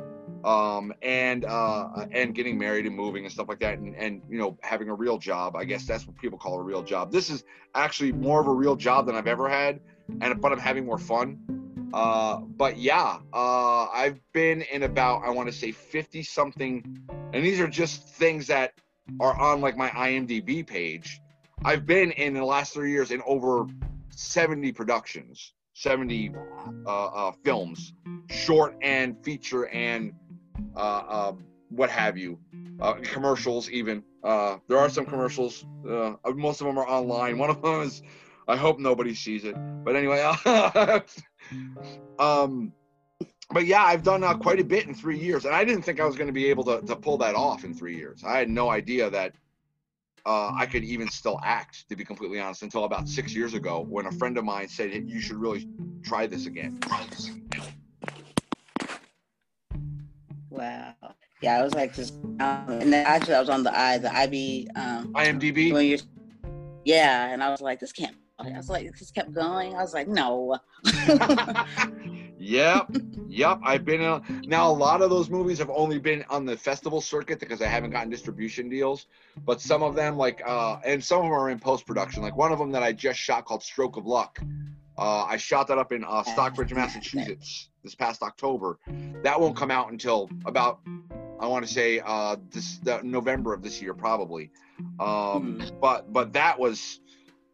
um, 0.44 0.92
and 1.00 1.44
uh, 1.44 2.06
and 2.12 2.34
getting 2.34 2.58
married 2.58 2.86
and 2.86 2.94
moving 2.94 3.24
and 3.24 3.32
stuff 3.32 3.48
like 3.48 3.60
that, 3.60 3.78
and, 3.78 3.96
and 3.96 4.22
you 4.28 4.38
know 4.38 4.58
having 4.62 4.90
a 4.90 4.94
real 4.94 5.18
job. 5.18 5.56
I 5.56 5.64
guess 5.64 5.86
that's 5.86 6.06
what 6.06 6.16
people 6.16 6.38
call 6.38 6.58
a 6.58 6.62
real 6.62 6.82
job. 6.82 7.10
This 7.10 7.30
is 7.30 7.44
actually 7.74 8.12
more 8.12 8.40
of 8.40 8.46
a 8.46 8.52
real 8.52 8.76
job 8.76 9.06
than 9.06 9.16
I've 9.16 9.26
ever 9.26 9.48
had, 9.48 9.80
and 10.20 10.40
but 10.40 10.52
I'm 10.52 10.58
having 10.58 10.84
more 10.84 10.98
fun. 10.98 11.38
Uh, 11.94 12.38
but 12.38 12.76
yeah, 12.76 13.18
uh, 13.32 13.86
I've 13.86 14.20
been 14.32 14.62
in 14.62 14.82
about 14.82 15.22
I 15.24 15.30
want 15.30 15.48
to 15.48 15.54
say 15.54 15.72
50 15.72 16.22
something, 16.22 17.00
and 17.32 17.44
these 17.44 17.58
are 17.60 17.68
just 17.68 18.06
things 18.06 18.46
that 18.48 18.74
are 19.20 19.38
on 19.40 19.60
like 19.60 19.76
my 19.76 19.88
IMDb 19.90 20.66
page. 20.66 21.20
I've 21.64 21.86
been 21.86 22.10
in 22.10 22.34
the 22.34 22.44
last 22.44 22.74
three 22.74 22.90
years 22.90 23.10
in 23.12 23.22
over 23.26 23.66
70 24.10 24.72
productions, 24.72 25.54
70 25.74 26.32
uh, 26.86 26.88
uh, 26.88 27.32
films, 27.44 27.94
short 28.30 28.76
and 28.80 29.22
feature 29.24 29.66
and 29.68 30.12
uh, 30.76 30.78
uh, 30.78 31.32
what 31.68 31.90
have 31.90 32.16
you, 32.16 32.38
uh, 32.80 32.94
commercials 33.02 33.68
even. 33.70 34.02
Uh, 34.22 34.58
there 34.68 34.78
are 34.78 34.88
some 34.88 35.04
commercials. 35.04 35.66
Most 35.84 36.60
of 36.60 36.66
them 36.66 36.78
are 36.78 36.88
online. 36.88 37.38
One 37.38 37.50
of 37.50 37.60
them 37.60 37.82
is, 37.82 38.02
I 38.48 38.56
hope 38.56 38.78
nobody 38.78 39.14
sees 39.14 39.44
it. 39.44 39.56
But 39.84 39.96
anyway, 39.96 40.20
um, 42.18 42.72
but 43.50 43.66
yeah, 43.66 43.82
I've 43.84 44.04
done 44.04 44.22
quite 44.38 44.60
a 44.60 44.64
bit 44.64 44.86
in 44.86 44.94
three 44.94 45.18
years, 45.18 45.44
and 45.44 45.54
I 45.54 45.64
didn't 45.64 45.82
think 45.82 46.00
I 46.00 46.06
was 46.06 46.16
going 46.16 46.28
to 46.28 46.32
be 46.32 46.46
able 46.46 46.64
to, 46.64 46.80
to 46.82 46.96
pull 46.96 47.18
that 47.18 47.34
off 47.34 47.64
in 47.64 47.74
three 47.74 47.96
years. 47.96 48.22
I 48.24 48.38
had 48.38 48.48
no 48.48 48.70
idea 48.70 49.10
that 49.10 49.34
uh, 50.26 50.52
I 50.54 50.66
could 50.66 50.84
even 50.84 51.08
still 51.08 51.38
act, 51.44 51.88
to 51.88 51.96
be 51.96 52.04
completely 52.04 52.40
honest, 52.40 52.62
until 52.62 52.84
about 52.84 53.08
six 53.08 53.34
years 53.34 53.54
ago 53.54 53.80
when 53.88 54.06
a 54.06 54.12
friend 54.12 54.38
of 54.38 54.44
mine 54.44 54.68
said, 54.68 54.90
hey, 54.90 55.02
You 55.06 55.20
should 55.20 55.36
really 55.36 55.68
try 56.02 56.26
this 56.26 56.46
again. 56.46 56.80
Wow. 60.50 60.94
Yeah, 61.42 61.58
I 61.58 61.62
was 61.62 61.74
like 61.74 61.94
just, 61.94 62.14
um, 62.14 62.64
and 62.68 62.92
then 62.92 63.04
actually 63.06 63.34
I 63.34 63.40
was 63.40 63.50
on 63.50 63.64
the 63.64 63.78
I 63.78 63.98
the 63.98 64.14
IB 64.14 64.68
um, 64.76 65.12
IMDb. 65.12 66.02
yeah, 66.84 67.26
and 67.32 67.42
I 67.42 67.50
was 67.50 67.60
like, 67.60 67.80
this 67.80 67.92
can't. 67.92 68.16
I 68.38 68.50
was 68.56 68.68
like, 68.68 68.90
this 68.98 69.10
kept 69.10 69.32
going. 69.32 69.74
I 69.74 69.82
was 69.82 69.94
like, 69.94 70.08
no. 70.08 70.58
yep, 72.44 72.90
yep. 73.28 73.58
I've 73.62 73.84
been 73.84 74.00
in. 74.00 74.42
Now 74.46 74.70
a 74.70 74.72
lot 74.72 75.02
of 75.02 75.10
those 75.10 75.30
movies 75.30 75.58
have 75.58 75.70
only 75.70 75.98
been 75.98 76.24
on 76.30 76.44
the 76.44 76.56
festival 76.56 77.00
circuit 77.00 77.40
because 77.40 77.62
I 77.62 77.66
haven't 77.66 77.90
gotten 77.90 78.10
distribution 78.10 78.68
deals. 78.68 79.06
But 79.44 79.60
some 79.60 79.82
of 79.82 79.94
them, 79.94 80.16
like, 80.16 80.42
uh, 80.46 80.78
and 80.84 81.02
some 81.02 81.18
of 81.18 81.24
them 81.24 81.32
are 81.32 81.50
in 81.50 81.58
post 81.58 81.86
production. 81.86 82.22
Like 82.22 82.36
one 82.36 82.52
of 82.52 82.58
them 82.58 82.72
that 82.72 82.82
I 82.82 82.92
just 82.92 83.18
shot 83.18 83.44
called 83.44 83.62
Stroke 83.62 83.96
of 83.96 84.06
Luck. 84.06 84.40
Uh, 84.96 85.24
I 85.24 85.36
shot 85.36 85.66
that 85.68 85.78
up 85.78 85.90
in 85.92 86.04
uh, 86.04 86.22
Stockbridge, 86.22 86.72
Massachusetts 86.72 87.68
this 87.82 87.94
past 87.94 88.22
October. 88.22 88.78
That 89.22 89.40
won't 89.40 89.56
come 89.56 89.70
out 89.70 89.90
until 89.90 90.30
about 90.46 90.80
I 91.40 91.46
want 91.46 91.66
to 91.66 91.72
say 91.72 92.00
uh, 92.04 92.36
this 92.50 92.80
November 93.02 93.52
of 93.52 93.62
this 93.62 93.80
year 93.82 93.94
probably. 93.94 94.50
Um, 94.98 95.60
hmm. 95.60 95.78
But 95.80 96.12
but 96.12 96.32
that 96.32 96.58
was 96.58 97.00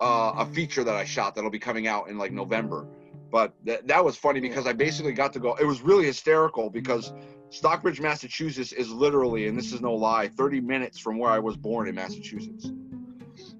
uh, 0.00 0.32
a 0.38 0.46
feature 0.46 0.84
that 0.84 0.94
I 0.94 1.04
shot 1.04 1.34
that'll 1.34 1.50
be 1.50 1.58
coming 1.58 1.86
out 1.86 2.08
in 2.08 2.18
like 2.18 2.32
November. 2.32 2.86
But 3.30 3.52
th- 3.64 3.82
that 3.84 4.04
was 4.04 4.16
funny 4.16 4.40
because 4.40 4.66
I 4.66 4.72
basically 4.72 5.12
got 5.12 5.32
to 5.34 5.40
go. 5.40 5.54
It 5.54 5.64
was 5.64 5.82
really 5.82 6.06
hysterical 6.06 6.70
because 6.70 7.12
Stockbridge, 7.50 8.00
Massachusetts 8.00 8.72
is 8.72 8.90
literally, 8.90 9.48
and 9.48 9.58
this 9.58 9.72
is 9.72 9.80
no 9.80 9.94
lie, 9.94 10.28
30 10.28 10.60
minutes 10.60 10.98
from 10.98 11.18
where 11.18 11.30
I 11.30 11.38
was 11.38 11.56
born 11.56 11.88
in 11.88 11.94
Massachusetts. 11.94 12.70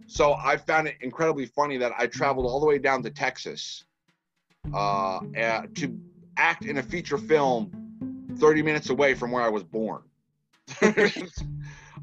So 0.07 0.35
I 0.35 0.57
found 0.57 0.89
it 0.89 0.97
incredibly 1.01 1.47
funny 1.47 1.77
that 1.79 1.93
I 1.97 2.07
traveled 2.07 2.47
all 2.47 2.61
the 2.61 2.67
way 2.67 2.79
down 2.79 3.03
to 3.05 3.11
Texas 3.11 3.85
uh, 4.75 5.21
to 5.75 6.01
act 6.37 6.65
in 6.65 6.79
a 6.79 6.83
feature 6.83 7.19
film 7.19 7.71
30 8.39 8.63
minutes 8.63 8.91
away 8.91 9.15
from 9.15 9.31
where 9.31 9.43
I 9.43 9.49
was 9.49 9.63
born. 9.63 10.03
I, 10.83 11.13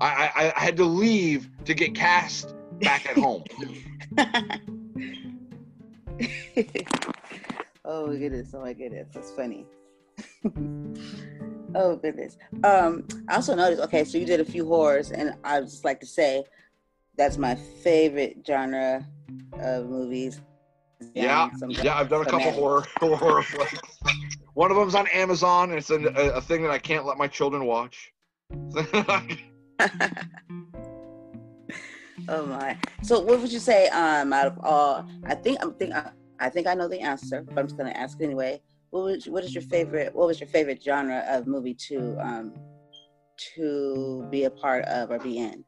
I, 0.01 0.53
I, 0.55 0.59
had 0.59 0.77
to 0.77 0.83
leave 0.83 1.49
to 1.65 1.73
get 1.73 1.95
cast 1.95 2.53
back 2.79 3.09
at 3.09 3.17
home. 3.17 3.43
oh 7.87 8.07
goodness! 8.15 8.53
Oh 8.53 8.61
my 8.61 8.73
goodness! 8.73 9.07
That's 9.13 9.31
funny. 9.31 9.65
oh 11.75 11.95
goodness. 11.95 12.37
Um, 12.63 13.07
I 13.27 13.35
also 13.35 13.55
noticed. 13.55 13.81
Okay, 13.83 14.03
so 14.03 14.17
you 14.17 14.25
did 14.25 14.39
a 14.39 14.45
few 14.45 14.65
horrors, 14.67 15.11
and 15.11 15.33
I 15.43 15.59
would 15.59 15.69
just 15.69 15.85
like 15.85 15.99
to 16.01 16.05
say 16.05 16.43
that's 17.15 17.37
my 17.37 17.55
favorite 17.55 18.43
genre 18.45 19.05
of 19.59 19.89
movies. 19.89 20.41
Yeah, 21.13 21.49
yeah, 21.67 21.97
I've 21.97 22.09
done 22.09 22.21
a 22.21 22.25
couple 22.25 22.51
horror 22.51 22.85
horror 22.99 23.43
flicks. 23.43 23.79
One 24.53 24.71
of 24.71 24.77
them's 24.77 24.95
on 24.95 25.07
Amazon, 25.07 25.69
and 25.69 25.77
it's 25.77 25.89
a, 25.89 25.97
a 26.33 26.41
thing 26.41 26.63
that 26.63 26.71
I 26.71 26.79
can't 26.79 27.05
let 27.05 27.17
my 27.17 27.27
children 27.27 27.65
watch. 27.65 28.11
oh 32.29 32.45
my! 32.47 32.77
So, 33.03 33.19
what 33.19 33.39
would 33.39 33.51
you 33.51 33.59
say? 33.59 33.87
Um, 33.89 34.33
out 34.33 34.47
of 34.47 34.59
all, 34.63 35.07
I 35.25 35.35
think 35.35 35.59
I'm 35.61 35.73
think 35.75 35.93
I, 35.93 36.09
I 36.39 36.49
think 36.49 36.67
I 36.67 36.73
know 36.73 36.87
the 36.87 36.99
answer, 36.99 37.41
but 37.41 37.57
I'm 37.57 37.67
just 37.67 37.77
gonna 37.77 37.91
ask 37.91 38.21
anyway. 38.21 38.61
what 38.91 39.03
was 39.03 39.27
what 39.27 39.43
is 39.43 39.53
your 39.53 39.63
favorite? 39.63 40.13
What 40.15 40.27
was 40.27 40.39
your 40.39 40.47
favorite 40.47 40.81
genre 40.83 41.23
of 41.27 41.47
movie 41.47 41.73
to 41.89 42.17
um 42.19 42.53
to 43.55 44.27
be 44.31 44.45
a 44.45 44.49
part 44.49 44.85
of 44.85 45.11
or 45.11 45.19
be 45.19 45.39
in? 45.39 45.63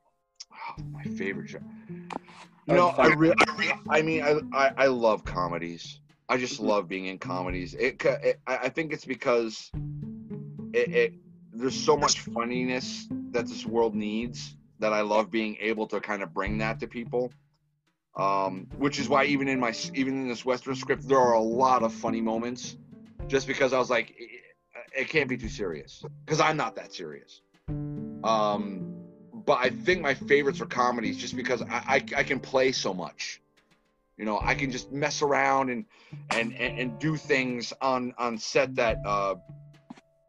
Oh, 0.53 0.83
my 0.91 1.03
favorite 1.03 1.49
genre. 1.49 1.67
You 2.67 2.75
know, 2.75 2.89
I 2.89 3.07
really, 3.07 3.35
I 3.89 4.01
mean, 4.03 4.21
I, 4.21 4.39
I, 4.53 4.71
I 4.77 4.87
love 4.87 5.25
comedies. 5.25 6.01
I 6.29 6.37
just 6.37 6.55
mm-hmm. 6.55 6.67
love 6.67 6.87
being 6.87 7.07
in 7.07 7.17
comedies. 7.17 7.73
It, 7.73 8.03
it 8.05 8.39
I 8.45 8.69
think 8.69 8.93
it's 8.93 9.05
because 9.05 9.71
it, 10.73 10.93
it 10.93 11.13
there's 11.51 11.75
so 11.75 11.97
much 11.97 12.19
funniness 12.19 13.07
that 13.31 13.47
this 13.47 13.65
world 13.65 13.95
needs 13.95 14.55
that 14.79 14.93
I 14.93 15.01
love 15.01 15.31
being 15.31 15.57
able 15.59 15.87
to 15.87 15.99
kind 15.99 16.21
of 16.21 16.33
bring 16.33 16.59
that 16.59 16.79
to 16.79 16.87
people. 16.87 17.31
Um, 18.15 18.67
which 18.77 18.99
is 18.99 19.07
why 19.07 19.25
even 19.25 19.47
in 19.47 19.59
my 19.59 19.73
even 19.93 20.13
in 20.21 20.27
this 20.27 20.43
western 20.43 20.75
script 20.75 21.07
there 21.07 21.19
are 21.19 21.33
a 21.33 21.41
lot 21.41 21.83
of 21.83 21.93
funny 21.93 22.19
moments 22.19 22.75
just 23.27 23.47
because 23.47 23.71
I 23.71 23.77
was 23.77 23.89
like 23.89 24.13
it, 24.17 24.41
it 24.97 25.09
can't 25.09 25.29
be 25.29 25.37
too 25.37 25.47
serious 25.47 26.03
because 26.25 26.41
I'm 26.41 26.57
not 26.57 26.75
that 26.75 26.93
serious. 26.93 27.41
Um, 28.23 28.99
but 29.45 29.59
I 29.59 29.69
think 29.69 30.01
my 30.01 30.13
favorites 30.13 30.61
are 30.61 30.65
comedies 30.65 31.17
just 31.17 31.35
because 31.35 31.61
I, 31.61 31.65
I, 31.69 32.03
I 32.17 32.23
can 32.23 32.39
play 32.39 32.71
so 32.71 32.93
much. 32.93 33.41
You 34.17 34.25
know, 34.25 34.39
I 34.41 34.53
can 34.53 34.69
just 34.69 34.91
mess 34.91 35.21
around 35.21 35.69
and 35.69 35.85
and 36.29 36.53
and, 36.53 36.77
and 36.77 36.99
do 36.99 37.15
things 37.15 37.71
on 37.81 38.13
on 38.17 38.37
set 38.37 38.75
that 38.75 38.97
uh, 39.05 39.35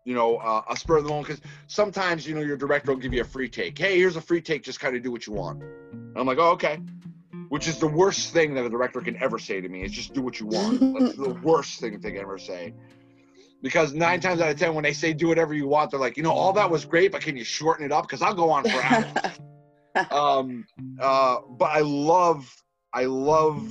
you 0.04 0.14
know 0.14 0.36
uh, 0.36 0.62
a 0.70 0.76
spur 0.76 0.98
of 0.98 1.02
the 1.04 1.10
moment. 1.10 1.26
Because 1.26 1.42
sometimes 1.66 2.26
you 2.26 2.34
know 2.36 2.40
your 2.40 2.56
director 2.56 2.92
will 2.92 3.00
give 3.00 3.12
you 3.12 3.22
a 3.22 3.24
free 3.24 3.48
take. 3.48 3.76
Hey, 3.76 3.98
here's 3.98 4.14
a 4.14 4.20
free 4.20 4.40
take. 4.40 4.62
Just 4.62 4.78
kind 4.78 4.94
of 4.94 5.02
do 5.02 5.10
what 5.10 5.26
you 5.26 5.32
want. 5.32 5.62
And 5.92 6.16
I'm 6.16 6.26
like, 6.26 6.38
oh, 6.38 6.52
okay. 6.52 6.78
Which 7.50 7.66
is 7.66 7.78
the 7.78 7.88
worst 7.88 8.32
thing 8.32 8.54
that 8.54 8.64
a 8.64 8.70
director 8.70 9.00
can 9.00 9.20
ever 9.20 9.36
say 9.36 9.60
to 9.60 9.68
me 9.68 9.82
is 9.82 9.90
just 9.90 10.14
do 10.14 10.22
what 10.22 10.38
you 10.38 10.46
want. 10.46 10.78
That's 10.96 11.16
the 11.16 11.30
worst 11.42 11.80
thing 11.80 11.98
they 12.00 12.12
can 12.12 12.20
ever 12.20 12.38
say. 12.38 12.72
Because 13.60 13.92
nine 13.92 14.20
times 14.20 14.40
out 14.40 14.52
of 14.52 14.56
ten, 14.56 14.72
when 14.72 14.84
they 14.84 14.92
say 14.92 15.12
do 15.12 15.26
whatever 15.26 15.52
you 15.52 15.66
want, 15.66 15.90
they're 15.90 15.98
like, 15.98 16.16
you 16.16 16.22
know, 16.22 16.30
all 16.30 16.52
that 16.52 16.70
was 16.70 16.84
great, 16.84 17.10
but 17.10 17.22
can 17.22 17.36
you 17.36 17.42
shorten 17.42 17.84
it 17.84 17.90
up? 17.90 18.04
Because 18.04 18.22
I'll 18.22 18.34
go 18.34 18.50
on 18.50 18.62
for 18.62 18.80
hours. 18.80 19.40
um, 20.12 20.64
uh, 21.00 21.38
but 21.58 21.70
I 21.70 21.80
love 21.80 22.54
I 22.92 23.06
love 23.06 23.66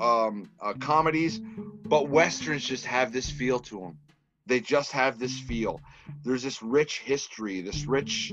um, 0.00 0.50
uh, 0.60 0.72
comedies, 0.80 1.40
but 1.84 2.08
westerns 2.08 2.64
just 2.64 2.84
have 2.84 3.12
this 3.12 3.30
feel 3.30 3.60
to 3.60 3.78
them. 3.78 3.98
They 4.46 4.58
just 4.58 4.90
have 4.90 5.20
this 5.20 5.38
feel. 5.38 5.80
There's 6.24 6.42
this 6.42 6.62
rich 6.64 6.98
history, 6.98 7.60
this 7.60 7.86
rich 7.86 8.32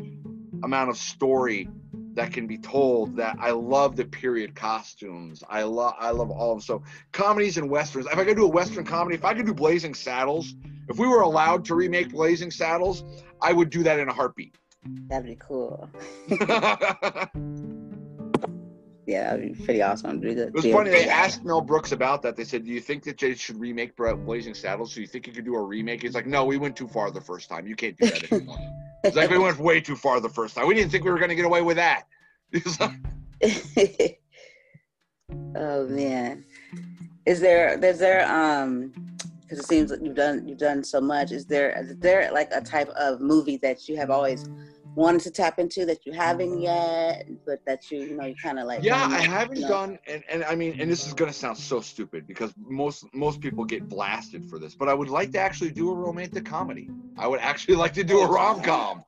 amount 0.64 0.90
of 0.90 0.98
story 0.98 1.70
that 2.16 2.34
can 2.34 2.48
be 2.48 2.58
told. 2.58 3.16
That 3.18 3.38
I 3.40 3.52
love 3.52 3.96
the 3.96 4.06
period 4.06 4.56
costumes. 4.56 5.44
I 5.50 5.64
love 5.64 5.94
I 6.00 6.12
love 6.12 6.32
all 6.32 6.52
of 6.52 6.58
them. 6.58 6.62
So 6.62 6.84
comedies 7.12 7.58
and 7.58 7.70
westerns. 7.70 8.08
If 8.12 8.18
I 8.18 8.26
could 8.26 8.38
do 8.38 8.46
a 8.46 8.50
western 8.50 8.86
comedy, 8.86 9.16
if 9.16 9.26
I 9.26 9.34
could 9.34 9.46
do 9.46 9.54
Blazing 9.54 9.94
Saddles, 9.94 10.56
if 10.88 10.98
we 10.98 11.08
were 11.08 11.22
allowed 11.22 11.66
to 11.66 11.76
remake 11.76 12.10
Blazing 12.12 12.52
Saddles, 12.52 13.04
I 13.42 13.54
would 13.54 13.70
do 13.70 13.84
that 13.84 14.00
in 14.00 14.10
a 14.10 14.14
heartbeat. 14.14 14.56
That'd 15.10 15.26
be 15.26 15.38
cool. 15.40 15.90
yeah, 19.08 19.36
that'd 19.36 19.58
be 19.58 19.64
pretty 19.64 19.82
awesome. 19.82 20.20
Do 20.20 20.34
the, 20.34 20.48
it 20.48 20.54
was 20.54 20.66
funny. 20.66 20.90
They 20.90 21.08
asked 21.08 21.44
Mel 21.44 21.62
Brooks 21.62 21.92
about 21.92 22.22
that. 22.24 22.36
They 22.36 22.44
said, 22.44 22.66
"Do 22.66 22.72
you 22.72 22.82
think 22.82 23.04
that 23.04 23.18
they 23.20 23.36
should 23.36 23.60
remake 23.60 23.96
Blazing 23.96 24.54
Saddles? 24.54 24.94
Do 24.96 25.02
you 25.02 25.08
think 25.08 25.28
you 25.28 25.34
could 25.34 25.46
do 25.46 25.56
a 25.56 25.62
remake?" 25.62 26.02
He's 26.02 26.16
like, 26.16 26.26
"No, 26.26 26.44
we 26.46 26.58
went 26.58 26.76
too 26.76 26.88
far 26.88 27.12
the 27.12 27.22
first 27.22 27.48
time. 27.48 27.68
You 27.68 27.76
can't 27.76 27.98
do 27.98 28.08
that 28.08 28.32
anymore." 28.32 28.58
It's 29.04 29.16
like 29.16 29.30
we 29.30 29.38
went 29.38 29.60
way 29.60 29.80
too 29.80 29.96
far 29.96 30.20
the 30.20 30.30
first 30.30 30.56
time. 30.56 30.68
We 30.68 30.74
didn't 30.74 30.92
think 30.92 31.04
we 31.04 31.12
were 31.12 31.20
going 31.20 31.30
to 31.30 31.36
get 31.36 31.46
away 31.46 31.62
with 31.62 31.78
that. 31.78 32.08
oh 35.56 35.88
man, 35.88 36.46
is 37.26 37.40
there? 37.40 37.78
Is 37.84 38.00
there? 38.00 38.28
Um, 38.28 38.92
because 39.42 39.60
it 39.60 39.68
seems 39.68 39.92
like 39.92 40.00
you've 40.02 40.16
done 40.16 40.48
you've 40.48 40.58
done 40.58 40.84
so 40.84 41.00
much. 41.00 41.32
Is 41.32 41.46
there? 41.46 41.78
Is 41.80 41.96
there 41.98 42.32
like 42.32 42.50
a 42.52 42.62
type 42.62 42.90
of 42.90 43.22
movie 43.22 43.58
that 43.58 43.88
you 43.88 43.96
have 43.98 44.10
always 44.10 44.50
wanted 44.96 45.22
to 45.22 45.32
tap 45.32 45.60
into 45.60 45.86
that 45.86 46.06
you 46.06 46.14
haven't 46.14 46.62
yet, 46.62 47.28
but 47.46 47.64
that 47.66 47.92
you 47.92 48.00
you 48.00 48.16
know 48.16 48.26
you 48.26 48.36
kind 48.42 48.58
of 48.60 48.66
like. 48.66 48.84
Yeah, 48.84 49.06
I 49.06 49.20
haven't 49.20 49.58
you 49.58 49.64
know. 49.64 49.68
done, 49.68 50.00
and, 50.08 50.24
and 50.30 50.44
I 50.46 50.56
mean, 50.56 50.80
and 50.80 50.90
this 50.90 51.06
is 51.06 51.14
gonna 51.14 51.34
sound 51.34 51.58
so 51.58 51.82
stupid 51.82 52.26
because 52.28 52.54
most 52.58 53.06
most 53.14 53.42
people 53.42 53.66
get 53.66 53.88
blasted 53.88 54.50
for 54.50 54.58
this, 54.58 54.76
but 54.76 54.90
I 54.90 54.94
would 54.94 55.10
like 55.10 55.32
to 55.34 55.40
actually 55.40 55.72
do 55.72 55.92
a 55.92 55.96
romantic 55.96 56.46
comedy. 56.46 56.90
I 57.18 57.28
would 57.28 57.40
actually 57.42 57.76
like 57.84 57.94
to 57.94 58.04
do 58.04 58.22
a 58.22 58.28
rom 58.28 58.62
com. 58.62 59.04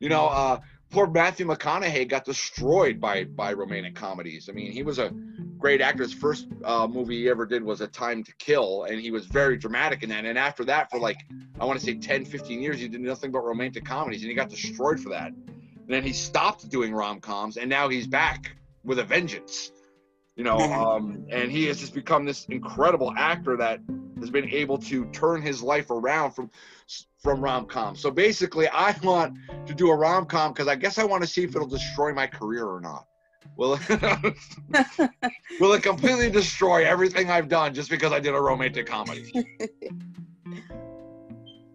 You 0.00 0.08
know, 0.08 0.26
uh, 0.26 0.60
poor 0.90 1.06
Matthew 1.06 1.46
McConaughey 1.46 2.08
got 2.08 2.24
destroyed 2.24 3.00
by 3.00 3.24
by 3.24 3.52
romantic 3.52 3.94
comedies. 3.94 4.48
I 4.48 4.52
mean, 4.52 4.72
he 4.72 4.82
was 4.82 4.98
a 4.98 5.12
great 5.62 5.80
actor. 5.80 6.02
His 6.02 6.12
first 6.12 6.48
uh, 6.64 6.88
movie 6.88 7.22
he 7.22 7.30
ever 7.30 7.46
did 7.46 7.62
was 7.62 7.80
A 7.80 7.86
Time 7.86 8.24
to 8.24 8.32
Kill, 8.38 8.84
and 8.84 9.00
he 9.00 9.12
was 9.12 9.26
very 9.26 9.56
dramatic 9.56 10.02
in 10.02 10.08
that. 10.10 10.24
And 10.26 10.36
after 10.36 10.64
that, 10.64 10.90
for 10.90 10.98
like 10.98 11.18
I 11.60 11.64
want 11.64 11.78
to 11.78 11.86
say 11.86 11.94
10, 11.94 12.24
15 12.24 12.60
years, 12.60 12.80
he 12.80 12.88
did 12.88 13.00
nothing 13.00 13.30
but 13.30 13.44
romantic 13.44 13.84
comedies, 13.84 14.22
and 14.22 14.28
he 14.28 14.34
got 14.34 14.50
destroyed 14.50 15.00
for 15.00 15.08
that. 15.10 15.28
And 15.28 15.88
then 15.88 16.02
he 16.02 16.12
stopped 16.12 16.68
doing 16.68 16.92
rom 16.92 17.20
coms, 17.20 17.56
and 17.56 17.70
now 17.70 17.88
he's 17.88 18.08
back 18.08 18.56
with 18.84 18.98
a 18.98 19.04
vengeance. 19.04 19.70
You 20.34 20.42
know, 20.42 20.58
um, 20.58 21.24
and 21.30 21.50
he 21.50 21.66
has 21.66 21.78
just 21.78 21.94
become 21.94 22.24
this 22.24 22.44
incredible 22.46 23.14
actor 23.16 23.56
that 23.56 23.80
has 24.18 24.30
been 24.30 24.50
able 24.50 24.78
to 24.78 25.04
turn 25.06 25.42
his 25.42 25.62
life 25.62 25.90
around 25.90 26.32
from 26.32 26.50
from 27.22 27.40
rom 27.40 27.66
com. 27.66 27.94
So 27.94 28.10
basically, 28.10 28.66
I 28.68 28.96
want 29.04 29.38
to 29.66 29.74
do 29.74 29.90
a 29.90 29.94
rom 29.94 30.26
com 30.26 30.52
because 30.52 30.66
I 30.66 30.74
guess 30.74 30.98
I 30.98 31.04
want 31.04 31.22
to 31.22 31.28
see 31.28 31.44
if 31.44 31.54
it'll 31.54 31.68
destroy 31.68 32.12
my 32.12 32.26
career 32.26 32.66
or 32.66 32.80
not. 32.80 33.06
Will 33.56 33.74
it, 33.74 33.88
will 35.60 35.72
it 35.72 35.82
completely 35.82 36.30
destroy 36.30 36.86
everything 36.86 37.30
I've 37.30 37.48
done 37.48 37.74
just 37.74 37.90
because 37.90 38.12
I 38.12 38.20
did 38.20 38.34
a 38.34 38.40
romantic 38.40 38.86
comedy? 38.86 39.30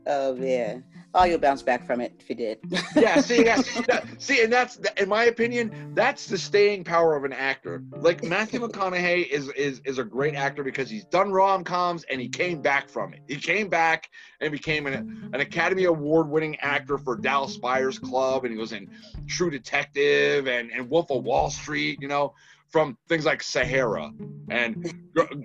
oh 0.07 0.35
man, 0.35 0.83
oh, 1.13 1.23
you'll 1.23 1.39
bounce 1.39 1.61
back 1.61 1.85
from 1.85 2.01
it 2.01 2.13
if 2.19 2.29
you 2.29 2.35
did. 2.35 2.59
yeah, 2.95 3.21
see, 3.21 3.43
that, 3.43 4.05
see, 4.17 4.43
and 4.43 4.51
that's, 4.51 4.79
in 4.97 5.09
my 5.09 5.25
opinion, 5.25 5.93
that's 5.93 6.27
the 6.27 6.37
staying 6.37 6.83
power 6.83 7.15
of 7.15 7.23
an 7.23 7.33
actor. 7.33 7.83
Like 7.91 8.23
Matthew 8.23 8.59
McConaughey 8.59 9.27
is 9.27 9.49
is 9.49 9.81
is 9.85 9.97
a 9.97 10.03
great 10.03 10.35
actor 10.35 10.63
because 10.63 10.89
he's 10.89 11.05
done 11.05 11.31
rom 11.31 11.63
coms 11.63 12.03
and 12.05 12.21
he 12.21 12.29
came 12.29 12.61
back 12.61 12.89
from 12.89 13.13
it. 13.13 13.21
He 13.27 13.37
came 13.37 13.69
back 13.69 14.09
and 14.41 14.51
became 14.51 14.87
an, 14.87 15.29
an 15.33 15.39
Academy 15.39 15.85
Award 15.85 16.29
winning 16.29 16.57
actor 16.57 16.97
for 16.97 17.15
Dallas 17.15 17.57
Buyers 17.57 17.99
Club, 17.99 18.43
and 18.43 18.53
he 18.53 18.59
was 18.59 18.71
in 18.71 18.89
True 19.27 19.49
Detective 19.49 20.47
and 20.47 20.71
and 20.71 20.89
Wolf 20.89 21.11
of 21.11 21.23
Wall 21.23 21.49
Street. 21.49 21.99
You 22.01 22.07
know, 22.07 22.33
from 22.69 22.97
things 23.07 23.25
like 23.25 23.41
Sahara 23.41 24.11
and 24.49 24.93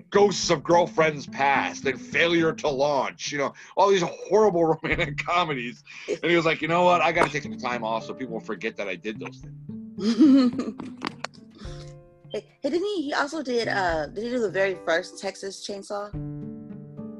Ghosts 0.09 0.49
of 0.49 0.63
Girlfriends 0.63 1.27
Past 1.27 1.85
and 1.85 1.99
Failure 1.99 2.51
to 2.53 2.69
Launch, 2.69 3.31
you 3.31 3.37
know, 3.37 3.53
all 3.77 3.89
these 3.89 4.03
horrible 4.03 4.65
romantic 4.83 5.17
comedies. 5.17 5.83
And 6.07 6.29
he 6.29 6.35
was 6.35 6.45
like, 6.45 6.61
you 6.61 6.67
know 6.67 6.83
what? 6.83 7.01
I 7.01 7.11
got 7.11 7.27
to 7.27 7.31
take 7.31 7.43
some 7.43 7.57
time 7.57 7.83
off 7.83 8.05
so 8.05 8.13
people 8.13 8.39
forget 8.39 8.75
that 8.77 8.87
I 8.87 8.95
did 8.95 9.19
those 9.19 9.37
things. 9.37 9.53
hey, 12.31 12.45
didn't 12.61 12.83
he? 12.83 13.03
He 13.03 13.13
also 13.13 13.41
did. 13.41 13.67
uh 13.67 14.07
Did 14.07 14.23
he 14.23 14.29
do 14.29 14.39
the 14.39 14.51
very 14.51 14.77
first 14.85 15.19
Texas 15.19 15.65
Chainsaw? 15.67 16.13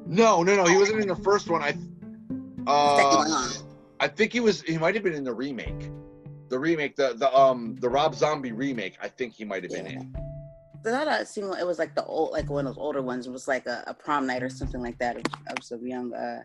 No, 0.06 0.43
no, 0.43 0.56
no. 0.56 0.66
He 0.66 0.78
wasn't 0.78 1.01
in 1.01 1.08
the 1.08 1.16
first 1.16 1.49
one. 1.49 1.64
I. 1.64 1.76
Uh, 2.66 3.49
I 3.99 4.08
think 4.08 4.32
he 4.32 4.39
was. 4.39 4.62
He 4.62 4.78
might 4.78 4.95
have 4.95 5.04
been 5.04 5.14
in 5.14 5.24
the 5.24 5.34
remake 5.34 5.91
the 6.54 6.60
remake, 6.60 6.95
the 6.95 7.16
the 7.16 7.36
um 7.36 7.76
the 7.80 7.89
Rob 7.89 8.14
Zombie 8.14 8.51
remake. 8.51 8.95
I 9.01 9.08
think 9.08 9.34
he 9.34 9.43
might 9.43 9.64
have 9.64 9.72
been 9.72 9.88
yeah. 9.88 9.91
in. 9.93 10.16
That 10.84 11.08
uh, 11.08 11.26
seemed 11.26 11.47
like 11.47 11.62
it 11.62 11.66
was 11.66 11.80
like 11.80 11.95
the 11.95 12.06
old, 12.06 12.32
like 12.32 12.49
one 12.49 12.68
of 12.68 12.76
those 12.76 12.82
older 12.82 13.01
ones. 13.01 13.26
It 13.26 13.32
was 13.32 13.47
like 13.47 13.66
a, 13.66 13.84
a 13.88 13.93
prom 13.93 14.28
night 14.28 14.43
or 14.43 14.49
something 14.49 14.82
like 14.82 14.99
that 14.99 15.16
of, 15.16 15.64
some 15.64 15.88
young 15.88 16.14
uh, 16.14 16.43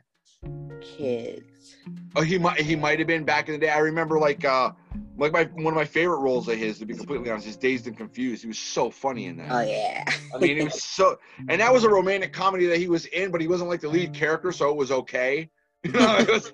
kids. 0.81 1.77
Oh, 2.17 2.23
he 2.23 2.39
might 2.39 2.61
he 2.61 2.75
might 2.75 2.99
have 3.01 3.09
been 3.09 3.25
back 3.25 3.49
in 3.49 3.53
the 3.53 3.59
day. 3.59 3.69
I 3.69 3.81
remember 3.81 4.19
like 4.19 4.47
uh 4.47 4.71
like 5.19 5.33
my 5.33 5.45
one 5.45 5.75
of 5.75 5.77
my 5.77 5.85
favorite 5.85 6.21
roles 6.21 6.49
of 6.49 6.57
his, 6.57 6.79
to 6.79 6.87
be 6.87 6.95
completely 6.95 7.29
honest, 7.31 7.47
is 7.47 7.57
Dazed 7.59 7.87
and 7.87 7.97
Confused. 7.97 8.43
He 8.43 8.49
was 8.49 8.59
so 8.59 8.91
funny 8.91 9.27
in 9.27 9.37
that. 9.37 9.53
Oh 9.53 9.61
yeah. 9.61 10.05
I 10.35 10.39
mean, 10.39 10.57
it 10.57 10.65
was 10.65 10.83
so, 10.83 11.19
and 11.51 11.61
that 11.61 11.71
was 11.71 11.85
a 11.85 11.91
romantic 11.91 12.33
comedy 12.33 12.65
that 12.67 12.79
he 12.79 12.89
was 12.89 13.05
in, 13.07 13.31
but 13.31 13.43
he 13.43 13.49
wasn't 13.49 13.69
like 13.69 13.83
the 13.83 13.89
lead 13.89 14.15
character, 14.15 14.53
so 14.53 14.71
it 14.71 14.77
was 14.77 14.91
okay. 14.91 15.51
You 15.85 15.93
know, 15.93 16.17
it 16.19 16.29
was 16.29 16.53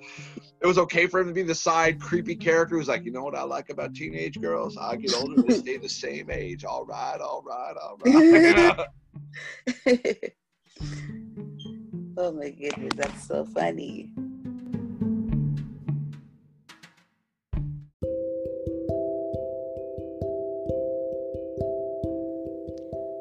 it 0.61 0.66
was 0.66 0.79
okay 0.79 1.07
for 1.07 1.20
him 1.20 1.29
to 1.29 1.33
be 1.33 1.43
the 1.43 1.55
side 1.55 2.01
creepy 2.01 2.35
character 2.37 2.77
who's 2.77 2.89
like, 2.89 3.05
you 3.05 3.11
know 3.11 3.22
what 3.22 3.35
I 3.35 3.43
like 3.43 3.70
about 3.70 3.95
teenage 3.95 4.41
girls? 4.41 4.77
I 4.77 4.97
get 4.97 5.14
older, 5.14 5.43
they 5.43 5.55
stay 5.55 5.77
the 5.79 5.89
same 5.89 6.31
age. 6.31 6.64
All 6.64 6.85
right, 6.85 7.18
all 7.20 7.43
right, 7.43 7.75
all 7.77 7.99
right. 8.05 8.87
oh 12.18 12.33
my 12.33 12.51
goodness, 12.51 12.93
that's 12.97 13.27
so 13.27 13.45
funny. 13.47 14.11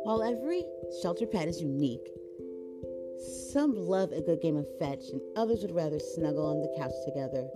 While 0.03 0.21
every 0.21 0.63
shelter 1.01 1.25
pet 1.25 1.47
is 1.47 1.61
unique, 1.61 2.07
some 3.23 3.75
love 3.75 4.11
a 4.11 4.21
good 4.21 4.41
game 4.41 4.57
of 4.57 4.67
fetch, 4.79 5.09
and 5.11 5.21
others 5.35 5.61
would 5.61 5.75
rather 5.75 5.99
snuggle 5.99 6.45
on 6.45 6.61
the 6.61 6.73
couch 6.77 6.93
together. 7.05 7.47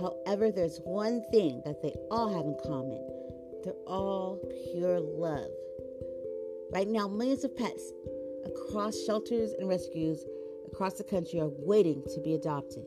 However, 0.00 0.50
there's 0.50 0.80
one 0.84 1.22
thing 1.30 1.62
that 1.64 1.82
they 1.82 1.94
all 2.10 2.28
have 2.28 2.44
in 2.44 2.56
common 2.64 3.18
they're 3.64 3.72
all 3.86 4.38
pure 4.72 5.00
love. 5.00 5.50
Right 6.72 6.88
now, 6.88 7.08
millions 7.08 7.44
of 7.44 7.56
pets 7.56 7.92
across 8.46 8.96
shelters 9.04 9.52
and 9.58 9.68
rescues 9.68 10.24
across 10.66 10.94
the 10.94 11.04
country 11.04 11.40
are 11.40 11.50
waiting 11.50 12.02
to 12.14 12.20
be 12.20 12.34
adopted. 12.34 12.84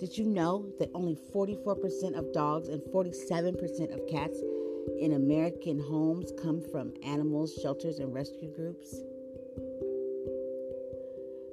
Did 0.00 0.18
you 0.18 0.24
know 0.24 0.72
that 0.78 0.90
only 0.94 1.16
44% 1.32 2.18
of 2.18 2.32
dogs 2.32 2.68
and 2.68 2.82
47% 2.92 3.94
of 3.94 4.06
cats 4.08 4.38
in 4.98 5.12
American 5.12 5.78
homes 5.78 6.32
come 6.42 6.60
from 6.72 6.92
animals, 7.04 7.56
shelters, 7.62 8.00
and 8.00 8.12
rescue 8.12 8.52
groups? 8.54 8.96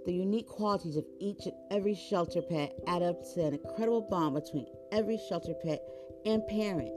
The 0.06 0.14
unique 0.14 0.48
qualities 0.48 0.98
of 0.98 1.06
each 1.20 1.46
and 1.46 1.54
every 1.70 1.94
shelter 1.94 2.42
pet 2.42 2.74
add 2.88 3.04
up 3.04 3.24
to 3.34 3.46
an 3.46 3.54
incredible 3.54 4.02
bond 4.02 4.34
between 4.34 4.66
every 4.92 5.20
shelter 5.30 5.54
pet 5.64 5.82
and 6.26 6.46
parent. 6.48 6.92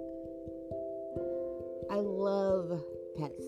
I 1.90 1.96
love 1.96 2.80
pets, 3.18 3.44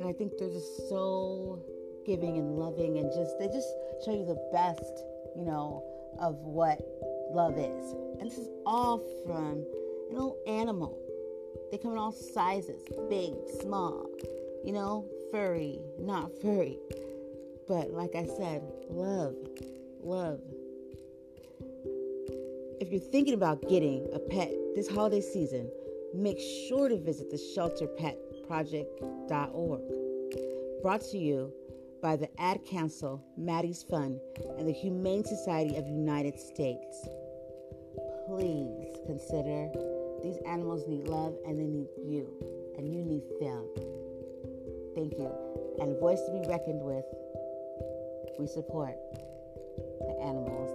and 0.00 0.08
I 0.08 0.12
think 0.12 0.32
they're 0.38 0.48
just 0.48 0.88
so 0.88 1.62
giving 2.06 2.38
and 2.38 2.56
loving, 2.56 2.98
and 2.98 3.12
just 3.12 3.38
they 3.38 3.48
just 3.48 3.68
show 4.04 4.12
you 4.12 4.24
the 4.24 4.40
best, 4.50 5.04
you 5.36 5.44
know, 5.44 5.84
of 6.18 6.36
what 6.38 6.80
love 7.32 7.58
is. 7.58 7.92
And 8.18 8.30
this 8.30 8.38
is 8.38 8.48
all 8.64 8.98
from 9.26 9.66
an 10.08 10.14
little 10.14 10.38
animal. 10.46 10.98
They 11.70 11.78
come 11.78 11.92
in 11.92 11.98
all 11.98 12.12
sizes 12.12 12.82
big, 13.10 13.34
small, 13.60 14.06
you 14.64 14.72
know, 14.72 15.06
furry, 15.30 15.80
not 15.98 16.30
furry. 16.40 16.78
But 17.66 17.92
like 17.92 18.14
I 18.14 18.26
said, 18.26 18.62
love, 18.90 19.34
love. 20.00 20.40
If 22.80 22.90
you're 22.90 23.00
thinking 23.00 23.34
about 23.34 23.68
getting 23.68 24.08
a 24.12 24.18
pet 24.18 24.52
this 24.74 24.88
holiday 24.88 25.20
season, 25.20 25.70
make 26.14 26.40
sure 26.68 26.88
to 26.88 26.98
visit 26.98 27.30
the 27.30 27.36
shelterpetproject.org. 27.36 29.80
Brought 30.82 31.02
to 31.12 31.18
you 31.18 31.52
by 32.02 32.16
the 32.16 32.28
Ad 32.38 32.64
Council, 32.66 33.24
Maddie's 33.38 33.82
Fund, 33.82 34.20
and 34.58 34.68
the 34.68 34.72
Humane 34.72 35.24
Society 35.24 35.76
of 35.76 35.86
United 35.86 36.38
States. 36.38 37.08
Please 38.26 38.98
consider 39.06 39.70
these 40.22 40.36
animals 40.46 40.86
need 40.86 41.08
love 41.08 41.34
and 41.46 41.58
they 41.58 41.66
need 41.66 41.88
you, 42.04 42.28
and 42.76 42.92
you 42.92 43.02
need 43.02 43.22
them. 43.40 43.66
Thank 44.94 45.14
you. 45.18 45.32
And 45.80 45.96
a 45.96 45.98
voice 45.98 46.20
to 46.26 46.32
be 46.32 46.42
reckoned 46.46 46.82
with, 46.82 47.06
we 48.38 48.46
support 48.46 48.94
the 50.00 50.18
animals 50.22 50.70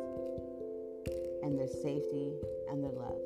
and 1.43 1.60
their 1.60 1.68
safety 1.68 2.32
and 2.70 2.84
their 2.84 2.91
love. 2.91 3.18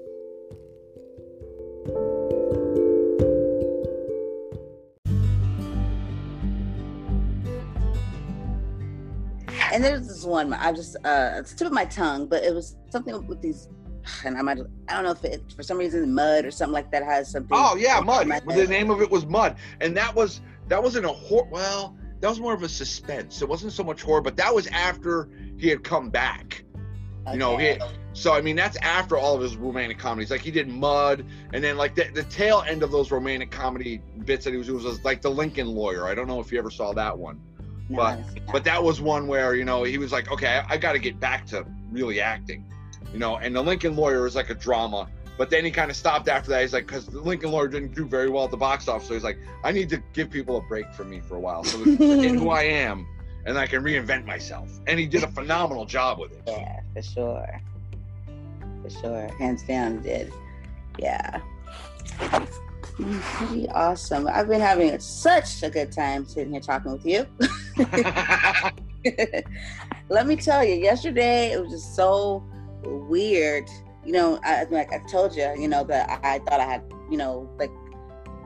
And 9.72 9.84
there's 9.84 10.08
this 10.08 10.24
one 10.24 10.54
I 10.54 10.72
just 10.72 10.96
uh 11.04 11.32
it's 11.36 11.54
tip 11.54 11.68
of 11.68 11.74
my 11.74 11.86
tongue, 11.86 12.28
but 12.28 12.44
it 12.44 12.54
was 12.54 12.78
something 12.92 13.26
with 13.28 13.42
these 13.42 13.70
and 14.26 14.38
I 14.38 14.42
might 14.42 14.60
I 14.88 14.94
don't 14.94 15.04
know 15.04 15.12
if 15.12 15.24
it 15.24 15.44
for 15.56 15.64
some 15.64 15.78
reason 15.78 16.14
mud 16.14 16.46
or 16.46 16.52
something 16.52 16.74
like 16.74 16.92
that 16.92 17.04
has 17.04 17.32
something. 17.32 17.50
Oh 17.52 17.76
yeah, 17.76 18.00
mud. 18.00 18.28
The 18.48 18.68
name 18.68 18.90
of 18.90 19.02
it 19.02 19.10
was 19.10 19.26
mud, 19.26 19.58
and 19.82 19.96
that 19.98 20.14
was 20.14 20.42
that 20.68 20.82
wasn't 20.82 21.06
a 21.06 21.10
horror. 21.10 21.48
Well, 21.52 21.98
that 22.24 22.30
was 22.30 22.40
more 22.40 22.54
of 22.54 22.64
a 22.64 22.70
suspense. 22.70 23.42
It 23.42 23.50
wasn't 23.50 23.74
so 23.74 23.84
much 23.84 24.02
horror, 24.02 24.22
but 24.22 24.38
that 24.38 24.56
was 24.56 24.66
after 24.68 25.28
he 25.58 25.68
had 25.68 25.84
come 25.84 26.10
back. 26.10 26.64
Okay. 27.28 27.34
You 27.34 27.38
know, 27.38 27.58
he, 27.58 27.78
so 28.14 28.34
I 28.34 28.40
mean 28.40 28.56
that's 28.56 28.78
after 28.78 29.18
all 29.18 29.36
of 29.36 29.42
his 29.42 29.58
romantic 29.58 30.00
comedies. 30.00 30.32
Like 30.32 30.40
he 30.40 30.50
did 30.50 30.70
Mud, 30.70 31.26
and 31.52 31.62
then 31.62 31.76
like 31.76 31.96
the, 31.96 32.06
the 32.14 32.24
tail 32.24 32.64
end 32.66 32.82
of 32.82 32.92
those 32.92 33.12
romantic 33.12 33.52
comedy 33.52 34.02
bits 34.24 34.46
that 34.46 34.52
he 34.52 34.58
was 34.58 34.68
doing 34.68 34.82
was 34.82 35.04
like 35.04 35.22
the 35.22 35.32
Lincoln 35.32 35.68
Lawyer. 35.68 36.08
I 36.08 36.16
don't 36.16 36.28
know 36.28 36.40
if 36.40 36.50
you 36.50 36.60
ever 36.60 36.72
saw 36.72 36.94
that 36.94 37.18
one, 37.18 37.42
no, 37.90 37.98
but 37.98 38.20
but 38.54 38.64
that 38.64 38.82
was 38.82 39.02
one 39.02 39.28
where 39.28 39.54
you 39.54 39.66
know 39.66 39.84
he 39.84 39.98
was 39.98 40.14
like, 40.14 40.32
okay, 40.32 40.60
I, 40.60 40.76
I 40.76 40.78
got 40.78 40.94
to 40.94 41.00
get 41.00 41.20
back 41.20 41.46
to 41.48 41.66
really 41.92 42.22
acting 42.22 42.66
you 43.14 43.20
know, 43.20 43.38
and 43.38 43.56
the 43.56 43.62
Lincoln 43.62 43.96
Lawyer 43.96 44.26
is 44.26 44.36
like 44.36 44.50
a 44.50 44.56
drama. 44.56 45.08
But 45.38 45.50
then 45.50 45.66
he 45.66 45.72
kind 45.72 45.90
of 45.90 45.98
stopped 45.98 46.28
after 46.28 46.50
that. 46.52 46.62
He's 46.62 46.74
like, 46.74 46.86
because 46.86 47.08
the 47.08 47.20
Lincoln 47.20 47.52
Lawyer 47.52 47.68
didn't 47.68 47.96
do 47.96 48.06
very 48.06 48.30
well 48.30 48.46
at 48.46 48.52
the 48.52 48.58
box 48.58 48.88
office, 48.88 49.08
so 49.08 49.14
he's 49.14 49.24
like, 49.24 49.38
I 49.64 49.72
need 49.72 49.90
to 49.90 50.02
give 50.14 50.30
people 50.30 50.58
a 50.58 50.62
break 50.62 50.94
from 50.94 51.10
me 51.10 51.22
for 51.22 51.36
a 51.36 51.40
while, 51.40 51.64
so 51.64 51.80
forget 51.80 52.36
who 52.36 52.50
I 52.50 52.64
am, 52.64 53.08
and 53.46 53.58
I 53.58 53.66
can 53.66 53.84
reinvent 53.84 54.26
myself. 54.26 54.70
And 54.86 55.00
he 55.00 55.08
did 55.08 55.24
a 55.24 55.28
phenomenal 55.28 55.86
job 55.86 56.20
with 56.20 56.34
it. 56.34 56.44
Yeah, 56.46 56.82
for 56.94 57.02
sure, 57.02 57.62
for 58.84 58.90
sure, 58.90 59.28
hands 59.40 59.64
down, 59.64 60.02
did. 60.02 60.32
Yeah, 61.00 61.42
pretty 62.94 63.68
awesome. 63.70 64.28
I've 64.28 64.48
been 64.48 64.62
having 64.62 65.00
such 65.00 65.64
a 65.64 65.70
good 65.70 65.92
time 65.92 66.26
sitting 66.28 66.52
here 66.52 66.62
talking 66.62 66.92
with 66.92 67.06
you. 67.06 67.26
Let 70.10 70.28
me 70.28 70.36
tell 70.36 70.64
you, 70.64 70.76
yesterday 70.76 71.52
it 71.54 71.62
was 71.62 71.72
just 71.72 71.96
so 71.96 72.44
weird. 72.84 73.68
You 74.06 74.12
know, 74.12 74.40
I, 74.44 74.66
like 74.66 74.92
I 74.92 75.00
told 75.10 75.36
you, 75.36 75.54
you 75.58 75.68
know, 75.68 75.84
that 75.86 76.20
I 76.24 76.40
thought 76.40 76.60
I 76.60 76.66
had, 76.66 76.84
you 77.10 77.18
know, 77.18 77.50
like 77.58 77.72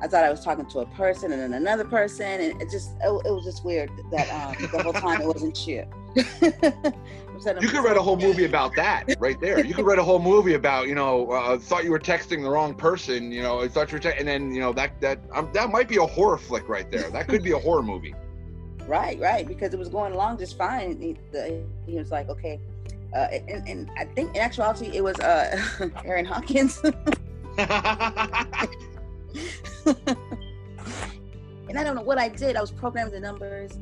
I 0.02 0.08
thought 0.08 0.24
I 0.24 0.30
was 0.30 0.44
talking 0.44 0.66
to 0.68 0.80
a 0.80 0.86
person 0.86 1.32
and 1.32 1.42
then 1.42 1.54
another 1.54 1.84
person, 1.84 2.26
and 2.26 2.62
it 2.62 2.70
just 2.70 2.92
it, 3.02 3.10
it 3.26 3.32
was 3.32 3.44
just 3.44 3.66
weird 3.66 3.90
that 4.12 4.30
um, 4.30 4.70
the 4.72 4.84
whole 4.84 4.94
time 4.94 5.22
it 5.22 5.28
wasn't 5.28 5.68
you. 5.68 5.86
you 6.16 7.70
could 7.70 7.84
write 7.84 7.98
a 7.98 8.02
whole 8.02 8.18
movie 8.18 8.46
about 8.46 8.76
that 8.76 9.04
right 9.20 9.40
there. 9.40 9.64
You 9.64 9.74
could 9.74 9.86
write 9.86 10.00
a 10.00 10.04
whole 10.04 10.20
movie 10.20 10.54
about 10.54 10.88
you 10.88 10.96
know 10.96 11.32
uh, 11.32 11.58
thought 11.58 11.84
you 11.84 11.92
were 11.92 12.00
texting 12.00 12.44
the 12.44 12.50
wrong 12.50 12.76
person. 12.76 13.32
You 13.32 13.42
know, 13.42 13.68
thought 13.68 13.92
you 13.92 13.96
were, 13.96 14.00
te- 14.00 14.18
and 14.18 14.28
then 14.28 14.54
you 14.54 14.62
know 14.62 14.74
that 14.74 15.00
that 15.02 15.20
um, 15.34 15.50
that 15.54 15.72
might 15.72 15.88
be 15.88 15.98
a 15.98 16.06
horror 16.06 16.38
flick 16.38 16.70
right 16.70 16.90
there. 16.92 17.10
That 17.10 17.28
could 17.28 17.44
be 17.44 17.52
a 17.52 17.60
horror 17.60 17.84
movie. 17.84 18.14
Right, 18.88 19.20
right, 19.20 19.46
because 19.46 19.74
it 19.74 19.80
was 19.80 19.90
going 19.90 20.14
along 20.14 20.38
just 20.38 20.58
fine. 20.58 20.98
He, 21.02 21.18
the, 21.34 21.62
he 21.86 21.98
was 21.98 22.10
like, 22.10 22.30
okay, 22.30 22.58
uh, 23.14 23.28
and, 23.32 23.68
and, 23.68 23.92
I 23.98 24.06
think 24.06 24.36
in 24.36 24.42
actuality 24.42 24.92
it 24.94 25.04
was 25.04 25.20
uh, 25.20 25.60
Aaron 26.06 26.26
Hawkins. 26.26 26.80
and 26.84 26.96
I 31.78 31.84
don't 31.84 31.96
know 31.96 32.02
what 32.02 32.18
I 32.18 32.28
did. 32.28 32.56
I 32.56 32.62
was 32.62 32.72
programming 32.72 33.14
the 33.14 33.20
numbers, 33.20 33.78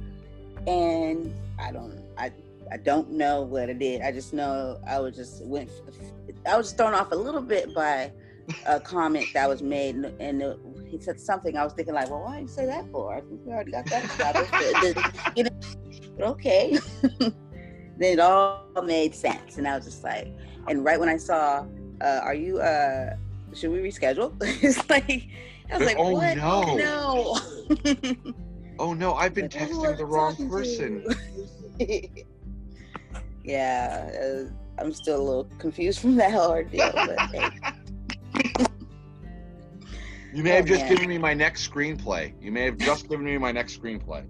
and 0.67 1.33
I 1.59 1.71
don't, 1.71 1.99
I, 2.17 2.31
I 2.71 2.77
don't 2.77 3.11
know 3.11 3.41
what 3.41 3.69
I 3.69 3.73
did. 3.73 4.01
I 4.01 4.11
just 4.11 4.33
know 4.33 4.79
I 4.87 4.99
was 4.99 5.15
just 5.15 5.43
went. 5.43 5.69
I 6.45 6.55
was 6.57 6.71
thrown 6.71 6.93
off 6.93 7.11
a 7.11 7.15
little 7.15 7.41
bit 7.41 7.73
by 7.73 8.11
a 8.67 8.79
comment 8.79 9.27
that 9.33 9.49
was 9.49 9.61
made, 9.61 9.95
and, 9.95 10.43
he 10.87 10.99
said 10.99 11.19
something. 11.19 11.57
I 11.57 11.63
was 11.63 11.73
thinking 11.73 11.95
like, 11.95 12.09
well, 12.09 12.21
why 12.21 12.35
did 12.35 12.43
you 12.43 12.47
say 12.47 12.65
that 12.67 12.89
for? 12.91 13.15
I 13.15 13.21
think 13.21 13.41
we 13.43 13.51
already 13.51 13.71
got 13.71 13.85
that 13.87 15.33
you 15.35 15.43
know, 15.43 15.49
but 16.15 16.23
okay 16.23 16.77
then 17.97 18.13
it 18.13 18.19
all 18.19 18.65
made 18.83 19.15
sense. 19.15 19.57
And 19.57 19.67
I 19.67 19.75
was 19.75 19.85
just 19.85 20.03
like, 20.03 20.33
and 20.67 20.83
right 20.83 20.99
when 20.99 21.09
I 21.09 21.17
saw, 21.17 21.65
uh, 22.01 22.19
are 22.23 22.33
you, 22.33 22.59
uh, 22.59 23.15
should 23.53 23.71
we 23.71 23.79
reschedule? 23.79 24.35
it's 24.63 24.89
like, 24.89 25.27
I 25.71 25.77
was 25.77 25.87
like, 25.87 25.97
oh, 25.97 26.11
what? 26.11 26.37
no. 26.37 26.75
no. 26.75 28.33
oh 28.79 28.93
no, 28.93 29.13
I've 29.13 29.33
been 29.33 29.49
texting 29.49 29.97
the 29.97 30.05
wrong 30.05 30.35
person. 30.49 31.05
yeah, 33.43 34.11
uh, 34.21 34.43
I'm 34.77 34.93
still 34.93 35.21
a 35.21 35.23
little 35.23 35.49
confused 35.57 35.99
from 35.99 36.15
that 36.17 36.31
whole 36.31 36.51
ordeal. 36.51 36.91
But, 36.93 37.19
hey. 37.31 37.49
You 40.33 40.43
may 40.43 40.51
oh, 40.51 40.55
have 40.57 40.65
just 40.65 40.81
man. 40.81 40.89
given 40.91 41.09
me 41.09 41.17
my 41.17 41.33
next 41.33 41.71
screenplay. 41.71 42.33
You 42.41 42.51
may 42.51 42.65
have 42.65 42.77
just 42.77 43.07
given 43.07 43.25
me 43.25 43.37
my 43.37 43.53
next 43.53 43.79
screenplay. 43.81 44.25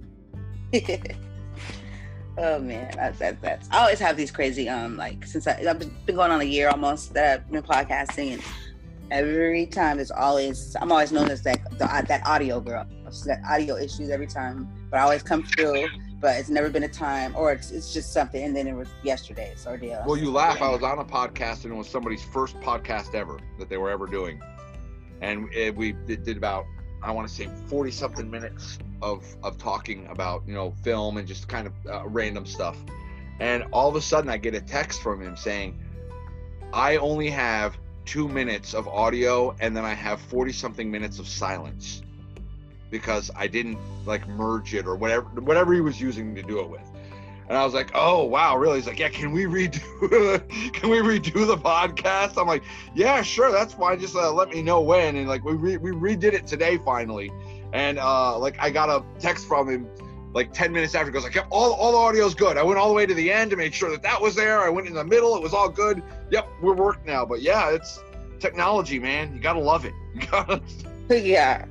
Oh 2.37 2.59
man, 2.59 2.91
that's 2.95 3.19
that, 3.19 3.41
that's. 3.41 3.69
I 3.71 3.79
always 3.79 3.99
have 3.99 4.17
these 4.17 4.31
crazy 4.31 4.67
um 4.67 4.97
like 4.97 5.25
since 5.25 5.47
I, 5.47 5.53
have 5.63 5.79
been 5.79 6.15
going 6.15 6.31
on 6.31 6.41
a 6.41 6.45
year 6.45 6.69
almost 6.69 7.13
that 7.13 7.39
I've 7.39 7.51
been 7.51 7.63
podcasting, 7.63 8.33
and 8.33 8.43
every 9.09 9.65
time 9.67 9.99
it's 9.99 10.11
always 10.11 10.75
I'm 10.81 10.91
always 10.91 11.11
known 11.11 11.29
as 11.29 11.43
that 11.43 11.59
the, 11.77 11.85
uh, 11.85 12.01
that 12.03 12.25
audio 12.25 12.59
girl. 12.59 12.85
That 13.25 13.41
audio 13.49 13.77
issues 13.77 14.09
every 14.09 14.27
time, 14.27 14.67
but 14.89 14.99
I 14.99 15.03
always 15.03 15.23
come 15.23 15.43
through. 15.43 15.87
But 16.19 16.37
it's 16.37 16.49
never 16.49 16.69
been 16.69 16.83
a 16.83 16.89
time, 16.89 17.35
or 17.35 17.51
it's, 17.51 17.71
it's 17.71 17.93
just 17.93 18.11
something. 18.11 18.43
And 18.43 18.55
then 18.55 18.67
it 18.67 18.73
was 18.73 18.87
yesterday's 19.03 19.67
ordeal. 19.67 20.03
Well, 20.07 20.17
you 20.17 20.31
laugh. 20.31 20.61
I 20.61 20.69
was 20.69 20.81
on 20.81 20.97
a 20.97 21.05
podcast, 21.05 21.65
and 21.65 21.73
it 21.73 21.75
was 21.75 21.87
somebody's 21.87 22.23
first 22.23 22.59
podcast 22.61 23.13
ever 23.13 23.37
that 23.59 23.69
they 23.69 23.77
were 23.77 23.91
ever 23.91 24.07
doing, 24.07 24.41
and 25.21 25.53
it, 25.53 25.75
we 25.75 25.91
did 25.91 26.35
about 26.35 26.65
I 27.05 27.11
want 27.11 27.27
to 27.27 27.33
say 27.33 27.47
40 27.67 27.91
something 27.91 28.29
minutes 28.29 28.79
of 29.05 29.23
of 29.43 29.57
talking 29.59 30.07
about 30.07 30.41
you 30.47 30.53
know 30.53 30.71
film 30.83 31.17
and 31.17 31.27
just 31.27 31.47
kind 31.47 31.67
of 31.67 31.73
uh, 31.87 32.07
random 32.07 32.45
stuff 32.45 32.75
and 33.39 33.63
all 33.71 33.87
of 33.87 33.95
a 33.95 34.01
sudden 34.01 34.29
i 34.31 34.35
get 34.37 34.55
a 34.55 34.61
text 34.61 35.01
from 35.01 35.21
him 35.21 35.37
saying 35.37 35.77
i 36.73 36.97
only 36.97 37.29
have 37.29 37.77
two 38.05 38.27
minutes 38.27 38.73
of 38.73 38.87
audio 38.87 39.55
and 39.59 39.77
then 39.77 39.85
i 39.85 39.93
have 39.93 40.19
40 40.19 40.51
something 40.51 40.89
minutes 40.89 41.19
of 41.19 41.27
silence 41.27 42.01
because 42.89 43.29
i 43.35 43.45
didn't 43.45 43.77
like 44.07 44.27
merge 44.27 44.73
it 44.73 44.87
or 44.87 44.95
whatever 44.95 45.25
whatever 45.41 45.71
he 45.73 45.81
was 45.81 46.01
using 46.01 46.33
to 46.33 46.41
do 46.41 46.59
it 46.59 46.67
with 46.67 46.81
and 47.47 47.55
I 47.55 47.63
was 47.63 47.75
like, 47.75 47.91
"Oh 47.93 48.23
wow, 48.23 48.57
really?" 48.57 48.77
He's 48.77 48.87
like, 48.87 48.97
"Yeah, 48.97 49.09
can 49.09 49.31
we 49.31 49.43
redo? 49.45 49.79
can 50.73 50.89
we 50.89 50.97
redo 50.97 51.45
the 51.45 51.57
podcast?" 51.57 52.41
I'm 52.41 52.47
like, 52.47 52.63
"Yeah, 52.95 53.21
sure, 53.21 53.51
that's 53.51 53.73
fine. 53.73 53.99
Just 53.99 54.15
uh, 54.15 54.31
let 54.33 54.49
me 54.49 54.63
know 54.63 54.81
when." 54.81 55.15
And 55.15 55.27
like, 55.27 55.43
we 55.43 55.53
re- 55.53 55.77
we 55.77 55.91
redid 55.91 56.33
it 56.33 56.47
today 56.47 56.77
finally, 56.77 57.31
and 57.75 57.99
uh, 57.99 58.37
like 58.37 58.55
I 58.57 58.69
got 58.69 58.89
a 58.89 59.03
text 59.19 59.47
from 59.47 59.69
him 59.69 59.87
like 60.33 60.53
10 60.53 60.71
minutes 60.71 60.95
after, 60.95 61.07
he 61.07 61.11
goes 61.13 61.23
like, 61.23 61.35
yep, 61.35 61.47
all, 61.49 61.73
all 61.73 61.91
the 61.91 61.97
audio's 61.97 62.33
good. 62.33 62.57
I 62.57 62.63
went 62.63 62.77
all 62.77 62.89
the 62.89 62.93
way 62.93 63.05
to 63.05 63.13
the 63.13 63.31
end 63.31 63.51
to 63.51 63.57
make 63.57 63.73
sure 63.73 63.89
that 63.91 64.01
that 64.03 64.21
was 64.21 64.35
there. 64.35 64.61
I 64.61 64.69
went 64.69 64.87
in 64.87 64.93
the 64.93 65.03
middle. 65.03 65.35
It 65.35 65.41
was 65.41 65.53
all 65.53 65.69
good. 65.69 66.03
Yep, 66.29 66.47
we're 66.61 66.73
worked 66.73 67.05
now. 67.05 67.25
But 67.25 67.41
yeah, 67.41 67.71
it's 67.71 68.01
technology, 68.39 68.99
man. 68.99 69.33
You 69.33 69.41
got 69.41 69.53
to 69.53 69.59
love 69.59 69.85
it. 69.85 69.93
Gotta... 70.31 70.61
yeah. 71.09 71.65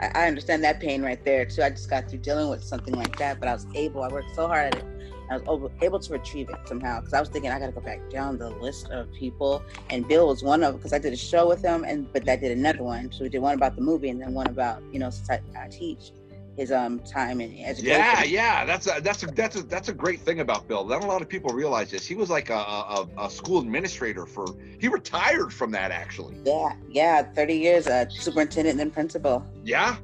I 0.00 0.26
understand 0.26 0.62
that 0.64 0.80
pain 0.80 1.02
right 1.02 1.24
there 1.24 1.44
too. 1.44 1.62
I 1.62 1.70
just 1.70 1.90
got 1.90 2.08
through 2.08 2.20
dealing 2.20 2.48
with 2.48 2.62
something 2.62 2.94
like 2.94 3.16
that, 3.18 3.40
but 3.40 3.48
I 3.48 3.52
was 3.52 3.66
able. 3.74 4.02
I 4.02 4.08
worked 4.08 4.34
so 4.34 4.46
hard 4.46 4.74
at 4.74 4.76
it. 4.76 4.84
I 5.30 5.36
was 5.38 5.70
able 5.82 6.00
to 6.00 6.12
retrieve 6.12 6.48
it 6.48 6.56
somehow 6.66 7.00
because 7.00 7.14
I 7.14 7.20
was 7.20 7.28
thinking 7.28 7.50
I 7.50 7.58
got 7.58 7.66
to 7.66 7.72
go 7.72 7.80
back 7.80 8.08
down 8.10 8.38
the 8.38 8.50
list 8.50 8.88
of 8.90 9.12
people, 9.12 9.62
and 9.90 10.06
Bill 10.08 10.28
was 10.28 10.42
one 10.42 10.62
of 10.64 10.76
because 10.76 10.92
I 10.92 10.98
did 10.98 11.12
a 11.12 11.16
show 11.16 11.48
with 11.48 11.62
him, 11.62 11.84
and 11.84 12.10
but 12.12 12.28
I 12.28 12.36
did 12.36 12.56
another 12.56 12.82
one. 12.82 13.12
So 13.12 13.24
we 13.24 13.28
did 13.28 13.40
one 13.40 13.54
about 13.54 13.76
the 13.76 13.82
movie, 13.82 14.08
and 14.08 14.20
then 14.20 14.34
one 14.34 14.46
about 14.46 14.82
you 14.92 14.98
know 14.98 15.10
since 15.10 15.30
I, 15.30 15.40
I 15.56 15.68
teach 15.68 16.12
his 16.58 16.72
um 16.72 16.98
time 17.00 17.40
in 17.40 17.56
education. 17.64 17.84
Yeah, 17.84 18.24
yeah, 18.24 18.64
that's 18.64 18.88
a 18.88 19.00
that's 19.00 19.22
a 19.22 19.26
that's 19.26 19.56
a 19.56 19.62
that's 19.62 19.88
a 19.88 19.94
great 19.94 20.20
thing 20.20 20.40
about 20.40 20.66
Bill. 20.66 20.84
Not 20.84 21.04
a 21.04 21.06
lot 21.06 21.22
of 21.22 21.28
people 21.28 21.50
realize 21.50 21.90
this. 21.90 22.04
He 22.04 22.16
was 22.16 22.30
like 22.30 22.50
a, 22.50 22.54
a, 22.54 23.08
a 23.18 23.30
school 23.30 23.60
administrator 23.60 24.26
for. 24.26 24.46
He 24.80 24.88
retired 24.88 25.52
from 25.52 25.70
that 25.70 25.92
actually. 25.92 26.36
Yeah, 26.44 26.72
yeah, 26.90 27.22
thirty 27.22 27.54
years, 27.54 27.86
uh, 27.86 28.08
superintendent 28.08 28.72
and 28.72 28.80
then 28.80 28.90
principal. 28.90 29.46
Yeah. 29.62 29.96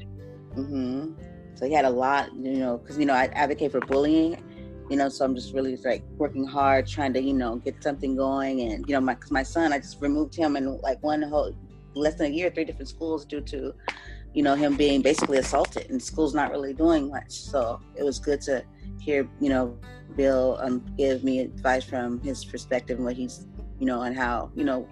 Mm-hmm. 0.56 1.12
So 1.56 1.66
he 1.66 1.72
had 1.72 1.84
a 1.84 1.90
lot, 1.90 2.32
you 2.34 2.58
know, 2.58 2.78
because 2.78 2.98
you 2.98 3.06
know 3.06 3.14
I 3.14 3.26
advocate 3.26 3.72
for 3.72 3.80
bullying, 3.80 4.42
you 4.90 4.96
know, 4.96 5.08
so 5.08 5.24
I'm 5.24 5.34
just 5.34 5.54
really 5.54 5.76
like 5.76 6.02
working 6.16 6.44
hard, 6.46 6.86
trying 6.86 7.12
to 7.14 7.22
you 7.22 7.34
know 7.34 7.56
get 7.56 7.82
something 7.82 8.16
going, 8.16 8.60
and 8.60 8.84
you 8.88 8.94
know, 8.94 9.00
my 9.00 9.16
my 9.30 9.42
son, 9.42 9.72
I 9.72 9.78
just 9.78 10.00
removed 10.00 10.34
him 10.34 10.56
in 10.56 10.80
like 10.80 11.02
one 11.02 11.22
whole 11.22 11.54
less 11.94 12.14
than 12.14 12.26
a 12.26 12.34
year, 12.34 12.50
three 12.50 12.64
different 12.64 12.88
schools 12.88 13.24
due 13.24 13.40
to 13.40 13.72
you 14.34 14.42
know, 14.42 14.54
him 14.54 14.76
being 14.76 15.00
basically 15.00 15.38
assaulted 15.38 15.88
and 15.90 16.02
school's 16.02 16.34
not 16.34 16.50
really 16.50 16.74
doing 16.74 17.08
much. 17.08 17.30
So 17.30 17.80
it 17.94 18.02
was 18.02 18.18
good 18.18 18.40
to 18.42 18.64
hear, 19.00 19.28
you 19.40 19.48
know, 19.48 19.78
Bill 20.16 20.58
um, 20.60 20.84
give 20.98 21.22
me 21.22 21.38
advice 21.38 21.84
from 21.84 22.20
his 22.20 22.44
perspective 22.44 22.98
and 22.98 23.06
what 23.06 23.16
he's, 23.16 23.46
you 23.78 23.86
know, 23.86 24.02
and 24.02 24.16
how, 24.16 24.50
you 24.54 24.64
know, 24.64 24.88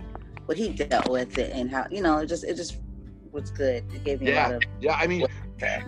what 0.47 0.57
he 0.57 0.69
dealt 0.71 1.11
with 1.11 1.39
it 1.39 1.53
and 1.53 1.71
how, 1.71 1.87
you 1.91 2.03
know, 2.03 2.19
it 2.19 2.27
just, 2.27 2.45
it 2.45 2.57
just 2.57 2.79
was 3.33 3.51
good. 3.51 3.85
It 3.93 4.05
gave 4.05 4.21
me 4.21 4.29
yeah. 4.29 4.47
a 4.47 4.53
lot 4.53 4.55
of. 4.55 4.63
Yeah. 4.81 4.95
I 4.95 5.09
mean, 5.09 5.27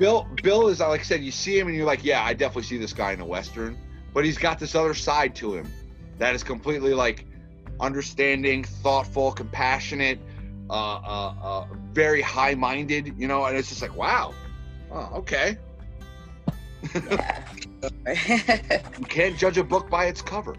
Bill, 0.01 0.29
Bill 0.43 0.69
is, 0.69 0.81
like 0.81 1.01
I 1.01 1.05
said, 1.05 1.23
you 1.23 1.31
see 1.31 1.59
him 1.59 1.69
and 1.69 1.77
you're 1.77 1.87
like, 1.87 2.05
yeah, 2.05 2.25
I 2.25 2.35
definitely 2.35 2.65
see 2.65 2.79
this 2.79 2.93
guy 2.93 3.13
in 3.13 3.21
a 3.21 3.25
Western, 3.25 3.79
but 4.15 4.25
he's 4.25 4.39
got 4.39 4.59
this 4.59 4.75
other 4.75 4.95
side 4.95 5.35
to 5.35 5.55
him 5.55 5.71
that 6.19 6.35
is 6.35 6.43
completely 6.43 6.95
like 6.95 7.27
understanding, 7.81 8.65
thoughtful, 8.65 9.33
compassionate, 9.33 10.19
uh, 10.71 10.73
uh, 10.73 11.35
uh, 11.43 11.67
very 11.93 12.23
high 12.23 12.55
minded, 12.55 13.12
you 13.19 13.29
know, 13.29 13.45
and 13.45 13.57
it's 13.57 13.69
just 13.69 13.83
like, 13.83 13.95
wow, 13.97 14.33
oh, 14.93 15.11
okay. 15.17 15.59
you 16.95 17.01
can't 19.09 19.37
judge 19.37 19.59
a 19.59 19.65
book 19.65 19.91
by 19.91 20.07
its 20.07 20.23
cover. 20.23 20.55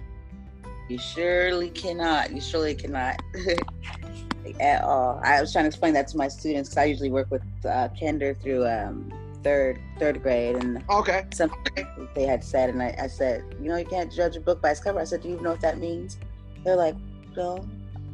You 0.90 1.00
surely 1.00 1.70
cannot. 1.70 2.32
You 2.32 2.42
surely 2.42 2.76
cannot. 2.76 3.16
At 4.60 4.84
all. 4.84 5.20
I 5.24 5.42
was 5.42 5.52
trying 5.52 5.64
to 5.64 5.70
explain 5.70 5.94
that 5.94 6.08
to 6.10 6.18
my 6.18 6.28
students 6.28 6.70
because 6.70 6.78
I 6.78 6.86
usually 6.86 7.10
work 7.10 7.32
with 7.32 7.42
uh, 7.68 7.90
Kinder 8.00 8.36
through 8.36 8.68
um, 8.68 9.12
third 9.46 9.80
third 10.00 10.22
grade, 10.24 10.56
and 10.56 10.84
okay, 10.90 11.26
something 11.32 11.88
they 12.16 12.26
had 12.26 12.44
said, 12.44 12.70
and 12.72 12.82
I, 12.82 12.96
I 13.00 13.08
said, 13.08 13.44
you 13.62 13.70
know, 13.70 13.78
you 13.78 13.86
can't 13.86 14.12
judge 14.12 14.36
a 14.36 14.42
book 14.42 14.60
by 14.62 14.72
its 14.72 14.80
cover. 14.80 15.00
I 15.00 15.04
said, 15.04 15.22
do 15.22 15.30
you 15.30 15.40
know 15.40 15.52
what 15.52 15.62
that 15.62 15.78
means? 15.78 16.18
They're 16.66 16.76
like, 16.76 16.96
no. 17.38 17.64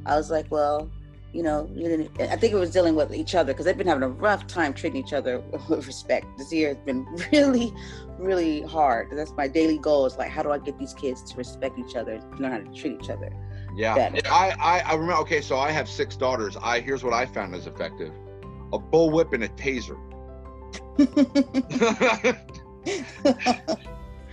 I 0.05 0.17
was 0.17 0.29
like, 0.29 0.51
well, 0.51 0.91
you 1.31 1.41
know, 1.41 1.69
you 1.73 1.87
didn't. 1.87 2.21
I 2.21 2.35
think 2.35 2.51
it 2.51 2.57
was 2.57 2.71
dealing 2.71 2.95
with 2.95 3.13
each 3.15 3.33
other 3.33 3.53
because 3.53 3.65
they've 3.65 3.77
been 3.77 3.87
having 3.87 4.03
a 4.03 4.09
rough 4.09 4.45
time 4.45 4.73
treating 4.73 5.01
each 5.01 5.13
other 5.13 5.39
with 5.69 5.87
respect. 5.87 6.25
This 6.37 6.51
year 6.51 6.69
has 6.69 6.77
been 6.85 7.05
really, 7.31 7.73
really 8.19 8.63
hard. 8.63 9.07
That's 9.13 9.31
my 9.31 9.47
daily 9.47 9.77
goal 9.77 10.05
is 10.05 10.17
like, 10.17 10.29
how 10.29 10.43
do 10.43 10.51
I 10.51 10.57
get 10.57 10.77
these 10.77 10.93
kids 10.93 11.23
to 11.31 11.37
respect 11.37 11.79
each 11.79 11.95
other, 11.95 12.19
to 12.19 12.41
learn 12.41 12.51
how 12.51 12.57
to 12.57 12.77
treat 12.77 13.01
each 13.01 13.09
other? 13.09 13.31
Yeah, 13.73 14.11
I, 14.25 14.53
I, 14.59 14.79
I 14.79 14.93
remember. 14.95 15.21
Okay, 15.21 15.39
so 15.39 15.57
I 15.57 15.71
have 15.71 15.87
six 15.87 16.17
daughters. 16.17 16.57
I 16.61 16.81
here's 16.81 17.05
what 17.05 17.13
I 17.13 17.25
found 17.25 17.55
as 17.55 17.67
effective: 17.67 18.11
a 18.73 18.79
bullwhip 18.79 19.31
and 19.31 19.45
a 19.45 19.49
taser. 19.49 19.97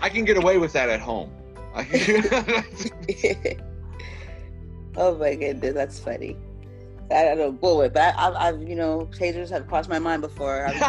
I 0.01 0.09
can 0.09 0.25
get 0.25 0.37
away 0.37 0.59
with 0.59 0.73
that 0.73 0.89
at 0.89 1.01
home. 1.01 1.31
oh 4.97 5.17
my 5.17 5.35
goodness, 5.35 5.75
that's 5.75 5.99
funny. 5.99 6.37
I 7.11 7.25
don't 7.25 7.39
know 7.39 7.53
bullet, 7.53 7.95
but 7.95 8.15
I, 8.17 8.23
have 8.23 8.35
I've 8.35 8.63
you 8.69 8.75
know 8.75 9.09
tasers 9.13 9.51
have 9.51 9.67
crossed 9.67 9.89
my 9.89 9.99
mind 9.99 10.23
before. 10.23 10.69
you 10.75 10.81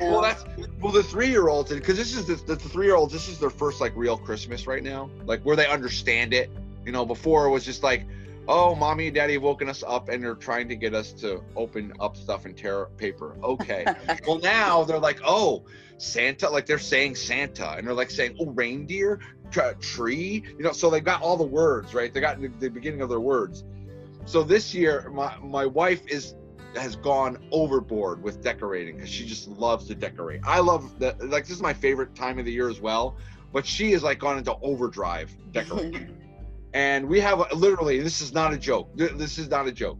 know. 0.00 0.10
Well, 0.10 0.22
that's 0.22 0.44
well 0.80 0.92
the 0.92 1.02
three 1.02 1.28
year 1.28 1.48
olds 1.48 1.72
because 1.72 1.96
this 1.96 2.14
is 2.14 2.26
the, 2.26 2.34
the 2.34 2.56
three 2.56 2.86
year 2.86 2.96
olds. 2.96 3.12
This 3.12 3.28
is 3.28 3.38
their 3.38 3.50
first 3.50 3.80
like 3.80 3.92
real 3.96 4.18
Christmas 4.18 4.66
right 4.66 4.82
now, 4.82 5.10
like 5.24 5.40
where 5.42 5.56
they 5.56 5.66
understand 5.66 6.34
it. 6.34 6.50
You 6.84 6.92
know, 6.92 7.04
before 7.04 7.46
it 7.46 7.50
was 7.50 7.64
just 7.64 7.82
like, 7.82 8.06
oh, 8.48 8.74
mommy 8.74 9.06
and 9.06 9.14
daddy 9.14 9.34
have 9.34 9.42
woken 9.42 9.68
us 9.68 9.82
up 9.86 10.08
and 10.08 10.22
they're 10.22 10.34
trying 10.34 10.68
to 10.68 10.76
get 10.76 10.94
us 10.94 11.12
to 11.12 11.42
open 11.56 11.92
up 12.00 12.16
stuff 12.16 12.44
and 12.44 12.56
tear 12.56 12.86
paper. 12.96 13.36
Okay. 13.42 13.84
well, 14.26 14.38
now 14.38 14.84
they're 14.84 14.98
like, 14.98 15.20
oh, 15.24 15.64
Santa, 15.98 16.48
like 16.48 16.66
they're 16.66 16.78
saying 16.78 17.14
Santa, 17.14 17.72
and 17.72 17.86
they're 17.86 17.94
like 17.94 18.10
saying, 18.10 18.36
oh, 18.40 18.46
reindeer, 18.46 19.20
tree. 19.80 20.44
You 20.58 20.64
know, 20.64 20.72
so 20.72 20.90
they 20.90 21.00
got 21.00 21.22
all 21.22 21.36
the 21.36 21.44
words 21.44 21.94
right. 21.94 22.12
They 22.12 22.20
got 22.20 22.40
the, 22.40 22.48
the 22.48 22.68
beginning 22.68 23.00
of 23.00 23.08
their 23.08 23.20
words 23.20 23.64
so 24.26 24.42
this 24.42 24.74
year, 24.74 25.08
my 25.14 25.36
my 25.38 25.64
wife 25.64 26.06
is 26.08 26.34
has 26.74 26.96
gone 26.96 27.38
overboard 27.52 28.22
with 28.22 28.42
decorating 28.42 28.96
because 28.96 29.08
she 29.08 29.24
just 29.24 29.48
loves 29.48 29.86
to 29.86 29.94
decorate. 29.94 30.40
I 30.44 30.58
love 30.58 30.98
that. 30.98 31.24
Like 31.30 31.44
this 31.44 31.56
is 31.56 31.62
my 31.62 31.72
favorite 31.72 32.14
time 32.14 32.38
of 32.38 32.44
the 32.44 32.52
year 32.52 32.68
as 32.68 32.80
well. 32.80 33.16
But 33.52 33.64
she 33.64 33.92
has 33.92 34.02
like 34.02 34.18
gone 34.18 34.36
into 34.36 34.54
overdrive 34.60 35.34
decorating. 35.52 36.14
And 36.76 37.08
we 37.08 37.18
have 37.20 37.50
literally 37.54 38.00
this 38.00 38.20
is 38.20 38.34
not 38.34 38.52
a 38.52 38.58
joke. 38.58 38.90
This 38.94 39.38
is 39.38 39.48
not 39.48 39.66
a 39.66 39.72
joke. 39.72 39.98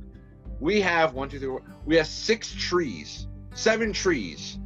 We 0.61 0.83
have 0.83 1.15
one, 1.15 1.31
two, 1.31 1.39
three, 1.39 1.49
four. 1.49 1.63
We 1.87 1.97
have 1.97 2.07
six 2.07 2.55
trees, 2.55 3.29
seven 3.55 3.95
trees 3.95 4.59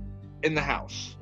in 0.43 0.57
the 0.57 0.61
house. 0.61 1.17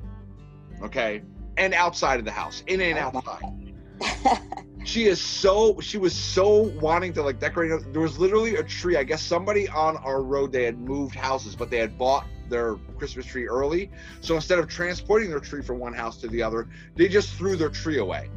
Okay, 0.81 1.21
and 1.57 1.75
outside 1.75 2.17
of 2.17 2.25
the 2.25 2.31
house, 2.31 2.63
in 2.65 2.81
and 2.81 2.97
oh 2.97 3.21
outside. 3.21 4.41
she 4.83 5.05
is 5.05 5.21
so 5.21 5.79
she 5.79 5.99
was 5.99 6.15
so 6.15 6.71
wanting 6.81 7.13
to 7.13 7.21
like 7.21 7.39
decorate 7.39 7.69
there 7.93 8.01
was 8.01 8.17
literally 8.17 8.55
a 8.55 8.63
tree 8.63 8.95
i 8.95 9.03
guess 9.03 9.21
somebody 9.21 9.67
on 9.67 9.97
our 9.97 10.23
road 10.23 10.53
they 10.53 10.63
had 10.63 10.79
moved 10.79 11.13
houses 11.13 11.53
but 11.53 11.69
they 11.69 11.77
had 11.77 11.97
bought 11.97 12.25
their 12.47 12.75
christmas 12.97 13.25
tree 13.25 13.45
early 13.45 13.91
so 14.21 14.35
instead 14.35 14.57
of 14.57 14.69
transporting 14.69 15.29
their 15.29 15.41
tree 15.41 15.61
from 15.61 15.79
one 15.79 15.91
house 15.91 16.15
to 16.15 16.29
the 16.29 16.41
other 16.41 16.69
they 16.95 17.09
just 17.09 17.33
threw 17.33 17.57
their 17.57 17.69
tree 17.69 17.97
away 17.97 18.29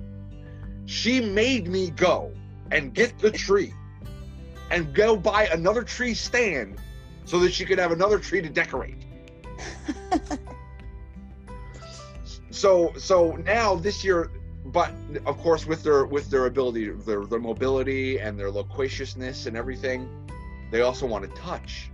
she 0.85 1.21
made 1.21 1.69
me 1.69 1.91
go 1.91 2.33
and 2.71 2.95
get 2.95 3.19
the 3.19 3.31
tree 3.31 3.75
and 4.71 4.95
go 4.95 5.17
buy 5.17 5.47
another 5.47 5.83
tree 5.83 6.15
stand 6.15 6.79
so 7.25 7.39
that 7.41 7.53
she 7.53 7.65
could 7.65 7.79
have 7.79 7.93
another 7.93 8.19
tree 8.19 8.41
to 8.41 8.49
decorate. 8.49 8.97
So 12.53 12.93
so 12.99 13.33
now 13.45 13.75
this 13.75 14.05
year 14.05 14.31
but 14.67 14.93
of 15.27 15.39
course 15.39 15.67
with 15.67 15.83
their 15.83 16.05
with 16.05 16.31
their 16.31 16.47
ability 16.47 16.91
their 16.91 17.25
their 17.25 17.41
mobility 17.41 18.19
and 18.21 18.39
their 18.39 18.51
loquaciousness 18.51 19.47
and 19.47 19.57
everything 19.57 20.09
they 20.71 20.83
also 20.83 21.07
want 21.07 21.25
to 21.25 21.41
touch. 21.41 21.91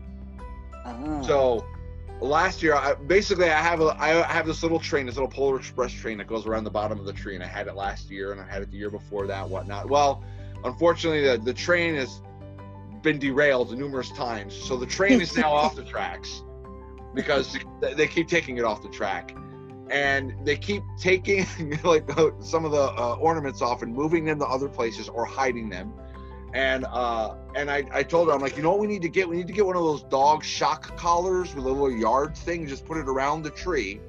Oh. 0.85 1.23
so 1.23 1.66
last 2.21 2.62
year 2.62 2.75
I, 2.75 2.95
basically 2.95 3.49
i 3.49 3.62
have 3.62 3.81
a 3.81 3.97
i 3.99 4.09
have 4.31 4.47
this 4.47 4.62
little 4.62 4.81
train 4.81 5.07
this 5.07 5.14
little 5.14 5.31
polar 5.31 5.57
express 5.59 5.93
train 5.93 6.19
that 6.19 6.27
goes 6.27 6.47
around 6.47 6.64
the 6.64 6.71
bottom 6.71 6.99
of 6.99 7.07
the 7.07 7.12
tree 7.12 7.35
and 7.35 7.45
i 7.45 7.47
had 7.47 7.69
it 7.69 7.75
last 7.75 8.11
year 8.11 8.33
and 8.33 8.41
i 8.41 8.45
had 8.45 8.61
it 8.62 8.71
the 8.71 8.77
year 8.77 8.91
before 8.91 9.27
that 9.29 9.49
whatnot. 9.49 9.89
Well 9.89 10.25
unfortunately 10.64 11.22
the, 11.22 11.38
the 11.38 11.54
train 11.54 11.94
has 11.94 12.22
been 13.02 13.18
derailed 13.18 13.76
numerous 13.78 14.11
times 14.11 14.54
so 14.54 14.76
the 14.76 14.86
train 14.86 15.20
is 15.20 15.36
now 15.36 15.52
off 15.52 15.76
the 15.76 15.84
tracks 15.94 16.42
because 17.14 17.59
they 17.80 18.06
keep 18.06 18.28
taking 18.28 18.59
it 18.59 18.64
off 18.64 18.82
the 18.82 18.88
track. 18.88 19.34
And 19.90 20.34
they 20.44 20.56
keep 20.56 20.82
taking 20.98 21.46
like 21.84 22.09
some 22.40 22.64
of 22.64 22.72
the 22.72 22.92
uh, 22.96 23.16
ornaments 23.20 23.62
off 23.62 23.82
and 23.82 23.94
moving 23.94 24.24
them 24.24 24.38
to 24.38 24.46
other 24.46 24.68
places 24.68 25.09
or 25.09 25.24
hiding 25.24 25.68
them. 25.68 25.92
And 26.54 26.86
uh 26.86 27.34
and 27.54 27.70
I, 27.70 27.84
I 27.92 28.02
told 28.02 28.28
her 28.28 28.34
i'm 28.34 28.40
like 28.40 28.56
you 28.56 28.62
know 28.62 28.70
what 28.70 28.80
we 28.80 28.86
need 28.86 29.02
to 29.02 29.09
get? 29.11 29.28
We 29.28 29.36
need 29.36 29.48
to 29.48 29.52
get 29.52 29.66
one 29.66 29.76
of 29.76 29.82
those 29.82 30.02
dog 30.04 30.42
shock 30.42 30.96
collars 30.96 31.54
with 31.54 31.66
a 31.66 31.68
little 31.68 31.92
yard 31.92 32.34
thing 32.34 32.66
just 32.66 32.86
put 32.86 32.96
it 32.96 33.06
around 33.06 33.42
the 33.42 33.50
tree 33.50 34.00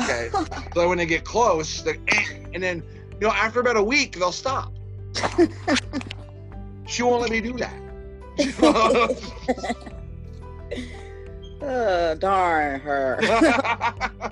okay? 0.00 0.28
So 0.74 0.88
when 0.88 0.98
they 0.98 1.06
get 1.06 1.24
close 1.24 1.86
and 2.52 2.60
then 2.60 2.82
you 3.12 3.28
know 3.28 3.30
after 3.30 3.60
about 3.60 3.76
a 3.76 3.82
week 3.82 4.16
they'll 4.16 4.32
stop 4.32 4.72
she 6.86 7.02
won't 7.02 7.22
let 7.22 7.30
me 7.30 7.40
do 7.40 7.52
that 7.54 7.74
oh, 11.62 12.14
darn 12.18 12.80
her 12.80 13.18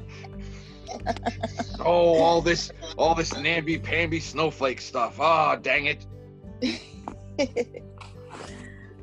oh, 1.81 2.21
all 2.21 2.41
this, 2.41 2.73
all 2.97 3.15
this 3.15 3.37
namby-pamby 3.37 4.21
snowflake 4.21 4.81
stuff. 4.81 5.19
Ah, 5.21 5.53
oh, 5.53 5.61
dang 5.61 5.87
it. 5.87 6.07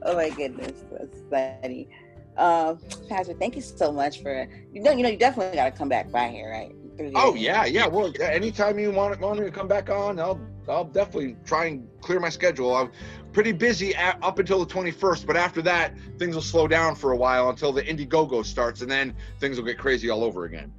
oh 0.03 0.15
my 0.15 0.29
goodness, 0.29 0.83
that's 0.91 1.19
funny. 1.29 1.89
Um, 2.37 2.79
Pastor, 3.09 3.33
thank 3.33 3.55
you 3.55 3.61
so 3.61 3.91
much 3.91 4.21
for 4.21 4.47
you 4.73 4.81
know, 4.81 4.91
you 4.91 5.03
know, 5.03 5.09
you 5.09 5.17
definitely 5.17 5.55
got 5.55 5.65
to 5.65 5.71
come 5.71 5.89
back 5.89 6.09
by 6.11 6.29
here, 6.29 6.49
right? 6.49 6.73
Oh 7.15 7.35
yeah, 7.35 7.65
yeah. 7.65 7.87
Well, 7.87 8.13
anytime 8.21 8.79
you 8.79 8.91
want 8.91 9.19
want 9.19 9.39
me 9.39 9.45
to 9.45 9.51
come 9.51 9.67
back 9.67 9.89
on, 9.89 10.19
I'll 10.19 10.39
I'll 10.69 10.85
definitely 10.85 11.35
try 11.45 11.65
and 11.65 11.87
clear 12.01 12.19
my 12.19 12.29
schedule. 12.29 12.75
I'm 12.75 12.91
pretty 13.33 13.51
busy 13.51 13.95
at, 13.95 14.17
up 14.23 14.39
until 14.39 14.63
the 14.63 14.73
21st, 14.73 15.25
but 15.25 15.35
after 15.35 15.61
that, 15.63 15.93
things 16.17 16.35
will 16.35 16.41
slow 16.41 16.67
down 16.67 16.95
for 16.95 17.11
a 17.11 17.17
while 17.17 17.49
until 17.49 17.71
the 17.71 17.81
Indiegogo 17.83 18.45
starts, 18.45 18.81
and 18.81 18.89
then 18.89 19.15
things 19.39 19.57
will 19.57 19.65
get 19.65 19.77
crazy 19.77 20.09
all 20.09 20.23
over 20.23 20.45
again. 20.45 20.71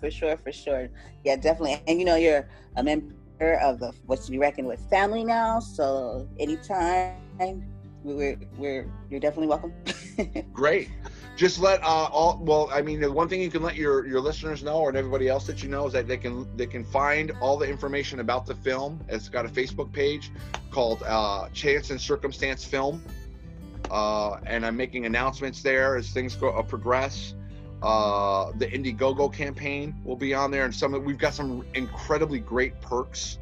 for 0.00 0.10
sure, 0.10 0.36
for 0.36 0.52
sure. 0.52 0.88
Yeah, 1.24 1.36
definitely. 1.36 1.82
And 1.86 1.98
you 1.98 2.04
know, 2.04 2.16
you're 2.16 2.48
a 2.76 2.82
member 2.82 3.14
of 3.62 3.80
the 3.80 3.92
what's 4.06 4.26
to 4.26 4.30
be 4.30 4.38
reckoned 4.38 4.68
with 4.68 4.80
family 4.90 5.24
now, 5.24 5.60
so 5.60 6.28
anytime 6.38 7.16
we're 8.02 8.38
we're 8.56 8.90
you're 9.10 9.20
definitely 9.20 9.48
welcome. 9.48 9.72
Great 10.52 10.90
just 11.36 11.58
let 11.58 11.82
uh, 11.82 11.86
all 11.86 12.38
well 12.42 12.68
i 12.72 12.80
mean 12.80 13.00
the 13.00 13.10
one 13.10 13.28
thing 13.28 13.40
you 13.40 13.50
can 13.50 13.62
let 13.62 13.74
your 13.74 14.06
your 14.06 14.20
listeners 14.20 14.62
know 14.62 14.88
and 14.88 14.96
everybody 14.96 15.28
else 15.28 15.46
that 15.46 15.62
you 15.62 15.68
know 15.68 15.86
is 15.86 15.92
that 15.92 16.06
they 16.06 16.16
can 16.16 16.46
they 16.56 16.66
can 16.66 16.84
find 16.84 17.32
all 17.40 17.56
the 17.56 17.68
information 17.68 18.20
about 18.20 18.46
the 18.46 18.54
film. 18.54 19.00
It's 19.08 19.28
got 19.28 19.44
a 19.44 19.48
facebook 19.48 19.92
page 19.92 20.30
called 20.70 21.02
uh, 21.02 21.48
chance 21.52 21.90
and 21.90 22.00
circumstance 22.00 22.64
film. 22.64 23.02
Uh, 23.90 24.38
and 24.46 24.64
i'm 24.64 24.76
making 24.76 25.06
announcements 25.06 25.62
there 25.62 25.96
as 25.96 26.10
things 26.10 26.36
go 26.36 26.50
uh, 26.50 26.62
progress. 26.62 27.34
Uh, 27.82 28.50
the 28.56 28.66
indiegogo 28.66 29.30
campaign 29.30 29.94
will 30.04 30.16
be 30.16 30.32
on 30.32 30.50
there 30.50 30.64
and 30.64 30.74
some 30.74 30.92
we've 31.04 31.18
got 31.18 31.34
some 31.34 31.66
incredibly 31.74 32.38
great 32.38 32.80
perks 32.80 33.38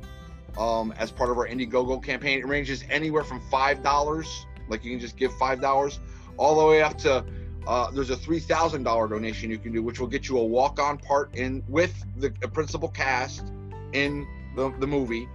um, 0.59 0.93
as 0.99 1.12
part 1.12 1.30
of 1.30 1.38
our 1.38 1.47
indiegogo 1.47 2.03
campaign. 2.03 2.38
It 2.38 2.49
ranges 2.49 2.84
anywhere 2.90 3.22
from 3.22 3.40
five 3.51 3.82
dollars 3.82 4.47
like 4.68 4.82
you 4.82 4.90
can 4.90 5.01
just 5.01 5.16
give 5.16 5.32
five 5.36 5.61
dollars 5.61 6.01
all 6.38 6.59
the 6.59 6.66
way 6.66 6.82
up 6.82 6.97
to 6.99 7.24
uh, 7.66 7.90
there's 7.90 8.10
a 8.10 8.16
three 8.16 8.40
thousand 8.40 8.82
dollar 8.82 9.08
donation 9.08 9.50
you 9.50 9.58
can 9.58 9.72
do, 9.72 9.82
which 9.82 10.00
will 10.00 10.06
get 10.06 10.28
you 10.28 10.38
a 10.38 10.44
walk 10.44 10.80
on 10.80 10.98
part 10.98 11.34
in 11.34 11.62
with 11.68 11.94
the, 12.16 12.32
the 12.40 12.48
principal 12.48 12.88
cast 12.88 13.52
in 13.92 14.26
the, 14.56 14.72
the 14.78 14.86
movie. 14.86 15.28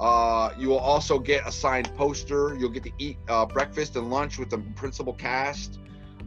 Uh, 0.00 0.52
you 0.58 0.68
will 0.68 0.78
also 0.78 1.18
get 1.18 1.46
a 1.46 1.52
signed 1.52 1.94
poster. 1.96 2.56
You'll 2.58 2.70
get 2.70 2.82
to 2.84 2.92
eat 2.98 3.16
uh, 3.28 3.46
breakfast 3.46 3.96
and 3.96 4.10
lunch 4.10 4.38
with 4.38 4.50
the 4.50 4.58
principal 4.74 5.12
cast 5.12 5.78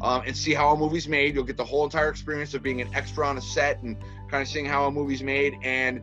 um, 0.02 0.24
and 0.26 0.36
see 0.36 0.54
how 0.54 0.74
a 0.74 0.78
movie's 0.78 1.08
made. 1.08 1.36
You'll 1.36 1.44
get 1.44 1.58
the 1.58 1.66
whole 1.66 1.84
entire 1.84 2.10
experience 2.10 2.54
of 2.54 2.64
being 2.64 2.82
an 2.82 2.94
extra 2.94 3.28
on 3.28 3.38
a 3.38 3.42
set 3.42 3.82
and 3.84 3.98
kind 4.30 4.42
of 4.42 4.48
seeing 4.48 4.66
how 4.66 4.86
a 4.86 4.92
movie's 4.92 5.24
made. 5.24 5.56
And 5.64 6.02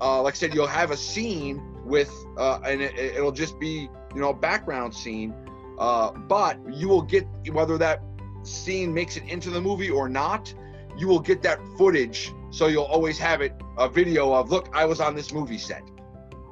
uh, 0.00 0.22
like 0.22 0.34
I 0.34 0.36
said, 0.36 0.54
you'll 0.54 0.66
have 0.66 0.90
a 0.90 0.96
scene 0.96 1.62
with, 1.84 2.12
uh, 2.36 2.60
and 2.64 2.80
it, 2.82 3.22
will 3.22 3.32
just 3.32 3.58
be 3.58 3.88
you 4.14 4.20
know 4.20 4.30
a 4.30 4.34
background 4.34 4.94
scene. 4.94 5.34
Uh, 5.78 6.10
but 6.12 6.58
you 6.70 6.88
will 6.88 7.02
get 7.02 7.26
whether 7.52 7.78
that 7.78 8.02
scene 8.42 8.92
makes 8.92 9.16
it 9.16 9.24
into 9.24 9.50
the 9.50 9.60
movie 9.60 9.90
or 9.90 10.08
not, 10.08 10.52
you 10.96 11.06
will 11.08 11.20
get 11.20 11.42
that 11.42 11.60
footage. 11.78 12.32
So 12.50 12.66
you'll 12.66 12.84
always 12.84 13.18
have 13.18 13.40
it 13.40 13.54
a 13.78 13.88
video 13.88 14.32
of, 14.34 14.50
look, 14.50 14.68
I 14.72 14.84
was 14.84 15.00
on 15.00 15.14
this 15.14 15.32
movie 15.32 15.58
set. 15.58 15.82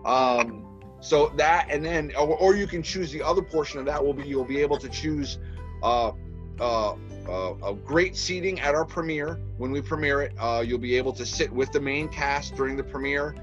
Um, 0.05 0.65
so 1.01 1.29
that, 1.37 1.69
and 1.71 1.85
then, 1.85 2.13
or, 2.17 2.37
or 2.37 2.57
you 2.57 2.67
can 2.67 2.83
choose 2.83 3.13
the 3.13 3.23
other 3.23 3.43
portion 3.43 3.79
of 3.79 3.87
that 3.87 4.05
will 4.05 4.15
be 4.15 4.25
you'll 4.25 4.45
be 4.45 4.59
able 4.59 4.79
to 4.79 4.89
choose 4.89 5.39
uh, 5.83 6.13
uh, 6.61 6.95
uh, 7.29 7.55
a 7.65 7.75
great 7.75 8.17
seating 8.17 8.59
at 8.61 8.75
our 8.75 8.85
premiere. 8.85 9.41
When 9.59 9.71
we 9.71 9.81
premiere 9.81 10.23
it, 10.23 10.33
uh, 10.39 10.65
you'll 10.67 10.79
be 10.79 10.97
able 10.97 11.13
to 11.13 11.27
sit 11.27 11.53
with 11.53 11.71
the 11.73 11.81
main 11.81 12.09
cast 12.09 12.57
during 12.57 12.77
the 12.77 12.83
premiere. 12.83 13.35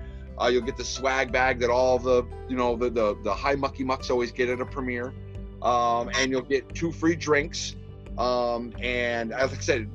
Uh, 0.42 0.48
you'll 0.48 0.64
get 0.64 0.76
the 0.76 0.84
swag 0.84 1.32
bag 1.32 1.60
that 1.60 1.70
all 1.70 1.98
the 1.98 2.26
you 2.50 2.58
know 2.58 2.76
the 2.76 2.90
the, 2.90 3.18
the 3.24 3.34
high 3.34 3.56
mucky 3.56 3.86
mucks 3.86 4.10
always 4.10 4.32
get 4.32 4.50
at 4.50 4.60
a 4.60 4.66
premiere, 4.66 5.14
um, 5.62 6.10
and 6.18 6.30
you'll 6.30 6.42
get 6.42 6.68
two 6.76 6.92
free 6.92 7.16
drinks. 7.16 7.76
Um, 8.18 8.74
and 8.82 9.34
as 9.34 9.52
I 9.52 9.58
said, 9.58 9.90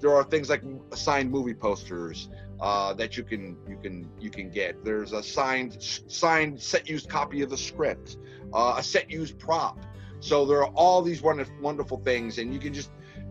there 0.00 0.14
are 0.14 0.24
things 0.24 0.50
like 0.50 0.62
signed 0.94 1.30
movie 1.30 1.54
posters 1.54 2.28
uh, 2.60 2.92
that 2.94 3.16
you 3.16 3.24
can 3.24 3.56
you 3.68 3.76
can 3.82 4.08
you 4.20 4.30
can 4.30 4.50
get. 4.50 4.84
There's 4.84 5.12
a 5.12 5.22
signed 5.22 5.76
signed 5.80 6.60
set 6.60 6.88
used 6.88 7.08
copy 7.08 7.42
of 7.42 7.50
the 7.50 7.56
script, 7.56 8.18
uh, 8.52 8.74
a 8.76 8.82
set 8.82 9.10
used 9.10 9.38
prop. 9.38 9.78
So 10.20 10.44
there 10.44 10.58
are 10.58 10.72
all 10.74 11.02
these 11.02 11.22
wonderful 11.22 11.54
wonderful 11.60 11.98
things, 11.98 12.38
and 12.38 12.52
you 12.52 12.60
can 12.60 12.74
just 12.74 12.90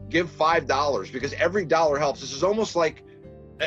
give 0.09 0.29
five 0.31 0.67
dollars 0.67 1.11
because 1.11 1.34
every 1.34 1.65
dollar 1.65 1.99
helps. 1.99 2.21
This 2.21 2.34
is 2.34 2.43
almost 2.43 2.75
like 2.75 3.03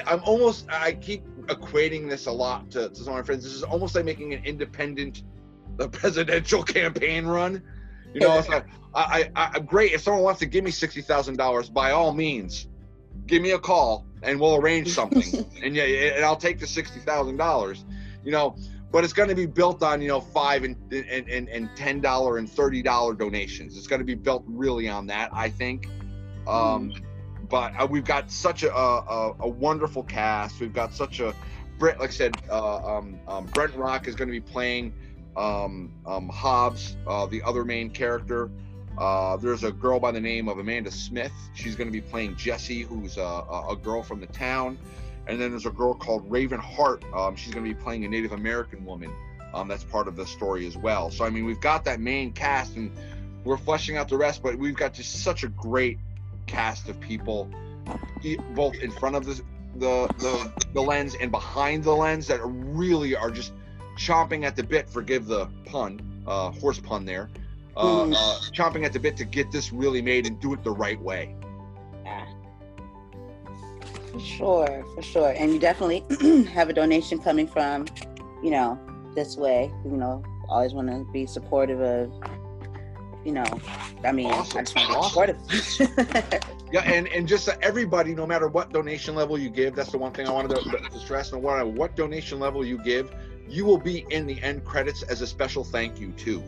I'm 0.06 0.22
almost 0.24 0.66
I 0.68 0.92
keep 0.94 1.24
equating 1.46 2.08
this 2.08 2.26
a 2.26 2.32
lot 2.32 2.70
to, 2.72 2.88
to 2.88 2.94
some 2.94 3.08
of 3.08 3.18
my 3.20 3.22
friends. 3.22 3.44
This 3.44 3.54
is 3.54 3.62
almost 3.62 3.94
like 3.94 4.04
making 4.04 4.34
an 4.34 4.44
independent 4.44 5.22
the 5.76 5.88
presidential 5.88 6.62
campaign 6.78 7.26
run 7.26 7.62
you 8.20 8.26
know, 8.26 8.38
it's 8.38 8.48
like 8.48 8.66
I, 8.94 9.30
I, 9.36 9.50
I 9.54 9.58
great 9.60 9.92
if 9.92 10.00
someone 10.00 10.22
wants 10.22 10.40
to 10.40 10.46
give 10.46 10.64
me 10.64 10.70
sixty 10.70 11.02
thousand 11.02 11.36
dollars, 11.36 11.68
by 11.68 11.90
all 11.90 12.12
means, 12.12 12.66
give 13.26 13.42
me 13.42 13.50
a 13.50 13.58
call 13.58 14.06
and 14.22 14.40
we'll 14.40 14.56
arrange 14.56 14.88
something. 14.88 15.44
and 15.62 15.76
yeah, 15.76 15.84
and 15.84 16.24
I'll 16.24 16.36
take 16.36 16.58
the 16.58 16.66
sixty 16.66 17.00
thousand 17.00 17.36
dollars. 17.36 17.84
You 18.24 18.32
know, 18.32 18.56
but 18.90 19.04
it's 19.04 19.12
going 19.12 19.28
to 19.28 19.34
be 19.34 19.46
built 19.46 19.82
on 19.82 20.00
you 20.00 20.08
know 20.08 20.20
five 20.20 20.64
and 20.64 20.76
and 20.92 21.28
and, 21.28 21.48
and 21.48 21.70
ten 21.76 22.00
dollar 22.00 22.38
and 22.38 22.50
thirty 22.50 22.82
dollar 22.82 23.14
donations. 23.14 23.76
It's 23.76 23.86
going 23.86 24.00
to 24.00 24.06
be 24.06 24.14
built 24.14 24.44
really 24.46 24.88
on 24.88 25.06
that, 25.08 25.30
I 25.32 25.50
think. 25.50 25.88
Um, 26.46 26.90
mm. 26.90 27.02
But 27.48 27.74
uh, 27.78 27.86
we've 27.88 28.04
got 28.04 28.30
such 28.30 28.64
a, 28.64 28.74
a, 28.74 29.36
a 29.40 29.48
wonderful 29.48 30.02
cast. 30.02 30.58
We've 30.58 30.72
got 30.72 30.92
such 30.92 31.20
a 31.20 31.32
Brent, 31.78 32.00
like 32.00 32.10
I 32.10 32.12
said, 32.12 32.36
uh, 32.50 32.96
um, 32.96 33.20
um, 33.28 33.46
Brent 33.46 33.74
Rock 33.74 34.08
is 34.08 34.14
going 34.14 34.28
to 34.28 34.32
be 34.32 34.40
playing 34.40 34.94
um, 35.36 35.92
um, 36.06 36.28
Hobbs, 36.28 36.96
uh, 37.06 37.26
the 37.26 37.42
other 37.42 37.64
main 37.64 37.90
character. 37.90 38.50
Uh, 38.98 39.36
there's 39.36 39.64
a 39.64 39.70
girl 39.70 40.00
by 40.00 40.10
the 40.10 40.20
name 40.20 40.48
of 40.48 40.58
Amanda 40.58 40.90
Smith. 40.90 41.32
She's 41.54 41.76
going 41.76 41.88
to 41.88 41.92
be 41.92 42.00
playing 42.00 42.36
Jessie, 42.36 42.82
who's 42.82 43.18
a, 43.18 43.44
a, 43.68 43.76
girl 43.76 44.02
from 44.02 44.20
the 44.20 44.26
town. 44.26 44.78
And 45.26 45.38
then 45.38 45.50
there's 45.50 45.66
a 45.66 45.70
girl 45.70 45.92
called 45.92 46.30
Raven 46.30 46.60
Hart. 46.60 47.04
Um, 47.12 47.36
she's 47.36 47.52
going 47.52 47.66
to 47.66 47.74
be 47.74 47.78
playing 47.78 48.06
a 48.06 48.08
Native 48.08 48.32
American 48.32 48.84
woman. 48.86 49.12
Um, 49.52 49.68
that's 49.68 49.84
part 49.84 50.08
of 50.08 50.16
the 50.16 50.26
story 50.26 50.66
as 50.66 50.76
well. 50.76 51.10
So 51.10 51.24
I 51.24 51.30
mean, 51.30 51.44
we've 51.44 51.60
got 51.60 51.84
that 51.84 52.00
main 52.00 52.32
cast, 52.32 52.76
and 52.76 52.90
we're 53.44 53.56
fleshing 53.56 53.96
out 53.96 54.08
the 54.08 54.16
rest. 54.16 54.42
But 54.42 54.56
we've 54.56 54.76
got 54.76 54.94
just 54.94 55.22
such 55.22 55.44
a 55.44 55.48
great 55.48 55.98
cast 56.46 56.88
of 56.88 56.98
people, 57.00 57.50
both 58.54 58.76
in 58.76 58.90
front 58.90 59.16
of 59.16 59.26
the 59.26 59.42
the 59.76 60.06
the, 60.18 60.52
the 60.72 60.80
lens 60.80 61.16
and 61.20 61.30
behind 61.30 61.84
the 61.84 61.94
lens, 61.94 62.26
that 62.28 62.40
really 62.42 63.14
are 63.14 63.30
just 63.30 63.52
chomping 63.96 64.44
at 64.44 64.56
the 64.56 64.62
bit, 64.62 64.88
forgive 64.88 65.26
the 65.26 65.46
pun, 65.64 66.00
uh, 66.26 66.50
horse 66.52 66.78
pun 66.78 67.04
there, 67.04 67.30
uh, 67.76 68.04
uh, 68.04 68.38
chomping 68.52 68.84
at 68.84 68.92
the 68.92 69.00
bit 69.00 69.16
to 69.16 69.24
get 69.24 69.50
this 69.50 69.72
really 69.72 70.00
made 70.00 70.26
and 70.26 70.40
do 70.40 70.52
it 70.52 70.62
the 70.62 70.70
right 70.70 71.00
way. 71.00 71.34
Yeah. 72.04 72.26
For 74.12 74.20
sure, 74.20 74.84
for 74.94 75.02
sure. 75.02 75.34
And 75.36 75.52
you 75.52 75.58
definitely 75.58 76.04
have 76.52 76.68
a 76.68 76.72
donation 76.72 77.18
coming 77.18 77.46
from, 77.46 77.86
you 78.42 78.50
know, 78.50 78.78
this 79.14 79.36
way. 79.36 79.70
You 79.84 79.96
know, 79.96 80.22
always 80.48 80.72
want 80.72 80.88
to 80.88 81.04
be 81.12 81.26
supportive 81.26 81.80
of, 81.80 82.12
you 83.24 83.32
know, 83.32 83.44
I 84.04 84.12
mean, 84.12 84.26
awesome. 84.26 84.58
I 84.58 84.62
just 84.62 84.76
want 85.16 85.28
to 85.28 85.48
be 85.48 85.58
supportive. 85.58 86.44
yeah, 86.72 86.80
and, 86.82 87.08
and 87.08 87.28
just 87.28 87.48
everybody, 87.60 88.14
no 88.14 88.26
matter 88.26 88.48
what 88.48 88.72
donation 88.72 89.14
level 89.14 89.36
you 89.36 89.50
give, 89.50 89.74
that's 89.74 89.90
the 89.90 89.98
one 89.98 90.12
thing 90.12 90.26
I 90.26 90.32
wanted 90.32 90.56
to, 90.56 90.88
to 90.88 90.98
stress. 90.98 91.32
No 91.32 91.40
matter 91.40 91.66
what 91.66 91.94
donation 91.96 92.38
level 92.38 92.64
you 92.64 92.78
give, 92.82 93.12
you 93.48 93.64
will 93.64 93.78
be 93.78 94.06
in 94.10 94.26
the 94.26 94.40
end 94.42 94.64
credits 94.64 95.02
as 95.04 95.20
a 95.20 95.26
special 95.26 95.64
thank 95.64 96.00
you 96.00 96.12
too. 96.12 96.42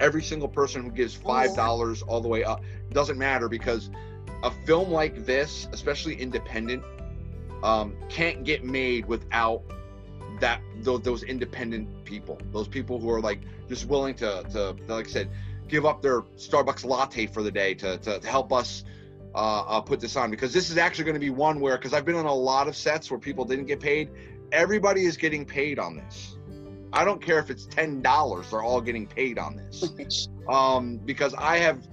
Every 0.00 0.22
single 0.22 0.48
person 0.48 0.82
who 0.84 0.90
gives 0.90 1.14
five 1.14 1.54
dollars 1.54 2.02
all 2.02 2.20
the 2.20 2.28
way 2.28 2.44
up 2.44 2.62
doesn't 2.92 3.18
matter 3.18 3.48
because 3.48 3.90
a 4.42 4.50
film 4.50 4.90
like 4.90 5.26
this, 5.26 5.68
especially 5.72 6.14
independent, 6.14 6.84
um, 7.62 7.96
can't 8.08 8.44
get 8.44 8.64
made 8.64 9.06
without 9.06 9.62
that 10.40 10.60
those, 10.82 11.02
those 11.02 11.22
independent 11.24 12.04
people, 12.04 12.38
those 12.52 12.68
people 12.68 13.00
who 13.00 13.10
are 13.10 13.20
like 13.20 13.40
just 13.68 13.86
willing 13.86 14.14
to, 14.14 14.44
to 14.52 14.76
like 14.86 15.06
I 15.06 15.10
said, 15.10 15.30
give 15.66 15.84
up 15.84 16.00
their 16.02 16.22
Starbucks 16.22 16.84
latte 16.84 17.26
for 17.26 17.42
the 17.42 17.50
day 17.50 17.74
to, 17.74 17.98
to, 17.98 18.20
to 18.20 18.28
help 18.28 18.52
us 18.52 18.84
uh, 19.34 19.64
uh, 19.66 19.80
put 19.80 20.00
this 20.00 20.16
on 20.16 20.30
because 20.30 20.52
this 20.52 20.70
is 20.70 20.78
actually 20.78 21.04
going 21.04 21.14
to 21.14 21.20
be 21.20 21.30
one 21.30 21.60
where 21.60 21.76
because 21.76 21.92
I've 21.92 22.04
been 22.04 22.14
on 22.14 22.26
a 22.26 22.34
lot 22.34 22.68
of 22.68 22.76
sets 22.76 23.10
where 23.10 23.20
people 23.20 23.44
didn't 23.44 23.66
get 23.66 23.80
paid. 23.80 24.10
Everybody 24.52 25.04
is 25.04 25.16
getting 25.16 25.44
paid 25.44 25.78
on 25.78 25.96
this. 25.96 26.37
I 26.92 27.04
don't 27.04 27.20
care 27.20 27.38
if 27.38 27.50
it's 27.50 27.66
ten 27.66 28.02
dollars; 28.02 28.50
they're 28.50 28.62
all 28.62 28.80
getting 28.80 29.06
paid 29.06 29.38
on 29.38 29.56
this. 29.56 30.28
um, 30.48 30.98
because 30.98 31.34
I 31.34 31.58
have, 31.58 31.86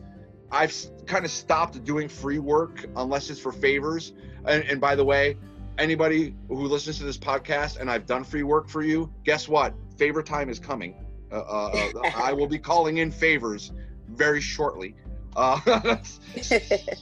I've 0.51 0.73
kind 1.05 1.25
of 1.25 1.31
stopped 1.31 1.83
doing 1.83 2.07
free 2.07 2.39
work 2.39 2.85
unless 2.95 3.29
it's 3.29 3.39
for 3.39 3.51
favors. 3.51 4.13
And, 4.45 4.63
and 4.63 4.79
by 4.79 4.95
the 4.95 5.03
way, 5.03 5.37
anybody 5.77 6.35
who 6.47 6.67
listens 6.67 6.97
to 6.99 7.03
this 7.03 7.17
podcast 7.17 7.79
and 7.79 7.89
I've 7.89 8.05
done 8.05 8.23
free 8.23 8.43
work 8.43 8.69
for 8.69 8.81
you, 8.81 9.11
guess 9.23 9.47
what? 9.47 9.73
Favor 9.97 10.21
time 10.21 10.49
is 10.49 10.59
coming. 10.59 10.95
Uh, 11.31 11.35
uh, 11.35 11.91
uh 11.95 12.11
I 12.15 12.33
will 12.33 12.47
be 12.47 12.59
calling 12.59 12.97
in 12.97 13.11
favors 13.11 13.71
very 14.09 14.41
shortly. 14.41 14.95
Uh, 15.35 15.59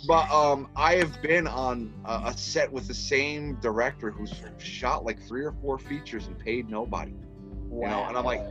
but 0.08 0.32
um, 0.32 0.68
I 0.76 0.96
have 0.96 1.22
been 1.22 1.46
on 1.46 1.94
a, 2.06 2.24
a, 2.26 2.38
set 2.38 2.72
with 2.72 2.88
the 2.88 2.94
same 2.94 3.56
director 3.60 4.10
who's 4.10 4.34
shot 4.58 5.06
like 5.06 5.22
three 5.22 5.44
or 5.44 5.52
four 5.52 5.78
features 5.78 6.26
and 6.26 6.40
paid 6.40 6.68
nobody. 6.68 7.14
Wow. 7.74 7.88
You 7.88 7.92
know, 7.92 8.04
and 8.10 8.18
I'm 8.18 8.26
like, 8.26 8.42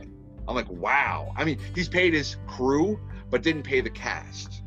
I'm 0.47 0.55
like, 0.55 0.69
wow. 0.69 1.33
I 1.37 1.43
mean, 1.43 1.57
he's 1.73 1.87
paid 1.87 2.13
his 2.13 2.37
crew, 2.47 2.99
but 3.29 3.41
didn't 3.41 3.63
pay 3.63 3.81
the 3.81 3.89
cast. 3.89 4.61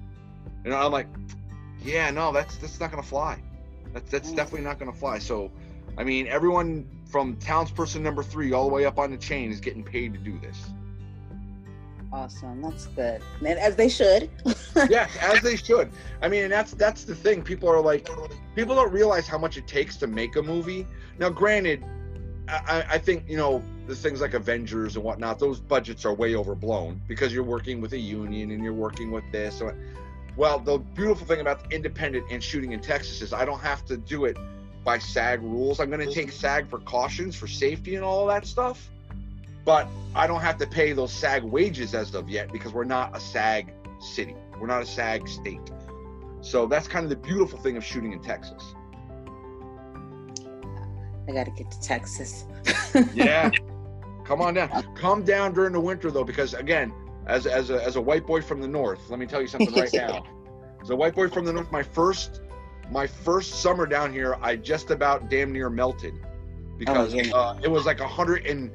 You 0.64 0.70
know, 0.70 0.76
I'm 0.78 0.92
like, 0.92 1.08
yeah, 1.82 2.10
no, 2.10 2.32
that's 2.32 2.56
that's 2.56 2.80
not 2.80 2.90
gonna 2.90 3.02
fly. 3.02 3.42
That's 3.96 4.10
that's 4.10 4.30
mm. 4.30 4.36
definitely 4.36 4.62
not 4.62 4.78
going 4.78 4.92
to 4.92 4.98
fly. 4.98 5.18
So, 5.18 5.50
I 5.96 6.04
mean, 6.04 6.26
everyone 6.26 6.86
from 7.10 7.36
townsperson 7.36 8.00
number 8.00 8.22
three 8.22 8.52
all 8.52 8.68
the 8.68 8.74
way 8.74 8.84
up 8.84 8.98
on 8.98 9.10
the 9.10 9.16
chain 9.16 9.50
is 9.50 9.58
getting 9.58 9.82
paid 9.82 10.12
to 10.12 10.18
do 10.18 10.38
this. 10.38 10.66
Awesome. 12.12 12.60
That's 12.60 12.86
good. 12.88 13.22
And 13.38 13.58
as 13.58 13.74
they 13.74 13.88
should. 13.88 14.30
yeah, 14.90 15.08
as 15.20 15.40
they 15.40 15.56
should. 15.56 15.90
I 16.20 16.28
mean, 16.28 16.44
and 16.44 16.52
that's 16.52 16.72
that's 16.72 17.04
the 17.04 17.14
thing. 17.14 17.42
People 17.42 17.70
are 17.70 17.80
like, 17.80 18.08
people 18.54 18.74
don't 18.74 18.92
realize 18.92 19.26
how 19.26 19.38
much 19.38 19.56
it 19.56 19.66
takes 19.66 19.96
to 19.98 20.06
make 20.06 20.36
a 20.36 20.42
movie. 20.42 20.86
Now, 21.18 21.30
granted, 21.30 21.82
I, 22.48 22.84
I 22.90 22.98
think 22.98 23.24
you 23.28 23.36
know 23.36 23.62
the 23.86 23.94
things 23.94 24.20
like 24.20 24.34
Avengers 24.34 24.96
and 24.96 25.04
whatnot. 25.04 25.38
Those 25.38 25.60
budgets 25.60 26.04
are 26.04 26.14
way 26.14 26.34
overblown 26.34 27.00
because 27.08 27.32
you're 27.32 27.44
working 27.44 27.80
with 27.80 27.92
a 27.92 27.98
union 27.98 28.50
and 28.50 28.62
you're 28.62 28.72
working 28.72 29.10
with 29.10 29.24
this. 29.32 29.62
Well, 30.36 30.58
the 30.58 30.78
beautiful 30.78 31.26
thing 31.26 31.40
about 31.40 31.68
the 31.68 31.74
independent 31.74 32.26
and 32.30 32.42
shooting 32.42 32.72
in 32.72 32.80
Texas 32.80 33.22
is 33.22 33.32
I 33.32 33.44
don't 33.44 33.60
have 33.60 33.84
to 33.86 33.96
do 33.96 34.26
it 34.26 34.36
by 34.84 34.98
SAG 34.98 35.42
rules. 35.42 35.80
I'm 35.80 35.90
going 35.90 36.06
to 36.06 36.12
take 36.12 36.30
SAG 36.30 36.68
precautions 36.68 37.34
for 37.34 37.46
safety 37.46 37.96
and 37.96 38.04
all 38.04 38.26
that 38.26 38.46
stuff 38.46 38.90
but 39.66 39.88
I 40.14 40.28
don't 40.28 40.40
have 40.40 40.56
to 40.58 40.66
pay 40.66 40.92
those 40.92 41.12
SAG 41.12 41.42
wages 41.42 41.92
as 41.92 42.14
of 42.14 42.30
yet 42.30 42.52
because 42.52 42.72
we're 42.72 42.84
not 42.84 43.14
a 43.14 43.20
SAG 43.20 43.72
city. 44.00 44.36
We're 44.60 44.68
not 44.68 44.80
a 44.80 44.86
SAG 44.86 45.28
state. 45.28 45.72
So 46.40 46.66
that's 46.66 46.86
kind 46.86 47.02
of 47.04 47.10
the 47.10 47.16
beautiful 47.16 47.58
thing 47.58 47.76
of 47.76 47.84
shooting 47.84 48.12
in 48.12 48.22
Texas. 48.22 48.75
I 51.28 51.32
got 51.32 51.44
to 51.44 51.50
get 51.50 51.70
to 51.70 51.80
Texas. 51.80 52.44
yeah. 53.14 53.50
Come 54.24 54.40
on 54.40 54.54
down. 54.54 54.70
Come 54.94 55.22
down 55.22 55.52
during 55.54 55.72
the 55.72 55.80
winter 55.80 56.10
though, 56.10 56.24
because 56.24 56.54
again, 56.54 56.92
as 57.26 57.46
as 57.46 57.70
a 57.70 57.82
as 57.84 57.96
a 57.96 58.00
white 58.00 58.26
boy 58.26 58.42
from 58.42 58.60
the 58.60 58.68
north, 58.68 59.08
let 59.08 59.18
me 59.18 59.26
tell 59.26 59.40
you 59.40 59.46
something 59.46 59.74
right 59.74 59.90
now. 59.94 60.24
As 60.82 60.90
a 60.90 60.96
white 60.96 61.14
boy 61.14 61.28
from 61.28 61.44
the 61.44 61.52
north, 61.52 61.70
my 61.70 61.82
first 61.82 62.40
my 62.90 63.06
first 63.06 63.60
summer 63.60 63.86
down 63.86 64.12
here, 64.12 64.36
I 64.40 64.56
just 64.56 64.90
about 64.90 65.28
damn 65.28 65.52
near 65.52 65.70
melted 65.70 66.14
because 66.78 67.14
oh, 67.14 67.18
yeah. 67.18 67.34
uh, 67.34 67.58
it 67.62 67.70
was 67.70 67.86
like 67.86 68.00
hundred 68.00 68.46
and 68.46 68.70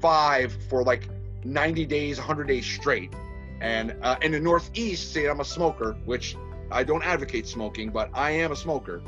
five 0.00 0.56
for 0.68 0.82
like 0.82 1.08
90 1.44 1.86
days, 1.86 2.18
100 2.18 2.48
days 2.48 2.66
straight. 2.66 3.12
And 3.60 3.96
uh, 4.02 4.16
in 4.22 4.32
the 4.32 4.40
Northeast, 4.40 5.12
say 5.12 5.26
I'm 5.26 5.40
a 5.40 5.44
smoker, 5.44 5.96
which 6.04 6.36
I 6.70 6.84
don't 6.84 7.02
advocate 7.02 7.46
smoking, 7.46 7.90
but 7.90 8.10
I 8.12 8.32
am 8.32 8.52
a 8.52 8.56
smoker. 8.56 9.02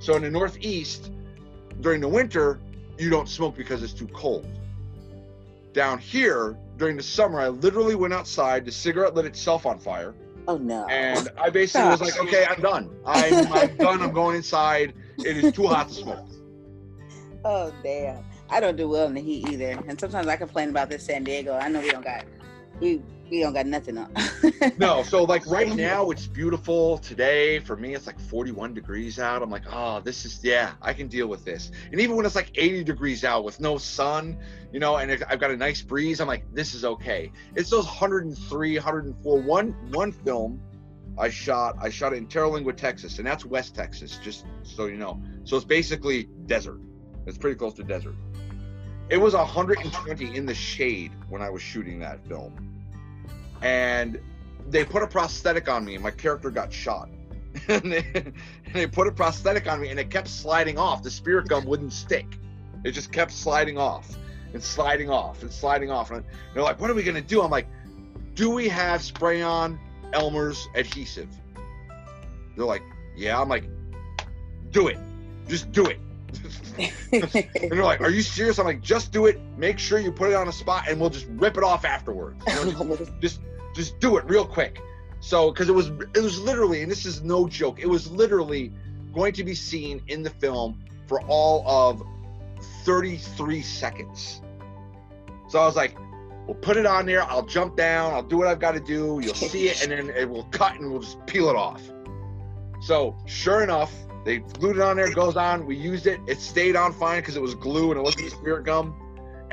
So 0.00 0.16
in 0.16 0.22
the 0.22 0.30
Northeast, 0.30 1.12
during 1.80 2.00
the 2.00 2.08
winter, 2.08 2.60
you 2.98 3.10
don't 3.10 3.28
smoke 3.28 3.56
because 3.56 3.82
it's 3.82 3.92
too 3.92 4.08
cold. 4.08 4.46
Down 5.72 5.98
here, 5.98 6.56
during 6.76 6.96
the 6.96 7.02
summer, 7.02 7.40
I 7.40 7.48
literally 7.48 7.94
went 7.94 8.12
outside, 8.12 8.64
the 8.64 8.72
cigarette 8.72 9.14
lit 9.14 9.24
itself 9.24 9.66
on 9.66 9.78
fire. 9.78 10.14
Oh 10.48 10.58
no. 10.58 10.86
And 10.86 11.28
I 11.38 11.50
basically 11.50 11.88
was 11.88 12.00
like, 12.00 12.18
okay, 12.20 12.44
I'm 12.44 12.60
done. 12.60 12.90
I'm, 13.06 13.52
I'm 13.52 13.76
done. 13.76 14.02
I'm 14.02 14.12
going 14.12 14.36
inside. 14.36 14.94
It 15.18 15.36
is 15.36 15.52
too 15.52 15.66
hot 15.66 15.88
to 15.88 15.94
smoke. 15.94 16.28
Oh 17.44 17.74
damn. 17.82 18.24
I 18.50 18.60
don't 18.60 18.76
do 18.76 18.88
well 18.88 19.08
in 19.08 19.14
the 19.14 19.20
heat 19.20 19.48
either. 19.48 19.82
And 19.88 19.98
sometimes 19.98 20.28
I 20.28 20.36
complain 20.36 20.68
about 20.68 20.88
this 20.88 21.04
San 21.04 21.24
Diego. 21.24 21.54
I 21.54 21.66
know 21.66 21.80
we 21.80 21.90
don't 21.90 22.04
got 22.04 22.24
we 22.78 23.02
we 23.32 23.40
don't 23.40 23.54
got 23.54 23.64
nothing 23.64 23.96
on. 23.96 24.12
Mm. 24.12 24.78
no, 24.78 25.02
so 25.02 25.24
like 25.24 25.46
right 25.46 25.74
now 25.74 26.10
it's 26.10 26.26
beautiful. 26.26 26.98
Today 26.98 27.60
for 27.60 27.76
me 27.76 27.94
it's 27.94 28.06
like 28.06 28.20
41 28.20 28.74
degrees 28.74 29.18
out. 29.18 29.42
I'm 29.42 29.50
like, 29.50 29.64
oh, 29.72 30.00
this 30.00 30.26
is 30.26 30.44
yeah, 30.44 30.72
I 30.82 30.92
can 30.92 31.08
deal 31.08 31.28
with 31.28 31.42
this. 31.42 31.70
And 31.90 31.98
even 31.98 32.14
when 32.14 32.26
it's 32.26 32.34
like 32.34 32.50
80 32.54 32.84
degrees 32.84 33.24
out 33.24 33.42
with 33.42 33.58
no 33.58 33.78
sun, 33.78 34.36
you 34.70 34.80
know, 34.80 34.96
and 34.96 35.24
I've 35.30 35.40
got 35.40 35.50
a 35.50 35.56
nice 35.56 35.80
breeze, 35.80 36.20
I'm 36.20 36.28
like, 36.28 36.44
this 36.52 36.74
is 36.74 36.84
okay. 36.84 37.32
It's 37.54 37.70
those 37.70 37.86
103, 37.86 38.76
104. 38.76 39.40
One 39.40 39.70
one 39.90 40.12
film 40.12 40.60
I 41.16 41.30
shot, 41.30 41.76
I 41.80 41.88
shot 41.88 42.12
it 42.12 42.16
in 42.16 42.26
Terlingua, 42.26 42.76
Texas, 42.76 43.16
and 43.16 43.26
that's 43.26 43.46
West 43.46 43.74
Texas, 43.74 44.18
just 44.22 44.44
so 44.62 44.86
you 44.86 44.98
know. 44.98 45.22
So 45.44 45.56
it's 45.56 45.64
basically 45.64 46.24
desert. 46.44 46.80
It's 47.26 47.38
pretty 47.38 47.56
close 47.56 47.72
to 47.74 47.82
desert. 47.82 48.14
It 49.08 49.16
was 49.16 49.34
120 49.34 50.36
in 50.36 50.44
the 50.44 50.54
shade 50.54 51.12
when 51.30 51.40
I 51.40 51.48
was 51.48 51.62
shooting 51.62 51.98
that 52.00 52.26
film. 52.26 52.81
And 53.62 54.20
they 54.68 54.84
put 54.84 55.02
a 55.02 55.06
prosthetic 55.06 55.68
on 55.68 55.84
me 55.84 55.94
and 55.94 56.02
my 56.02 56.10
character 56.10 56.50
got 56.50 56.72
shot. 56.72 57.08
and, 57.68 57.92
they, 57.92 58.04
and 58.14 58.34
they 58.72 58.86
put 58.86 59.06
a 59.06 59.12
prosthetic 59.12 59.70
on 59.70 59.80
me 59.80 59.88
and 59.88 60.00
it 60.00 60.10
kept 60.10 60.28
sliding 60.28 60.78
off. 60.78 61.02
The 61.02 61.10
spirit 61.10 61.48
gum 61.48 61.64
wouldn't 61.64 61.92
stick. 61.92 62.26
It 62.84 62.92
just 62.92 63.12
kept 63.12 63.30
sliding 63.30 63.78
off 63.78 64.16
and 64.54 64.62
sliding 64.62 65.10
off 65.10 65.42
and 65.42 65.52
sliding 65.52 65.90
off. 65.90 66.10
And 66.10 66.24
they're 66.54 66.62
like, 66.62 66.80
what 66.80 66.90
are 66.90 66.94
we 66.94 67.02
going 67.02 67.14
to 67.14 67.20
do? 67.20 67.42
I'm 67.42 67.50
like, 67.50 67.68
do 68.34 68.50
we 68.50 68.68
have 68.68 69.02
spray 69.02 69.42
on 69.42 69.78
Elmer's 70.12 70.68
adhesive? 70.74 71.28
They're 72.56 72.66
like, 72.66 72.82
yeah. 73.16 73.40
I'm 73.40 73.48
like, 73.48 73.64
do 74.70 74.88
it. 74.88 74.98
Just 75.48 75.70
do 75.72 75.86
it. 75.86 75.98
and 76.78 77.70
they're 77.70 77.84
like, 77.84 78.00
"Are 78.00 78.10
you 78.10 78.22
serious?" 78.22 78.58
I'm 78.58 78.64
like, 78.64 78.80
"Just 78.80 79.12
do 79.12 79.26
it. 79.26 79.38
Make 79.56 79.78
sure 79.78 79.98
you 79.98 80.10
put 80.10 80.30
it 80.30 80.34
on 80.34 80.48
a 80.48 80.52
spot, 80.52 80.88
and 80.88 80.98
we'll 80.98 81.10
just 81.10 81.26
rip 81.30 81.58
it 81.58 81.62
off 81.62 81.84
afterwards. 81.84 82.42
You 82.46 82.72
know, 82.72 82.96
just, 82.96 83.12
just, 83.20 83.40
just 83.74 83.98
do 84.00 84.16
it 84.16 84.24
real 84.26 84.46
quick." 84.46 84.80
So, 85.20 85.50
because 85.50 85.68
it 85.68 85.72
was, 85.72 85.88
it 86.14 86.20
was 86.20 86.40
literally, 86.40 86.82
and 86.82 86.90
this 86.90 87.06
is 87.06 87.22
no 87.22 87.46
joke, 87.48 87.78
it 87.80 87.88
was 87.88 88.10
literally 88.10 88.72
going 89.12 89.32
to 89.34 89.44
be 89.44 89.54
seen 89.54 90.02
in 90.08 90.22
the 90.22 90.30
film 90.30 90.82
for 91.06 91.20
all 91.22 91.64
of 91.68 92.02
33 92.84 93.62
seconds. 93.62 94.40
So 95.48 95.60
I 95.60 95.66
was 95.66 95.76
like, 95.76 95.96
"We'll 96.46 96.56
put 96.56 96.76
it 96.76 96.86
on 96.86 97.06
there. 97.06 97.22
I'll 97.22 97.46
jump 97.46 97.76
down. 97.76 98.14
I'll 98.14 98.22
do 98.22 98.38
what 98.38 98.48
I've 98.48 98.60
got 98.60 98.72
to 98.72 98.80
do. 98.80 99.20
You'll 99.22 99.34
see 99.34 99.68
it, 99.68 99.82
and 99.82 99.92
then 99.92 100.16
it 100.16 100.28
will 100.28 100.44
cut, 100.44 100.74
and 100.78 100.90
we'll 100.90 101.02
just 101.02 101.24
peel 101.26 101.50
it 101.50 101.56
off." 101.56 101.82
So, 102.80 103.16
sure 103.26 103.62
enough, 103.62 103.92
they 104.24 104.38
glued 104.38 104.76
it 104.76 104.82
on 104.82 104.96
there, 104.96 105.12
goes 105.12 105.36
on. 105.36 105.66
We 105.66 105.76
used 105.76 106.06
it. 106.06 106.20
It 106.26 106.40
stayed 106.40 106.76
on 106.76 106.92
fine 106.92 107.20
because 107.20 107.36
it 107.36 107.42
was 107.42 107.54
glue 107.54 107.90
and 107.90 107.98
it 107.98 108.02
wasn't 108.02 108.30
spirit 108.30 108.64
gum. 108.64 108.94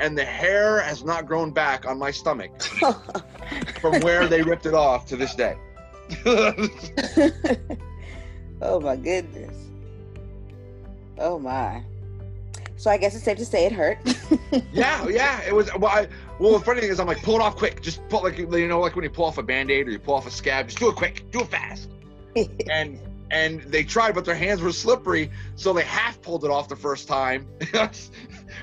And 0.00 0.16
the 0.16 0.24
hair 0.24 0.80
has 0.80 1.04
not 1.04 1.26
grown 1.26 1.50
back 1.50 1.86
on 1.86 1.98
my 1.98 2.10
stomach 2.10 2.62
from 3.80 4.00
where 4.00 4.26
they 4.26 4.42
ripped 4.42 4.64
it 4.66 4.74
off 4.74 5.06
to 5.06 5.16
this 5.16 5.34
day. 5.34 5.56
oh 8.62 8.80
my 8.80 8.96
goodness. 8.96 9.56
Oh 11.18 11.38
my. 11.38 11.84
So 12.76 12.90
I 12.90 12.96
guess 12.96 13.14
it's 13.14 13.24
safe 13.24 13.36
to 13.36 13.44
say 13.44 13.66
it 13.66 13.72
hurt. 13.72 13.98
yeah, 14.72 15.06
yeah. 15.06 15.42
It 15.42 15.54
was 15.54 15.70
well. 15.74 15.90
I, 15.90 16.08
well, 16.38 16.58
the 16.58 16.64
funny 16.64 16.80
thing 16.80 16.90
is, 16.90 16.98
I'm 16.98 17.06
like, 17.06 17.22
pull 17.22 17.34
it 17.34 17.42
off 17.42 17.56
quick. 17.56 17.82
Just 17.82 18.00
pull 18.08 18.22
like 18.22 18.38
you 18.38 18.68
know, 18.68 18.80
like 18.80 18.96
when 18.96 19.04
you 19.04 19.10
pull 19.10 19.26
off 19.26 19.36
a 19.36 19.42
band-aid 19.42 19.86
or 19.86 19.90
you 19.90 19.98
pull 19.98 20.14
off 20.14 20.26
a 20.26 20.30
scab. 20.30 20.68
Just 20.68 20.78
do 20.78 20.88
it 20.88 20.96
quick. 20.96 21.30
Do 21.30 21.42
it 21.42 21.48
fast. 21.48 21.90
and 22.70 22.98
and 23.30 23.60
they 23.62 23.84
tried, 23.84 24.14
but 24.14 24.24
their 24.24 24.34
hands 24.34 24.60
were 24.60 24.72
slippery, 24.72 25.30
so 25.56 25.72
they 25.72 25.82
half 25.82 26.20
pulled 26.22 26.44
it 26.44 26.50
off 26.50 26.68
the 26.68 26.76
first 26.76 27.06
time, 27.06 27.46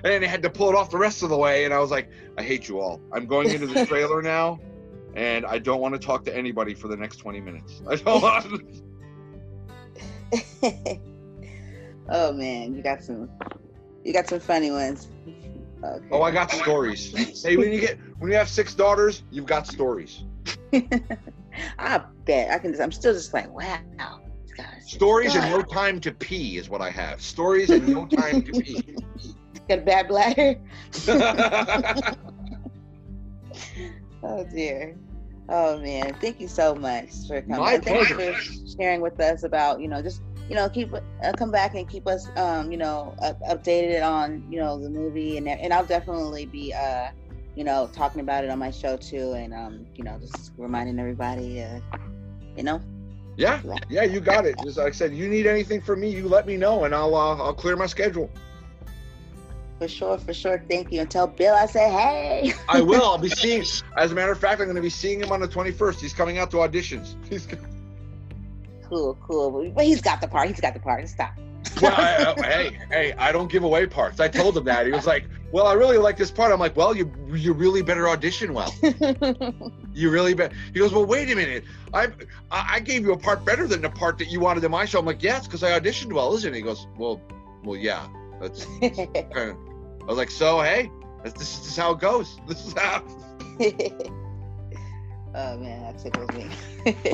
and 0.04 0.12
then 0.12 0.22
they 0.22 0.28
had 0.28 0.42
to 0.44 0.50
pull 0.50 0.70
it 0.70 0.76
off 0.76 0.90
the 0.90 0.98
rest 0.98 1.24
of 1.24 1.30
the 1.30 1.38
way. 1.38 1.66
And 1.66 1.74
I 1.74 1.80
was 1.80 1.92
like, 1.92 2.10
I 2.38 2.44
hate 2.44 2.68
you 2.68 2.80
all. 2.80 3.02
I'm 3.12 3.26
going 3.26 3.50
into 3.50 3.68
the 3.68 3.86
trailer 3.88 4.22
now, 4.22 4.60
and 5.16 5.46
I 5.46 5.60
don't 5.60 5.82
want 5.82 5.94
to 5.94 6.00
talk 6.00 6.26
to 6.26 6.36
anybody 6.36 6.74
for 6.74 6.88
the 6.88 6.98
next 6.98 7.18
20 7.18 7.42
minutes. 7.42 7.82
I 7.90 7.96
don't 7.96 8.22
want. 8.22 8.64
oh 12.10 12.34
man, 12.34 12.76
you 12.76 12.82
got 12.82 13.04
some, 13.04 13.30
you 14.04 14.14
got 14.14 14.28
some 14.28 14.40
funny 14.40 14.72
ones. 14.72 15.08
Okay. 15.84 16.08
Oh, 16.12 16.22
I 16.24 16.32
got 16.32 16.52
stories. 16.52 17.44
hey, 17.44 17.56
when 17.56 17.72
you 17.72 17.80
get 17.80 18.00
when 18.18 18.32
you 18.32 18.38
have 18.38 18.50
six 18.50 18.74
daughters, 18.74 19.24
you've 19.32 19.46
got 19.46 19.68
stories. 19.68 20.24
I 21.80 22.02
bet 22.26 22.52
I 22.52 22.58
can. 22.60 22.80
I'm 22.82 22.92
still 22.92 23.14
just 23.14 23.34
like, 23.34 23.50
wow. 23.50 24.22
Stories 24.86 25.36
and 25.36 25.52
no 25.52 25.62
time 25.62 26.00
to 26.00 26.12
pee 26.12 26.58
is 26.58 26.70
what 26.70 26.82
I 26.82 26.90
have. 26.90 27.22
Stories 27.22 27.70
and 27.70 27.88
no 27.88 28.06
time 28.06 28.42
to 28.44 28.52
pee. 28.54 28.96
Got 29.68 29.80
a 29.80 29.82
bad 29.82 30.08
bladder. 30.08 30.56
oh 34.24 34.44
dear. 34.46 34.98
Oh 35.50 35.80
man, 35.80 36.14
thank 36.16 36.40
you 36.40 36.48
so 36.48 36.76
much 36.76 37.10
for 37.28 37.42
coming. 37.42 37.60
My 37.60 37.80
pleasure. 37.80 38.16
for 38.16 38.34
sharing 38.78 39.02
with 39.02 39.20
us 39.20 39.44
about 39.44 39.80
you 39.80 39.88
know 39.88 40.02
just 40.02 40.22
you 40.50 40.56
know 40.56 40.70
keep 40.70 40.94
uh, 40.94 41.00
come 41.38 41.52
back 41.52 41.76
and 41.76 41.90
keep 41.90 42.08
us 42.08 42.30
um 42.36 42.72
you 42.72 42.78
know 42.78 43.16
up, 43.22 43.40
updated 43.44 44.06
on 44.06 44.46
you 44.50 44.60
know 44.60 44.80
the 44.80 44.90
movie 44.90 45.38
and 45.38 45.48
and 45.48 45.74
I'll 45.74 45.86
definitely 45.86 46.46
be 46.46 46.74
uh 46.74 47.10
you 47.56 47.64
know 47.64 47.90
talking 47.94 48.22
about 48.22 48.44
it 48.44 48.50
on 48.50 48.60
my 48.60 48.72
show 48.72 48.98
too 48.98 49.34
and 49.34 49.54
um 49.54 49.86
you 49.96 50.04
know 50.04 50.18
just 50.20 50.52
reminding 50.58 51.00
everybody 51.00 51.62
uh 51.62 51.80
you 52.56 52.64
know 52.64 52.82
yeah, 53.38 53.62
yeah, 53.88 54.02
you 54.02 54.20
got 54.20 54.48
it. 54.48 54.56
Just 54.64 54.80
like 54.80 54.88
I 54.88 54.92
said, 54.92 55.14
you 55.14 55.30
need 55.30 55.46
anything 55.46 55.80
from 55.80 56.02
me, 56.02 56.10
you 56.10 56.28
let 56.28 56.48
me 56.48 56.58
know, 56.58 56.86
and 56.86 56.96
I'll 56.96 57.14
uh, 57.14 57.38
I'll 57.38 57.54
clear 57.54 57.76
my 57.76 57.86
schedule. 57.86 58.32
For 59.80 59.88
sure, 59.88 60.18
for 60.18 60.34
sure. 60.34 60.64
Thank 60.70 60.92
you. 60.92 61.02
And 61.02 61.10
tell 61.12 61.28
Bill 61.28 61.54
I 61.54 61.68
say 61.68 61.90
hey. 61.90 62.54
I 62.70 62.82
will. 62.82 63.04
I'll 63.04 63.18
be 63.18 63.30
seeing. 63.30 63.64
As 63.96 64.12
a 64.12 64.16
matter 64.16 64.32
of 64.32 64.40
fact, 64.40 64.60
I'm 64.60 64.68
going 64.68 64.76
to 64.76 64.82
be 64.82 64.90
seeing 64.90 65.22
him 65.22 65.32
on 65.32 65.40
the 65.40 65.48
21st. 65.48 66.00
He's 66.00 66.14
coming 66.14 66.38
out 66.38 66.52
to 66.52 66.58
auditions. 66.58 67.16
He's 67.30 67.48
cool, 68.90 69.18
cool. 69.22 69.70
But 69.72 69.86
he's 69.86 70.02
got 70.02 70.22
the 70.22 70.28
part. 70.28 70.48
He's 70.48 70.62
got 70.62 70.74
the 70.74 70.80
part. 70.80 71.08
Stop. 71.10 71.34
well, 71.82 71.94
I, 71.94 72.34
I, 72.38 72.48
hey, 72.48 72.80
hey, 72.90 73.14
I 73.18 73.34
don't 73.34 73.52
give 73.52 73.64
away 73.64 73.86
parts. 73.86 74.22
I 74.22 74.30
told 74.30 74.56
him 74.56 74.64
that. 74.64 74.86
He 74.86 74.94
was 74.94 75.06
like, 75.06 75.26
well, 75.52 75.68
I 75.68 75.74
really 75.74 75.98
like 75.98 76.16
this 76.16 76.32
part. 76.32 76.54
I'm 76.54 76.60
like, 76.60 76.78
well, 76.78 76.96
you 76.96 77.12
you 77.34 77.52
really 77.52 77.82
better 77.82 78.08
audition 78.08 78.54
well. 78.54 78.74
you 79.94 80.10
really 80.10 80.34
better. 80.34 80.56
He 80.74 80.80
goes, 80.80 80.94
well, 80.94 81.06
wait 81.06 81.30
a 81.30 81.36
minute. 81.36 81.66
I 81.94 82.08
I 82.50 82.80
gave 82.80 83.04
you 83.04 83.12
a 83.12 83.18
part 83.18 83.44
better 83.44 83.68
than 83.68 83.82
the 83.82 83.90
part 83.90 84.18
that 84.20 84.30
you 84.30 84.40
wanted 84.40 84.64
in 84.64 84.72
my 84.72 84.86
show. 84.86 85.00
I'm 85.00 85.06
like, 85.06 85.22
"Yes, 85.22 85.46
because 85.46 85.64
I 85.64 85.78
auditioned 85.78 86.14
well, 86.14 86.34
isn't 86.36 86.54
it? 86.54 86.56
He 86.56 86.64
goes, 86.64 86.88
well, 86.98 87.22
well, 87.64 87.76
yeah. 87.76 88.08
That's 88.40 88.66
kind 88.66 89.50
of. 89.52 89.58
I 90.08 90.12
was 90.12 90.18
like, 90.18 90.32
so 90.32 90.62
hey, 90.62 90.90
this, 91.24 91.34
this 91.34 91.68
is 91.68 91.76
how 91.76 91.92
it 91.92 92.00
goes. 92.00 92.40
This 92.48 92.66
is 92.66 92.74
how. 92.74 93.04
oh 95.36 95.58
man, 95.58 95.82
that 95.84 96.00
tickles 96.00 96.30
me. 96.32 96.48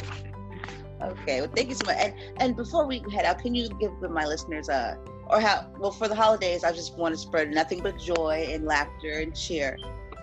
okay, 1.02 1.42
well, 1.42 1.50
thank 1.56 1.70
you 1.70 1.76
so 1.76 1.86
much. 1.88 1.98
And 1.98 2.14
and 2.38 2.56
before 2.56 2.86
we 2.86 3.04
head 3.12 3.26
out, 3.26 3.40
can 3.40 3.56
you 3.56 3.70
give 3.80 4.00
my 4.02 4.26
listeners 4.26 4.70
a 4.70 5.00
or 5.28 5.40
how 5.40 5.68
well 5.80 5.92
for 5.92 6.08
the 6.08 6.16
holidays? 6.16 6.64
I 6.64 6.72
just 6.72 6.96
want 6.96 7.16
to 7.16 7.20
spread 7.20 7.50
nothing 7.52 7.82
but 7.82 7.98
joy 8.00 8.48
and 8.52 8.66
laughter 8.66 9.20
and 9.20 9.36
cheer. 9.36 9.80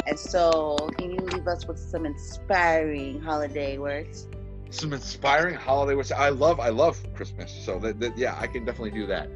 And 0.07 0.19
so, 0.19 0.77
can 0.99 1.11
you 1.11 1.21
leave 1.21 1.47
us 1.47 1.67
with 1.67 1.79
some 1.79 2.07
inspiring 2.07 3.21
holiday 3.21 3.79
words? 3.79 4.29
Some 4.71 4.93
inspiring 4.93 5.57
holiday 5.57 5.95
words. 5.95 6.13
I 6.13 6.31
love, 6.31 6.61
I 6.61 6.69
love 6.69 6.99
Christmas. 7.15 7.53
So 7.53 7.79
that, 7.81 8.01
that 8.01 8.17
yeah, 8.17 8.37
I 8.39 8.47
can 8.47 8.65
definitely 8.65 8.93
do 8.93 9.07
that. 9.07 9.29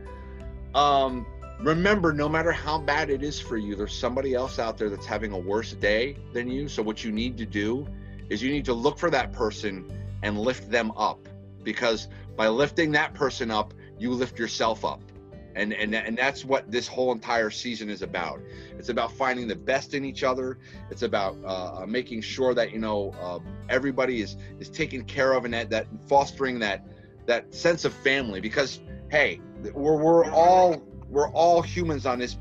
Um, 0.74 1.26
remember, 1.60 2.12
no 2.12 2.28
matter 2.28 2.52
how 2.52 2.78
bad 2.78 3.10
it 3.10 3.22
is 3.22 3.40
for 3.40 3.56
you, 3.56 3.74
there's 3.74 3.96
somebody 3.96 4.34
else 4.34 4.58
out 4.58 4.78
there 4.78 4.90
that's 4.90 5.06
having 5.06 5.32
a 5.32 5.38
worse 5.38 5.72
day 5.72 6.16
than 6.32 6.48
you. 6.48 6.68
So 6.68 6.82
what 6.82 7.04
you 7.04 7.12
need 7.12 7.38
to 7.38 7.46
do 7.46 7.86
is 8.28 8.42
you 8.42 8.50
need 8.50 8.64
to 8.64 8.74
look 8.74 8.98
for 8.98 9.10
that 9.10 9.32
person 9.32 9.90
and 10.22 10.38
lift 10.38 10.70
them 10.70 10.90
up, 10.96 11.28
because 11.62 12.08
by 12.36 12.48
lifting 12.48 12.92
that 12.92 13.14
person 13.14 13.50
up, 13.50 13.74
you 13.98 14.10
lift 14.10 14.38
yourself 14.38 14.84
up. 14.84 15.00
And 15.56 15.72
and 15.72 15.94
and 15.94 16.18
that's 16.18 16.44
what 16.44 16.68
this 16.68 16.88
whole 16.88 17.12
entire 17.12 17.48
season 17.48 17.88
is 17.88 18.02
about. 18.02 18.40
It's 18.76 18.88
about 18.88 19.12
finding 19.12 19.46
the 19.46 19.54
best 19.54 19.94
in 19.94 20.04
each 20.04 20.24
other. 20.24 20.58
It's 20.90 21.02
about 21.02 21.36
uh, 21.44 21.82
uh, 21.82 21.86
making 21.86 22.22
sure 22.22 22.54
that 22.54 22.72
you 22.72 22.80
know 22.80 23.14
uh, 23.20 23.38
everybody 23.68 24.20
is 24.20 24.36
is 24.58 24.68
taken 24.68 25.04
care 25.04 25.32
of 25.32 25.44
and 25.44 25.54
that, 25.54 25.70
that 25.70 25.86
fostering 26.08 26.58
that 26.58 26.84
that 27.26 27.54
sense 27.54 27.84
of 27.84 27.92
family. 27.92 28.40
Because 28.40 28.80
hey 29.12 29.40
we're, 29.74 29.96
we're 29.96 30.28
all 30.32 30.82
we're 31.14 31.30
all 31.30 31.62
humans 31.62 32.04
on 32.04 32.18
this 32.18 32.36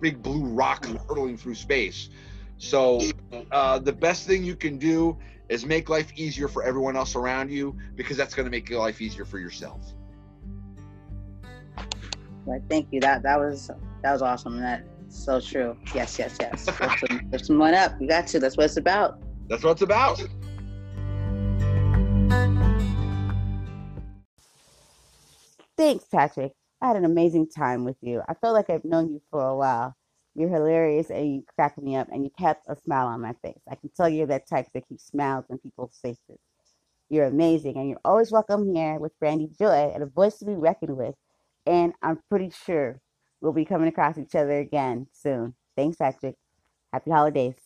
big 0.00 0.20
blue 0.22 0.44
rock 0.44 0.84
hurtling 1.08 1.36
through 1.36 1.54
space 1.54 2.10
so 2.58 3.00
uh, 3.52 3.78
the 3.78 3.92
best 3.92 4.26
thing 4.26 4.42
you 4.42 4.56
can 4.56 4.78
do 4.78 5.16
is 5.48 5.64
make 5.64 5.88
life 5.88 6.12
easier 6.16 6.48
for 6.48 6.64
everyone 6.64 6.96
else 6.96 7.14
around 7.14 7.50
you 7.50 7.76
because 7.94 8.16
that's 8.16 8.34
going 8.34 8.44
to 8.44 8.50
make 8.50 8.68
your 8.68 8.80
life 8.80 9.00
easier 9.00 9.24
for 9.24 9.38
yourself 9.38 9.94
Right. 12.46 12.62
Thank 12.70 12.88
you. 12.92 13.00
That 13.00 13.24
that 13.24 13.38
was 13.38 13.70
that 14.02 14.12
was 14.12 14.22
awesome. 14.22 14.60
That's 14.60 14.84
so 15.08 15.40
true. 15.40 15.76
Yes, 15.94 16.16
yes, 16.16 16.36
yes. 16.40 16.68
Lift 17.32 17.46
someone 17.46 17.74
up. 17.74 18.00
You 18.00 18.08
got 18.08 18.28
to. 18.28 18.38
That's 18.38 18.56
what 18.56 18.66
it's 18.66 18.76
about. 18.76 19.20
That's 19.48 19.64
what 19.64 19.72
it's 19.72 19.82
about. 19.82 20.22
Thanks, 25.76 26.04
Patrick. 26.04 26.52
I 26.82 26.88
had 26.88 26.96
an 26.96 27.04
amazing 27.04 27.48
time 27.48 27.84
with 27.84 27.96
you. 28.02 28.22
I 28.28 28.34
feel 28.34 28.52
like 28.52 28.70
I've 28.70 28.84
known 28.84 29.10
you 29.12 29.20
for 29.30 29.42
a 29.42 29.56
while. 29.56 29.96
You're 30.34 30.50
hilarious 30.50 31.10
and 31.10 31.34
you 31.34 31.44
crack 31.56 31.76
me 31.78 31.96
up 31.96 32.08
and 32.12 32.24
you 32.24 32.30
kept 32.38 32.66
a 32.68 32.76
smile 32.76 33.08
on 33.08 33.20
my 33.22 33.34
face. 33.42 33.60
I 33.70 33.74
can 33.76 33.90
tell 33.96 34.08
you're 34.08 34.26
that 34.28 34.48
type 34.48 34.68
that 34.74 34.88
keeps 34.88 35.06
smiles 35.06 35.46
on 35.50 35.58
people's 35.58 35.98
faces. 36.02 36.38
You're 37.10 37.26
amazing 37.26 37.76
and 37.76 37.88
you're 37.88 38.00
always 38.04 38.32
welcome 38.32 38.74
here 38.74 38.98
with 38.98 39.18
Brandy 39.20 39.50
Joy 39.58 39.92
and 39.94 40.02
a 40.02 40.06
voice 40.06 40.38
to 40.38 40.46
be 40.46 40.54
reckoned 40.54 40.96
with 40.96 41.14
and 41.66 41.94
I'm 42.02 42.20
pretty 42.30 42.50
sure 42.50 43.00
we'll 43.40 43.52
be 43.52 43.64
coming 43.66 43.88
across 43.88 44.18
each 44.18 44.34
other 44.34 44.58
again 44.60 45.08
soon. 45.12 45.54
Thanks, 45.76 45.96
Patrick. 45.98 46.36
Happy 46.92 47.10
holidays. 47.12 47.65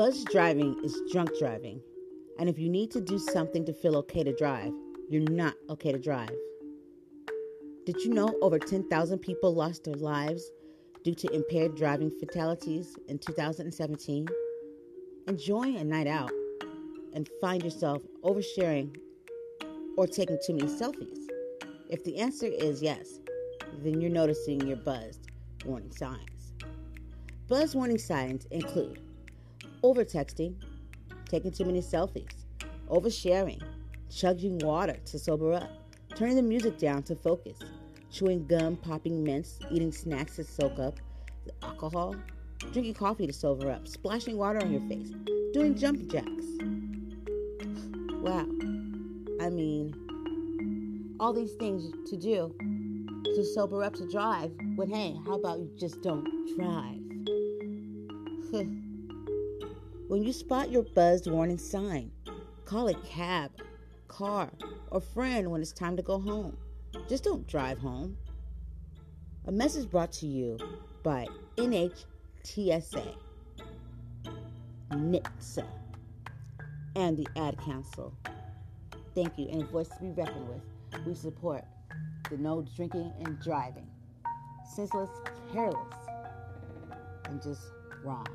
Buzz 0.00 0.24
driving 0.32 0.82
is 0.82 0.98
drunk 1.12 1.28
driving. 1.38 1.78
And 2.38 2.48
if 2.48 2.58
you 2.58 2.70
need 2.70 2.90
to 2.92 3.02
do 3.02 3.18
something 3.18 3.66
to 3.66 3.74
feel 3.74 3.96
okay 3.98 4.24
to 4.24 4.34
drive, 4.34 4.72
you're 5.10 5.30
not 5.30 5.56
okay 5.68 5.92
to 5.92 5.98
drive. 5.98 6.34
Did 7.84 7.96
you 8.02 8.14
know 8.14 8.34
over 8.40 8.58
10,000 8.58 9.18
people 9.18 9.54
lost 9.54 9.84
their 9.84 9.96
lives 9.96 10.50
due 11.04 11.14
to 11.16 11.30
impaired 11.34 11.76
driving 11.76 12.10
fatalities 12.18 12.96
in 13.08 13.18
2017? 13.18 14.26
Enjoying 15.28 15.76
a 15.76 15.84
night 15.84 16.06
out 16.06 16.32
and 17.12 17.28
find 17.38 17.62
yourself 17.62 18.02
oversharing 18.24 18.96
or 19.98 20.06
taking 20.06 20.38
too 20.46 20.54
many 20.54 20.68
selfies? 20.68 21.26
If 21.90 22.04
the 22.04 22.16
answer 22.16 22.46
is 22.46 22.80
yes, 22.80 23.20
then 23.84 24.00
you're 24.00 24.10
noticing 24.10 24.66
your 24.66 24.78
buzzed 24.78 25.30
warning 25.66 25.92
signs. 25.92 26.54
Buzz 27.48 27.74
warning 27.74 27.98
signs 27.98 28.46
include 28.50 28.98
overtexting, 29.82 30.54
taking 31.28 31.50
too 31.50 31.64
many 31.64 31.80
selfies, 31.80 32.44
oversharing, 32.88 33.62
chugging 34.10 34.58
water 34.58 34.96
to 35.06 35.18
sober 35.18 35.52
up, 35.52 35.70
turning 36.16 36.36
the 36.36 36.42
music 36.42 36.78
down 36.78 37.02
to 37.04 37.14
focus, 37.14 37.58
chewing 38.10 38.46
gum, 38.46 38.76
popping 38.76 39.22
mints, 39.22 39.58
eating 39.70 39.92
snacks 39.92 40.36
to 40.36 40.44
soak 40.44 40.78
up 40.78 40.98
the 41.46 41.52
alcohol, 41.62 42.14
drinking 42.72 42.94
coffee 42.94 43.26
to 43.26 43.32
sober 43.32 43.70
up, 43.70 43.86
splashing 43.86 44.36
water 44.36 44.60
on 44.60 44.70
your 44.70 44.82
face, 44.88 45.10
doing 45.52 45.76
jump 45.76 46.06
jacks. 46.10 46.28
Wow. 48.20 48.44
I 49.40 49.48
mean, 49.48 49.94
all 51.18 51.32
these 51.32 51.54
things 51.54 51.90
to 52.10 52.18
do 52.18 52.54
to 53.24 53.44
sober 53.54 53.82
up 53.82 53.94
to 53.94 54.06
drive 54.10 54.52
but 54.76 54.88
hey, 54.88 55.14
how 55.26 55.34
about 55.34 55.58
you 55.58 55.70
just 55.78 56.02
don't 56.02 56.24
drive? 56.56 56.96
when 60.10 60.24
you 60.24 60.32
spot 60.32 60.72
your 60.72 60.82
buzzed 60.82 61.30
warning 61.30 61.56
sign, 61.56 62.10
call 62.64 62.88
a 62.88 62.94
cab, 62.94 63.52
car, 64.08 64.50
or 64.90 65.00
friend 65.00 65.48
when 65.48 65.60
it's 65.60 65.70
time 65.70 65.96
to 65.96 66.02
go 66.02 66.18
home. 66.18 66.56
Just 67.08 67.22
don't 67.22 67.46
drive 67.46 67.78
home. 67.78 68.16
A 69.46 69.52
message 69.52 69.88
brought 69.88 70.10
to 70.14 70.26
you 70.26 70.58
by 71.04 71.28
NHTSA, 71.58 73.14
NHTSA, 74.90 75.66
and 76.96 77.16
the 77.16 77.28
Ad 77.36 77.56
Council. 77.58 78.12
Thank 79.14 79.38
you, 79.38 79.48
and 79.50 79.62
a 79.62 79.66
voice 79.66 79.90
to 79.90 80.00
be 80.00 80.10
reckoned 80.10 80.48
with. 80.48 81.06
We 81.06 81.14
support 81.14 81.62
the 82.28 82.36
no 82.36 82.66
drinking 82.74 83.12
and 83.20 83.40
driving. 83.40 83.86
Senseless, 84.74 85.10
careless, 85.52 85.94
and 87.26 87.40
just 87.40 87.62
wrong. 88.02 88.26